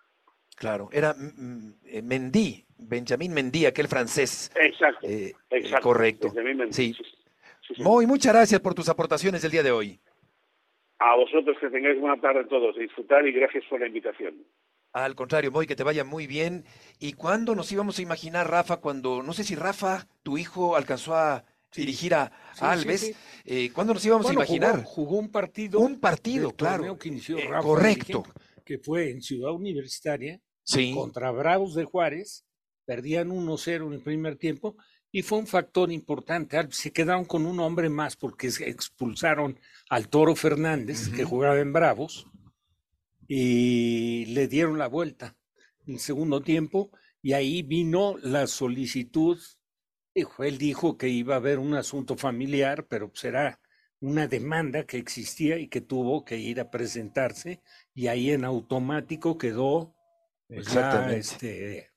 Claro, 0.56 0.90
era 0.92 1.14
mm, 1.14 1.32
mm, 1.38 1.74
eh, 1.86 2.02
Mendy, 2.02 2.66
Benjamín 2.78 3.34
Mendy, 3.34 3.66
aquel 3.66 3.88
francés. 3.88 4.52
Exacto, 4.56 5.08
Eh, 5.08 5.34
exacto. 5.50 5.84
correcto. 5.84 6.28
Benjamín 6.28 6.58
Mendy, 6.58 6.74
Sí. 6.74 6.94
sí, 6.94 7.04
sí, 7.68 7.76
sí. 7.76 7.82
Muy, 7.84 8.06
muchas 8.06 8.34
gracias 8.34 8.60
por 8.62 8.74
tus 8.74 8.90
aportaciones 8.90 9.42
del 9.42 9.52
día 9.52 9.64
de 9.64 9.72
hoy. 9.72 10.00
A 11.00 11.16
vosotros 11.16 11.58
que 11.60 11.70
tengáis 11.70 12.00
buena 12.00 12.22
tarde 12.22 12.44
todos, 12.46 12.76
disfrutar 12.78 13.26
y 13.28 13.32
gracias 13.32 13.64
por 13.70 13.80
la 13.80 13.88
invitación. 13.88 14.36
Al 14.94 15.16
contrario, 15.16 15.52
Moy, 15.52 15.66
que 15.66 15.76
te 15.76 15.84
vaya 15.84 16.04
muy 16.04 16.28
bien. 16.28 16.66
¿Y 17.00 17.14
cuándo 17.14 17.56
nos 17.56 17.72
íbamos 17.72 17.98
a 17.98 18.02
imaginar, 18.02 18.50
Rafa, 18.52 18.78
cuando, 18.82 19.24
no 19.24 19.32
sé 19.34 19.44
si 19.46 19.56
Rafa, 19.56 20.06
tu 20.22 20.38
hijo, 20.38 20.76
alcanzó 20.76 21.16
a 21.16 21.46
dirigir 21.76 22.14
a 22.14 22.32
Sí, 22.54 22.60
Alves, 22.62 23.02
sí, 23.02 23.16
eh, 23.46 23.72
¿cuándo 23.74 23.94
nos 23.94 24.06
íbamos 24.06 24.26
Bueno, 24.26 24.42
a 24.42 24.44
imaginar? 24.44 24.84
Jugó, 24.84 24.90
jugó 25.10 25.18
un 25.20 25.30
partido. 25.30 25.80
Un 25.80 26.00
partido, 26.00 26.52
claro. 26.52 26.98
que 26.98 27.08
inició 27.10 27.38
Eh, 27.38 27.48
Rafa 27.48 27.62
correcto. 27.68 28.24
Que 28.66 28.78
fue 28.78 29.10
en 29.12 29.22
Ciudad 29.22 29.52
Universitaria 29.54 30.40
Sí. 30.64 30.94
contra 30.94 31.32
Bravos 31.32 31.74
de 31.76 31.86
Juárez. 31.86 32.46
Perdían 32.86 33.32
1-0 33.32 33.88
en 33.88 33.94
el 33.94 34.02
primer 34.02 34.36
tiempo 34.38 34.76
y 35.12 35.22
fue 35.22 35.38
un 35.40 35.48
factor 35.48 35.92
importante. 35.92 36.58
Al- 36.58 36.72
Se 36.74 36.92
quedaron 36.92 37.26
con 37.26 37.46
un 37.46 37.60
hombre 37.60 37.90
más 37.90 38.16
porque 38.16 38.52
se 38.52 38.70
expulsaron 38.70 39.58
al 39.90 40.08
Toro 40.10 40.36
Fernández, 40.36 41.10
que 41.10 41.24
jugaba 41.24 41.60
en 41.60 41.74
Bravos, 41.74 42.28
y 43.28 44.26
le 44.28 44.48
dieron 44.48 44.78
la 44.78 44.88
vuelta 44.88 45.38
en 45.88 45.94
el 45.96 46.00
segundo 46.00 46.42
tiempo 46.42 46.92
y 47.22 47.34
ahí 47.34 47.62
vino 47.62 48.18
la 48.22 48.48
solicitud. 48.48 49.40
Dijo, 50.14 50.44
él 50.44 50.58
dijo 50.58 50.98
que 50.98 51.08
iba 51.08 51.36
a 51.36 51.38
haber 51.38 51.60
un 51.60 51.74
asunto 51.74 52.18
familiar, 52.18 52.86
pero 52.88 53.12
será 53.14 53.60
una 54.02 54.28
demanda 54.28 54.86
que 54.86 54.98
existía 54.98 55.58
y 55.58 55.68
que 55.68 55.80
tuvo 55.80 56.26
que 56.26 56.38
ir 56.38 56.60
a 56.60 56.70
presentarse 56.70 57.62
y 57.94 58.08
ahí 58.08 58.32
en 58.32 58.44
automático 58.44 59.38
quedó 59.38 59.96
pues, 60.48 60.66
ya, 60.68 60.82
Exactamente. 60.82 61.20
este, 61.20 61.92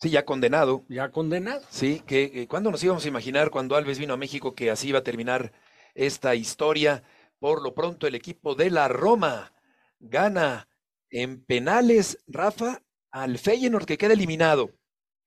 Sí, 0.00 0.10
ya 0.10 0.24
condenado. 0.24 0.84
ya 0.88 1.10
condenado. 1.10 1.62
Sí, 1.70 2.02
que 2.06 2.30
eh, 2.34 2.48
¿cuándo 2.48 2.70
nos 2.70 2.82
íbamos 2.82 3.04
a 3.04 3.08
imaginar 3.08 3.50
cuando 3.50 3.76
Alves 3.76 3.98
vino 3.98 4.14
a 4.14 4.18
México 4.18 4.54
que 4.54 4.70
así 4.70 4.88
iba 4.88 5.00
a 5.00 5.04
terminar 5.04 5.52
esta 5.94 6.34
historia? 6.34 7.02
Por 7.38 7.62
lo 7.62 7.74
pronto 7.74 8.06
el 8.06 8.14
equipo 8.14 8.54
de 8.54 8.70
la 8.70 8.88
Roma 8.88 9.52
gana 10.00 10.68
en 11.10 11.44
penales, 11.44 12.18
Rafa, 12.26 12.82
al 13.10 13.38
Feyenoord 13.38 13.86
que 13.86 13.98
queda 13.98 14.12
eliminado. 14.14 14.70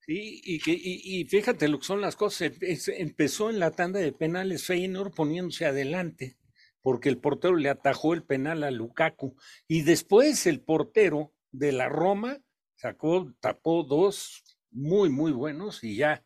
Y, 0.09 0.59
que, 0.59 0.71
y, 0.71 1.19
y 1.21 1.25
fíjate 1.25 1.67
lo 1.67 1.79
que 1.79 1.85
son 1.85 2.01
las 2.01 2.15
cosas. 2.15 2.41
em- 2.61 2.77
Empezó 2.97 3.49
en 3.49 3.59
la 3.59 3.71
tanda 3.71 3.99
de 3.99 4.13
penales 4.13 4.65
Feyenoord 4.65 5.13
poniéndose 5.13 5.65
adelante, 5.65 6.37
porque 6.81 7.09
el 7.09 7.17
portero 7.17 7.55
le 7.57 7.69
atajó 7.69 8.13
el 8.13 8.23
penal 8.23 8.63
a 8.63 8.71
Lukaku. 8.71 9.35
Y 9.67 9.81
después 9.81 10.47
el 10.47 10.61
portero 10.61 11.33
de 11.51 11.73
la 11.73 11.89
Roma 11.89 12.39
sacó, 12.75 13.33
tapó 13.41 13.83
dos 13.83 14.43
muy, 14.71 15.09
muy 15.09 15.31
buenos 15.33 15.83
y 15.83 15.97
ya, 15.97 16.23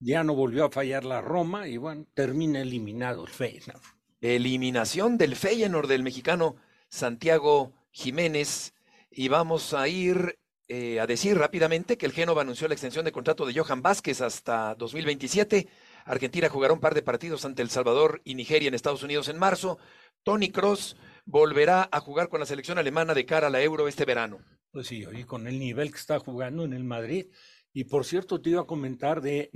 ya 0.00 0.24
no 0.24 0.34
volvió 0.34 0.64
a 0.64 0.70
fallar 0.70 1.04
la 1.04 1.20
Roma 1.20 1.68
y 1.68 1.76
bueno, 1.76 2.06
termina 2.14 2.60
eliminado 2.60 3.24
el 3.26 3.32
Feyenoord. 3.32 3.82
Eliminación 4.22 5.18
del 5.18 5.36
Feyenoord 5.36 5.88
del 5.88 6.02
mexicano 6.02 6.56
Santiago 6.88 7.74
Jiménez. 7.90 8.74
Y 9.10 9.28
vamos 9.28 9.74
a 9.74 9.88
ir 9.88 10.38
eh, 10.68 10.98
a 10.98 11.06
decir 11.06 11.38
rápidamente 11.38 11.96
que 11.96 12.06
el 12.06 12.12
Génova 12.12 12.42
anunció 12.42 12.66
la 12.66 12.74
extensión 12.74 13.04
de 13.04 13.12
contrato 13.12 13.46
de 13.46 13.54
Johan 13.54 13.82
Vázquez 13.82 14.20
hasta 14.20 14.74
2027. 14.74 15.68
Argentina 16.04 16.48
jugará 16.48 16.72
un 16.72 16.80
par 16.80 16.94
de 16.94 17.02
partidos 17.02 17.44
ante 17.44 17.62
El 17.62 17.70
Salvador 17.70 18.20
y 18.24 18.34
Nigeria 18.34 18.68
en 18.68 18.74
Estados 18.74 19.04
Unidos 19.04 19.28
en 19.28 19.38
marzo. 19.38 19.78
Tony 20.24 20.50
Cross 20.50 20.96
volverá 21.24 21.88
a 21.92 22.00
jugar 22.00 22.28
con 22.28 22.40
la 22.40 22.46
selección 22.46 22.78
alemana 22.78 23.14
de 23.14 23.24
cara 23.24 23.46
a 23.46 23.50
la 23.50 23.62
Euro 23.62 23.86
este 23.86 24.04
verano. 24.04 24.40
Pues 24.72 24.88
sí, 24.88 25.04
y 25.12 25.22
con 25.22 25.46
el 25.46 25.58
nivel 25.58 25.92
que 25.92 25.98
está 25.98 26.18
jugando 26.18 26.64
en 26.64 26.72
el 26.72 26.82
Madrid. 26.82 27.26
Y 27.72 27.84
por 27.84 28.04
cierto, 28.04 28.40
te 28.40 28.50
iba 28.50 28.62
a 28.62 28.66
comentar 28.66 29.20
de, 29.20 29.50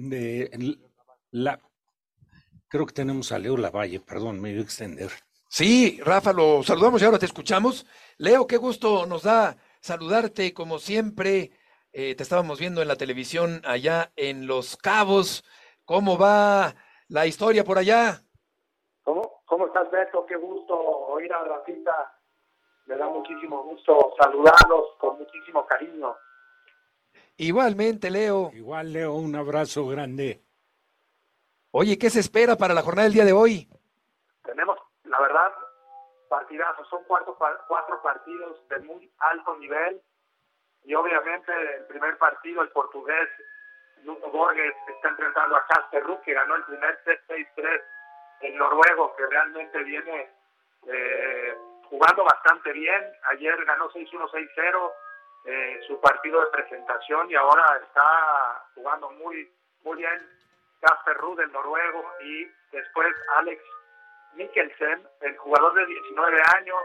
la. 1.33 1.61
Creo 2.69 2.87
que 2.87 2.95
tenemos 2.95 3.33
a 3.33 3.39
Leo 3.39 3.57
Lavalle, 3.57 3.99
perdón, 3.99 4.41
me 4.41 4.51
iba 4.51 4.61
a 4.61 4.65
extender. 4.65 5.11
Sí, 5.49 5.99
Rafa, 6.05 6.33
lo 6.33 6.63
saludamos 6.63 7.03
y 7.03 7.05
ahora 7.05 7.19
te 7.19 7.27
escuchamos. 7.27 7.85
Leo, 8.19 8.47
qué 8.47 8.57
gusto 8.57 9.07
nos 9.07 9.25
da 9.25 9.57
saludarte 9.81 10.55
como 10.55 10.79
siempre. 10.79 11.51
Eh, 11.93 12.15
te 12.15 12.23
estábamos 12.23 12.61
viendo 12.61 12.83
en 12.83 12.89
la 12.89 12.97
televisión 12.97 13.61
allá 13.65 14.13
en 14.17 14.47
Los 14.47 14.77
Cabos. 14.77 15.45
¿Cómo 15.85 16.17
va 16.17 16.75
la 17.09 17.27
historia 17.27 17.65
por 17.65 17.79
allá? 17.79 18.23
¿Cómo, 19.03 19.43
¿Cómo 19.45 19.67
estás, 19.67 19.91
Beto? 19.91 20.25
Qué 20.27 20.37
gusto 20.37 20.75
oír 20.79 21.33
a 21.33 21.43
Rafita. 21.45 22.17
Me 22.87 22.97
da 22.97 23.09
muchísimo 23.09 23.65
gusto 23.65 24.15
saludarlos 24.21 24.97
con 24.99 25.19
muchísimo 25.19 25.67
cariño. 25.67 26.17
Igualmente, 27.37 28.11
Leo. 28.11 28.51
Igual, 28.53 28.93
Leo, 28.93 29.15
un 29.15 29.35
abrazo 29.35 29.87
grande. 29.87 30.43
Oye, 31.73 31.99
¿qué 31.99 32.11
se 32.11 32.21
espera 32.21 32.57
para 32.57 32.75
la 32.75 32.83
jornada 32.83 33.05
del 33.05 33.15
día 33.15 33.25
de 33.25 33.33
hoy? 33.33 33.69
Tenemos, 34.45 34.77
la 35.05 35.21
verdad, 35.21 35.53
partidazos. 36.31 36.89
Son 36.89 37.05
cuatro, 37.05 37.37
cuatro 37.69 38.03
partidos 38.03 38.67
de 38.69 38.79
muy 38.79 39.13
alto 39.19 39.57
nivel. 39.57 40.01
Y 40.85 40.95
obviamente 40.95 41.53
el 41.77 41.85
primer 41.87 42.17
partido, 42.17 42.63
el 42.63 42.71
portugués 42.71 43.29
Nuno 44.05 44.29
Borges 44.31 44.75
está 44.89 45.09
enfrentando 45.11 45.57
a 45.57 45.67
Casper 45.67 46.03
Ruud, 46.05 46.21
que 46.21 46.33
ganó 46.33 46.57
el 46.57 46.65
primer 46.65 46.99
set 47.05 47.21
6-3. 47.29 47.83
El 48.41 48.57
noruego, 48.57 49.15
que 49.17 49.27
realmente 49.27 49.83
viene 49.83 50.31
eh, 50.87 51.55
jugando 51.85 52.25
bastante 52.25 52.73
bien. 52.73 53.13
Ayer 53.33 53.63
ganó 53.67 53.91
6-1, 53.91 54.31
6-0 54.31 54.93
eh, 55.45 55.81
su 55.87 56.01
partido 56.01 56.41
de 56.41 56.47
presentación 56.49 57.31
y 57.31 57.35
ahora 57.35 57.81
está 57.83 58.65
jugando 58.75 59.11
muy, 59.11 59.51
muy 59.85 59.97
bien 59.97 60.29
Casper 60.81 61.17
Ruud, 61.17 61.41
el 61.41 61.53
noruego, 61.53 62.05
y 62.21 62.47
después 62.73 63.15
Alex 63.37 63.63
Mikkelsen, 64.35 65.07
el 65.21 65.37
jugador 65.39 65.75
de 65.75 65.87
19 65.87 66.43
años 66.57 66.83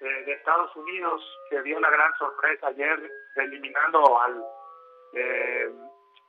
eh, 0.00 0.04
de 0.24 0.32
Estados 0.32 0.74
Unidos, 0.76 1.22
que 1.50 1.62
dio 1.62 1.78
la 1.80 1.90
gran 1.90 2.12
sorpresa 2.18 2.68
ayer 2.68 3.10
eliminando 3.36 4.20
al, 4.20 4.44
eh, 5.14 5.70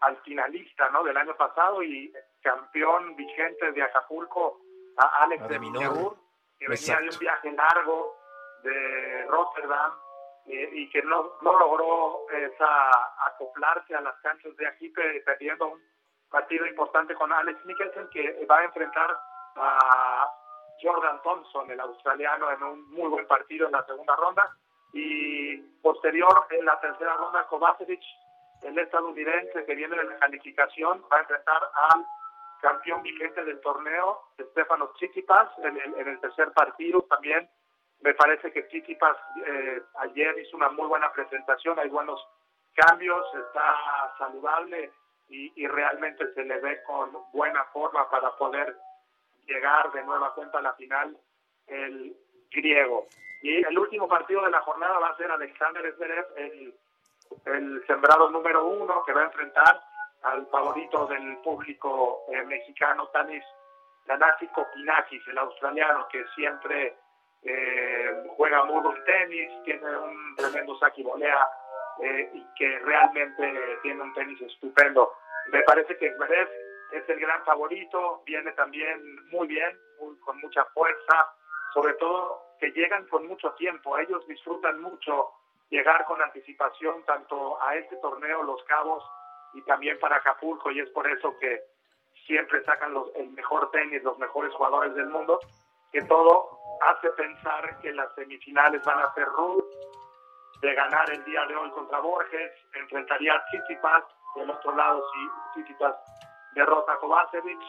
al 0.02 0.18
finalista 0.24 0.90
¿no? 0.90 1.04
del 1.04 1.18
año 1.18 1.36
pasado 1.36 1.82
y 1.84 2.14
campeón 2.42 3.16
vigente 3.16 3.72
de 3.72 3.82
Acapulco, 3.84 4.60
a 4.98 5.24
Alex 5.24 5.44
A 5.44 5.48
de. 5.48 5.60
Minor, 5.60 6.16
que 6.60 6.68
venía 6.68 7.00
de 7.02 7.10
un 7.10 7.20
viaje 7.20 7.52
largo 7.52 8.16
de 8.64 9.26
Rotterdam 9.28 9.92
eh, 10.46 10.70
y 10.74 10.90
que 10.90 11.02
no, 11.02 11.34
no 11.42 11.58
logró 11.58 12.30
esa, 12.30 13.26
acoplarse 13.28 13.96
a 13.96 14.02
las 14.02 14.16
canchas 14.22 14.56
de 14.58 14.68
aquí, 14.68 14.90
pe- 14.90 15.22
perdiendo 15.26 15.68
un 15.68 15.82
partido 16.30 16.66
importante 16.68 17.16
con 17.16 17.32
Alex 17.34 17.64
Mikkelsen, 17.66 18.08
que 18.10 18.46
va 18.46 18.60
a 18.60 18.64
enfrentar 18.66 19.18
a 19.56 20.28
Jordan 20.82 21.22
Thompson, 21.24 21.70
el 21.72 21.80
australiano, 21.80 22.52
en 22.52 22.64
un 22.64 22.92
muy 22.92 23.10
buen 23.10 23.28
partido 23.28 23.68
en 23.68 23.72
la 23.72 23.86
segunda 23.86 24.16
ronda. 24.16 24.56
Y 24.92 25.58
posterior, 25.82 26.46
en 26.52 26.66
la 26.66 26.80
tercera 26.80 27.16
ronda, 27.16 27.48
Kovacevic, 27.48 28.02
el 28.62 28.78
estadounidense 28.78 29.66
que 29.66 29.76
viene 29.76 29.96
de 29.98 30.04
la 30.04 30.18
calificación, 30.20 31.04
va 31.12 31.18
a 31.18 31.22
enfrentar 31.22 31.62
al 31.92 32.06
campeón 32.62 33.02
vigente 33.02 33.44
del 33.44 33.60
torneo, 33.62 34.22
Stefanos 34.52 34.94
Tsitsipas, 34.94 35.50
en 35.60 35.78
el, 35.78 35.96
en 35.96 36.08
el 36.08 36.20
tercer 36.20 36.52
partido 36.54 37.02
también. 37.04 37.50
Me 38.02 38.14
parece 38.14 38.52
que 38.52 38.64
Tsitsipas 38.64 39.18
eh, 39.46 39.82
ayer 40.00 40.38
hizo 40.40 40.58
una 40.58 40.70
muy 40.70 40.88
buena 40.88 41.12
presentación, 41.12 41.80
hay 41.80 41.90
buenos 41.90 42.26
cambios, 42.76 43.26
está 43.36 44.16
saludable 44.18 44.92
y 45.30 45.66
realmente 45.66 46.32
se 46.34 46.44
le 46.44 46.60
ve 46.60 46.84
con 46.84 47.12
buena 47.32 47.64
forma 47.66 48.08
para 48.12 48.30
poder 48.38 48.78
llegar 49.46 49.92
de 49.92 50.04
nueva 50.04 50.34
cuenta 50.34 50.60
a 50.60 50.62
la 50.62 50.74
final 50.74 51.18
el 51.68 52.16
griego. 52.52 53.08
Y 53.42 53.58
el 53.66 53.78
último 53.78 54.08
partido 54.08 54.44
de 54.44 54.52
la 54.52 54.62
jornada 54.62 55.00
va 55.00 55.10
a 55.10 55.18
ser 55.18 55.30
Alexander 55.32 55.94
Zverev, 55.96 56.26
el, 56.38 56.74
el 57.46 57.86
sembrado 57.88 58.30
número 58.30 58.66
uno, 58.66 59.04
que 59.06 59.14
va 59.14 59.22
a 59.22 59.26
enfrentar 59.26 59.82
al 60.24 60.48
favorito 60.48 61.06
del 61.08 61.38
público 61.38 62.24
eh, 62.30 62.44
mexicano, 62.44 63.08
Tanis 63.08 63.44
Tanasi 64.06 64.48
Kokinakis, 64.48 65.28
el 65.28 65.38
australiano, 65.38 66.08
que 66.10 66.26
siempre 66.36 66.96
eh, 67.44 68.24
juega 68.36 68.64
muy 68.66 68.82
buen 68.82 69.04
tenis, 69.06 69.50
tiene 69.64 69.98
un 69.98 70.36
tremendo 70.36 70.78
saque 70.78 71.02
y 71.02 71.04
volea 71.04 71.48
eh, 72.02 72.30
y 72.34 72.46
que 72.56 72.80
realmente 72.80 73.80
tiene 73.82 74.02
un 74.02 74.14
tenis 74.14 74.42
estupendo. 74.42 75.14
Me 75.52 75.62
parece 75.64 75.98
que 75.98 76.14
Zverev 76.16 76.50
es 76.94 77.10
el 77.10 77.20
gran 77.20 77.44
favorito, 77.44 78.22
viene 78.26 78.52
también 78.52 79.26
muy 79.32 79.48
bien, 79.48 79.78
con 79.98 80.40
mucha 80.40 80.64
fuerza, 80.66 81.34
sobre 81.74 81.94
todo 81.96 82.42
que 82.60 82.72
llegan 82.72 83.08
con 83.08 83.28
mucho 83.28 83.52
tiempo, 83.54 83.98
ellos 83.98 84.26
disfrutan 84.28 84.82
mucho 84.82 85.32
llegar 85.70 86.06
con 86.06 86.22
anticipación 86.22 87.04
tanto 87.06 87.62
a 87.62 87.76
este 87.76 87.96
torneo 87.98 88.44
Los 88.44 88.64
Cabos 88.66 89.04
y 89.54 89.62
también 89.64 90.00
para 90.00 90.18
Acapulco 90.18 90.72
y 90.72 90.80
es 90.80 90.90
por 90.90 91.10
eso 91.10 91.36
que 91.40 91.64
siempre 92.28 92.64
sacan 92.64 92.94
los, 92.94 93.14
el 93.16 93.32
mejor 93.32 93.72
tenis, 93.72 94.04
los 94.04 94.18
mejores 94.20 94.54
jugadores 94.54 94.94
del 94.96 95.08
mundo, 95.08 95.40
que 95.92 96.02
todo 96.04 96.60
hace 96.82 97.10
pensar 97.12 97.80
que 97.82 97.92
las 97.92 98.14
semifinales 98.16 98.84
van 98.84 99.00
a 99.00 99.14
ser 99.14 99.26
rudas, 99.26 99.66
de 100.62 100.74
ganar 100.76 101.10
el 101.12 101.24
día 101.26 101.46
de 101.46 101.56
hoy 101.56 101.70
contra 101.72 102.00
Borges, 102.00 102.52
enfrentaría 102.74 103.34
a 103.34 103.46
Tsitsipas, 103.46 104.04
del 104.36 104.50
otro 104.50 104.76
lado 104.76 105.04
si 105.12 105.62
Tsitsipas 105.62 105.96
derrota 106.54 106.94
a 106.94 106.98
Kovacevic, 107.00 107.60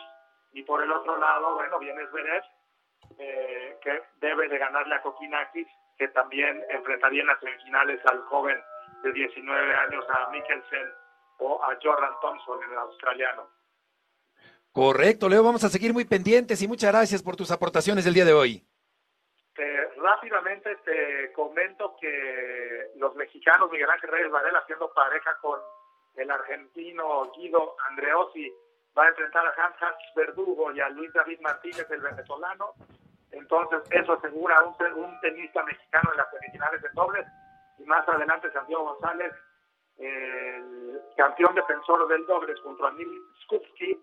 y 0.52 0.62
por 0.62 0.82
el 0.82 0.90
otro 0.92 1.16
lado, 1.18 1.54
bueno, 1.54 1.78
viene 1.78 2.06
Zverev, 2.08 2.42
eh, 3.18 3.78
que 3.82 4.02
debe 4.16 4.48
de 4.48 4.58
ganarle 4.58 4.94
a 4.94 5.02
Kokinakis, 5.02 5.66
que 5.98 6.08
también 6.08 6.64
enfrentaría 6.70 7.22
en 7.22 7.26
las 7.28 7.40
semifinales 7.40 8.00
al 8.06 8.20
joven 8.22 8.60
de 9.02 9.12
19 9.12 9.74
años, 9.74 10.04
a 10.08 10.30
Mikkelsen, 10.30 10.88
o 11.38 11.62
a 11.62 11.76
Jordan 11.82 12.12
Thompson, 12.20 12.60
el 12.70 12.78
australiano. 12.78 13.48
Correcto, 14.72 15.28
Leo, 15.28 15.42
vamos 15.44 15.62
a 15.64 15.68
seguir 15.68 15.92
muy 15.92 16.04
pendientes 16.04 16.60
y 16.62 16.68
muchas 16.68 16.92
gracias 16.92 17.22
por 17.22 17.36
tus 17.36 17.50
aportaciones 17.50 18.04
del 18.04 18.14
día 18.14 18.24
de 18.24 18.32
hoy. 18.32 18.66
Te- 19.54 19.84
rápidamente 19.96 20.74
te 20.84 21.32
comento 21.32 21.96
que 22.00 22.90
los 22.96 23.14
mexicanos, 23.14 23.70
Miguel 23.70 23.88
Ángel 23.90 24.10
Reyes 24.10 24.30
Varela, 24.30 24.58
haciendo 24.60 24.92
pareja 24.92 25.36
con 25.40 25.60
el 26.16 26.30
argentino 26.30 27.30
Guido 27.36 27.76
Andreossi, 27.88 28.52
va 28.96 29.04
a 29.04 29.08
enfrentar 29.08 29.46
a 29.46 29.50
Hans 29.64 29.82
Hans 29.82 29.96
Verdugo 30.14 30.70
y 30.72 30.80
a 30.80 30.88
Luis 30.90 31.12
David 31.12 31.40
Martínez, 31.40 31.90
el 31.90 32.00
venezolano. 32.00 32.74
Entonces, 33.32 33.82
eso 33.90 34.12
asegura 34.12 34.62
un, 34.64 34.76
te- 34.76 34.92
un 34.92 35.20
tenista 35.20 35.62
mexicano 35.64 36.10
en 36.12 36.18
las 36.18 36.30
semifinales 36.30 36.80
de 36.82 36.88
dobles. 36.94 37.26
Y 37.78 37.84
más 37.84 38.08
adelante, 38.08 38.52
Santiago 38.52 38.84
González, 38.94 39.32
el 39.98 41.00
campeón 41.16 41.54
defensor 41.54 42.06
del 42.08 42.24
dobles, 42.26 42.60
junto 42.60 42.86
a 42.86 42.92
Neil 42.92 43.20
Skupski, 43.44 43.98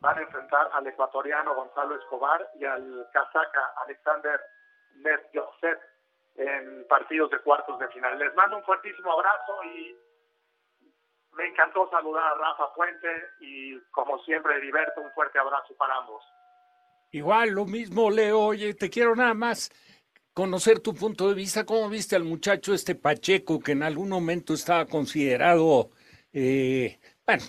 van 0.00 0.18
a 0.18 0.22
enfrentar 0.22 0.68
al 0.72 0.86
ecuatoriano 0.86 1.54
Gonzalo 1.54 1.96
Escobar 1.96 2.46
y 2.54 2.64
al 2.64 3.08
casaca 3.12 3.72
Alexander 3.84 4.40
Nesjosep 4.96 5.80
en 6.36 6.86
partidos 6.88 7.30
de 7.30 7.38
cuartos 7.40 7.78
de 7.78 7.88
final. 7.88 8.18
Les 8.18 8.34
mando 8.34 8.58
un 8.58 8.64
fuertísimo 8.64 9.10
abrazo 9.12 9.64
y 9.64 9.96
me 11.36 11.46
encantó 11.46 11.88
saludar 11.90 12.24
a 12.24 12.34
Rafa 12.34 12.72
Puente 12.74 13.08
y 13.40 13.78
como 13.90 14.18
siempre, 14.24 14.56
Heriberto, 14.56 15.00
un 15.00 15.10
fuerte 15.12 15.38
abrazo 15.38 15.74
para 15.76 15.96
ambos. 15.96 16.24
Igual, 17.12 17.50
lo 17.50 17.66
mismo, 17.66 18.10
Leo. 18.10 18.40
Oye, 18.40 18.74
te 18.74 18.90
quiero 18.90 19.14
nada 19.14 19.34
más 19.34 19.70
conocer 20.34 20.80
tu 20.80 20.94
punto 20.94 21.28
de 21.28 21.34
vista. 21.34 21.64
¿Cómo 21.64 21.88
viste 21.88 22.16
al 22.16 22.24
muchacho 22.24 22.74
este 22.74 22.94
Pacheco 22.94 23.60
que 23.60 23.72
en 23.72 23.82
algún 23.82 24.08
momento 24.08 24.54
estaba 24.54 24.86
considerado, 24.86 25.90
eh, 26.32 26.98
bueno, 27.26 27.44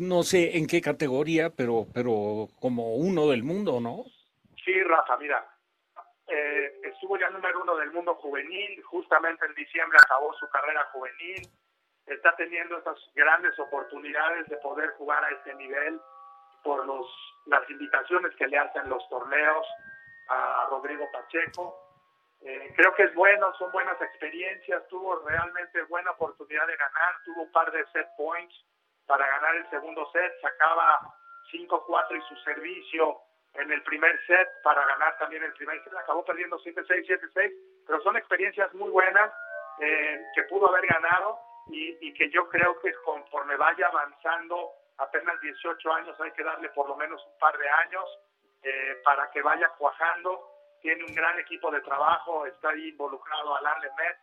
no 0.00 0.22
sé 0.22 0.56
en 0.56 0.66
qué 0.66 0.80
categoría, 0.80 1.50
pero, 1.50 1.86
pero 1.92 2.48
como 2.60 2.96
uno 2.96 3.28
del 3.28 3.44
mundo, 3.44 3.80
¿no? 3.80 4.04
Sí, 4.64 4.82
Rafa, 4.82 5.16
mira, 5.18 5.46
eh, 6.26 6.80
estuvo 6.82 7.18
ya 7.18 7.30
número 7.30 7.62
uno 7.62 7.76
del 7.76 7.92
mundo 7.92 8.14
juvenil, 8.16 8.82
justamente 8.82 9.46
en 9.46 9.54
diciembre 9.54 9.98
acabó 10.02 10.34
su 10.34 10.48
carrera 10.48 10.84
juvenil, 10.92 11.48
está 12.14 12.34
teniendo 12.36 12.78
estas 12.78 12.98
grandes 13.14 13.58
oportunidades 13.58 14.48
de 14.48 14.56
poder 14.58 14.90
jugar 14.92 15.24
a 15.24 15.30
este 15.30 15.54
nivel 15.54 16.00
por 16.62 16.84
los, 16.86 17.06
las 17.46 17.68
invitaciones 17.70 18.34
que 18.36 18.46
le 18.46 18.58
hacen 18.58 18.88
los 18.88 19.06
torneos 19.08 19.66
a 20.28 20.66
Rodrigo 20.70 21.08
Pacheco. 21.12 21.76
Eh, 22.40 22.72
creo 22.76 22.94
que 22.94 23.04
es 23.04 23.14
bueno, 23.14 23.52
son 23.54 23.72
buenas 23.72 24.00
experiencias, 24.00 24.86
tuvo 24.88 25.16
realmente 25.26 25.82
buena 25.84 26.12
oportunidad 26.12 26.66
de 26.66 26.76
ganar, 26.76 27.14
tuvo 27.24 27.42
un 27.42 27.52
par 27.52 27.70
de 27.72 27.84
set 27.92 28.08
points 28.16 28.54
para 29.06 29.26
ganar 29.26 29.56
el 29.56 29.68
segundo 29.70 30.08
set, 30.12 30.32
sacaba 30.40 31.00
5-4 31.52 32.16
y 32.16 32.20
su 32.28 32.36
servicio 32.44 33.18
en 33.54 33.72
el 33.72 33.82
primer 33.82 34.18
set 34.26 34.48
para 34.62 34.84
ganar 34.86 35.18
también 35.18 35.42
el 35.42 35.52
primer 35.54 35.82
set, 35.82 35.94
acabó 35.94 36.24
perdiendo 36.24 36.58
7-6, 36.60 36.86
7-6, 37.06 37.52
pero 37.86 38.00
son 38.02 38.16
experiencias 38.16 38.72
muy 38.74 38.90
buenas 38.90 39.32
eh, 39.80 40.22
que 40.34 40.42
pudo 40.44 40.68
haber 40.68 40.86
ganado 40.86 41.47
y, 41.70 42.08
y 42.08 42.14
que 42.14 42.30
yo 42.30 42.48
creo 42.48 42.78
que 42.80 42.92
conforme 43.04 43.56
vaya 43.56 43.86
avanzando, 43.88 44.72
apenas 44.98 45.40
18 45.40 45.92
años, 45.92 46.20
hay 46.20 46.32
que 46.32 46.44
darle 46.44 46.68
por 46.70 46.88
lo 46.88 46.96
menos 46.96 47.24
un 47.24 47.38
par 47.38 47.56
de 47.56 47.68
años 47.68 48.04
eh, 48.62 49.00
para 49.04 49.30
que 49.30 49.42
vaya 49.42 49.68
cuajando. 49.78 50.50
Tiene 50.80 51.04
un 51.04 51.14
gran 51.14 51.38
equipo 51.38 51.70
de 51.70 51.80
trabajo, 51.80 52.46
está 52.46 52.70
ahí 52.70 52.88
involucrado 52.88 53.56
Alain 53.56 53.80
Lemet, 53.80 54.16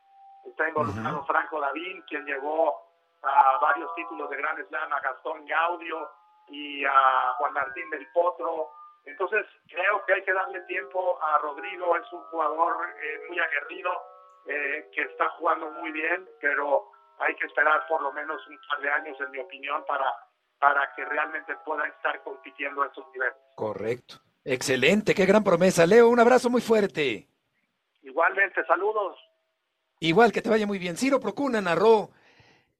está 0.45 0.69
involucrado 0.69 1.25
Franco 1.25 1.59
Davín, 1.59 2.01
quien 2.03 2.25
llevó 2.25 2.85
a 3.23 3.57
varios 3.59 3.93
títulos 3.95 4.29
de 4.29 4.37
Gran 4.37 4.65
Slam 4.67 4.93
a 4.93 4.99
Gastón 4.99 5.45
Gaudio 5.45 6.09
y 6.47 6.85
a 6.85 7.33
Juan 7.37 7.53
Martín 7.53 7.89
del 7.89 8.07
Potro. 8.11 8.69
Entonces, 9.05 9.45
creo 9.67 10.03
que 10.05 10.13
hay 10.13 10.23
que 10.23 10.33
darle 10.33 10.61
tiempo 10.61 11.21
a 11.21 11.37
Rodrigo, 11.39 11.95
es 11.97 12.11
un 12.13 12.23
jugador 12.25 12.89
eh, 13.01 13.21
muy 13.27 13.39
aguerrido, 13.39 13.91
eh, 14.47 14.89
que 14.93 15.01
está 15.01 15.29
jugando 15.31 15.69
muy 15.71 15.91
bien, 15.91 16.27
pero 16.39 16.91
hay 17.19 17.35
que 17.35 17.45
esperar 17.45 17.85
por 17.87 18.01
lo 18.01 18.11
menos 18.11 18.41
un 18.47 18.57
par 18.69 18.81
de 18.81 18.89
años, 18.89 19.17
en 19.19 19.31
mi 19.31 19.39
opinión, 19.39 19.83
para, 19.87 20.05
para 20.59 20.93
que 20.95 21.05
realmente 21.05 21.53
pueda 21.65 21.87
estar 21.87 22.21
compitiendo 22.23 22.83
a 22.83 22.87
estos 22.87 23.05
niveles. 23.13 23.35
Correcto. 23.55 24.15
Excelente, 24.43 25.15
qué 25.15 25.25
gran 25.25 25.43
promesa. 25.43 25.85
Leo, 25.85 26.09
un 26.09 26.19
abrazo 26.19 26.49
muy 26.49 26.61
fuerte. 26.61 27.27
Igualmente, 28.03 28.63
saludos. 28.65 29.17
Igual 29.99 30.31
que 30.31 30.41
te 30.41 30.49
vaya 30.49 30.67
muy 30.67 30.77
bien. 30.77 30.97
Ciro 30.97 31.19
Procuna 31.19 31.61
narró, 31.61 32.11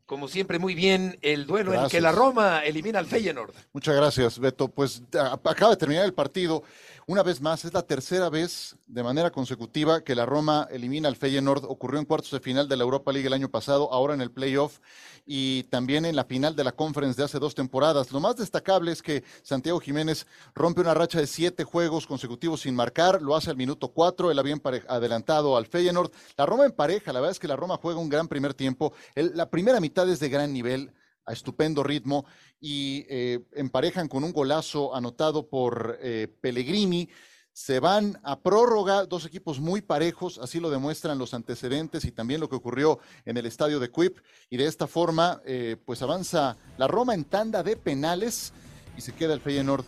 como 0.06 0.28
siempre, 0.28 0.60
muy 0.60 0.76
bien 0.76 1.18
el 1.24 1.48
duelo 1.48 1.74
en 1.74 1.80
el 1.80 1.90
que 1.90 2.00
Gracias. 2.00 2.04
la 2.04 2.12
Roma 2.12 2.64
elimina 2.64 3.00
al 3.00 3.08
Feyenoord. 3.08 3.54
Muchas 3.74 3.96
gracias, 3.96 4.38
Beto. 4.38 4.68
Pues 4.68 5.02
acaba 5.44 5.72
de 5.72 5.78
terminar 5.78 6.06
el 6.06 6.14
partido. 6.14 6.62
Una 7.08 7.22
vez 7.22 7.40
más, 7.40 7.64
es 7.66 7.72
la 7.72 7.84
tercera 7.84 8.32
vez 8.32 8.78
de 8.88 9.04
manera 9.04 9.30
consecutiva 9.30 10.04
que 10.04 10.16
la 10.16 10.26
Roma 10.26 10.68
elimina 10.72 11.08
al 11.08 11.16
Feyenoord. 11.16 11.66
Ocurrió 11.66 12.00
en 12.00 12.06
cuartos 12.08 12.32
de 12.32 12.40
final 12.40 12.68
de 12.68 12.76
la 12.78 12.84
Europa 12.84 13.12
League 13.12 13.28
el 13.28 13.34
año 13.34 13.48
pasado, 13.48 13.94
ahora 13.94 14.16
en 14.16 14.22
el 14.22 14.32
playoff 14.32 14.80
y 15.24 15.66
también 15.66 16.06
en 16.06 16.16
la 16.16 16.24
final 16.24 16.56
de 16.56 16.64
la 16.64 16.72
Conference 16.72 17.16
de 17.16 17.26
hace 17.26 17.38
dos 17.38 17.54
temporadas. 17.54 18.12
Lo 18.12 18.20
más 18.20 18.38
destacable 18.38 18.92
es 18.92 19.04
que 19.04 19.24
Santiago 19.44 19.80
Jiménez 19.80 20.26
rompe 20.56 20.82
una 20.82 20.96
racha 20.96 21.20
de 21.20 21.28
siete 21.28 21.64
juegos 21.64 22.08
consecutivos 22.08 22.62
sin 22.62 22.76
marcar. 22.76 23.22
Lo 23.22 23.36
hace 23.36 23.52
al 23.52 23.56
minuto 23.56 23.90
cuatro. 23.90 24.32
Él 24.32 24.40
había 24.40 24.60
adelantado 24.88 25.58
al 25.58 25.68
Feyenoord. 25.68 26.12
La 26.38 26.48
Roma 26.48 26.66
en 26.66 26.72
pareja. 26.72 27.14
La 27.14 27.20
verdad 27.20 27.34
es 27.34 27.40
que 27.40 27.48
la 27.48 27.56
Roma 27.56 27.78
juega 27.80 28.00
un 28.00 28.10
gran 28.10 28.28
primer 28.28 28.56
tiempo. 28.56 28.94
La 29.14 29.52
primera 29.52 29.80
mitad 29.80 30.10
es 30.10 30.20
de 30.20 30.30
gran 30.30 30.52
nivel 30.52 30.92
a 31.26 31.34
estupendo 31.34 31.84
ritmo 31.84 32.26
y 32.60 33.06
eh, 33.10 33.40
emparejan 33.54 34.08
con 34.08 34.24
un 34.24 34.32
golazo 34.32 34.96
anotado 34.96 35.48
por 35.48 35.98
eh, 36.02 36.28
Pellegrini. 36.42 37.10
Se 37.52 37.80
van 37.80 38.20
a 38.24 38.42
prórroga, 38.42 39.06
dos 39.06 39.26
equipos 39.26 39.62
muy 39.62 39.82
parejos, 39.82 40.40
así 40.40 40.60
lo 40.60 40.70
demuestran 40.70 41.18
los 41.18 41.34
antecedentes 41.34 42.04
y 42.04 42.12
también 42.12 42.42
lo 42.42 42.50
que 42.50 42.58
ocurrió 42.58 43.00
en 43.24 43.38
el 43.38 43.46
estadio 43.46 43.80
de 43.80 43.90
Quip. 43.90 44.18
Y 44.50 44.58
de 44.58 44.66
esta 44.66 44.88
forma, 44.88 45.42
eh, 45.46 45.78
pues 45.86 46.02
avanza 46.02 46.58
la 46.78 46.88
Roma 46.88 47.14
en 47.14 47.24
tanda 47.24 47.64
de 47.64 47.78
penales 47.78 48.52
y 48.98 49.02
se 49.02 49.14
queda 49.14 49.34
el 49.34 49.40
Feyenoord 49.40 49.86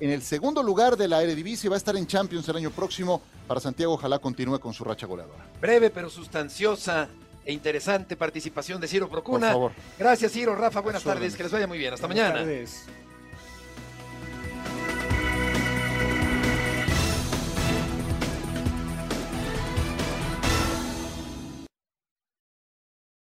en 0.00 0.10
el 0.10 0.22
segundo 0.22 0.62
lugar 0.62 0.96
de 0.96 1.06
la 1.06 1.22
Eredivisie. 1.22 1.68
Va 1.68 1.76
a 1.76 1.78
estar 1.78 1.96
en 1.96 2.06
Champions 2.06 2.48
el 2.48 2.56
año 2.56 2.70
próximo. 2.70 3.20
Para 3.46 3.60
Santiago, 3.60 3.92
ojalá 3.92 4.18
continúe 4.18 4.58
con 4.58 4.72
su 4.72 4.82
racha 4.82 5.06
goleadora. 5.06 5.46
Breve 5.60 5.90
pero 5.90 6.08
sustanciosa 6.08 7.08
e 7.44 7.52
interesante 7.52 8.16
participación 8.16 8.80
de 8.80 8.88
Ciro 8.88 9.08
Procuna. 9.08 9.48
Por 9.48 9.52
favor. 9.52 9.72
Gracias, 9.98 10.32
Ciro. 10.32 10.54
Rafa, 10.54 10.80
buenas 10.80 11.02
tardes. 11.02 11.34
Que 11.36 11.42
les 11.42 11.52
vaya 11.52 11.66
muy 11.66 11.78
bien. 11.78 11.92
Hasta 11.94 12.06
Buenas 12.06 12.24
mañana. 12.24 12.40
tardes. 12.40 12.86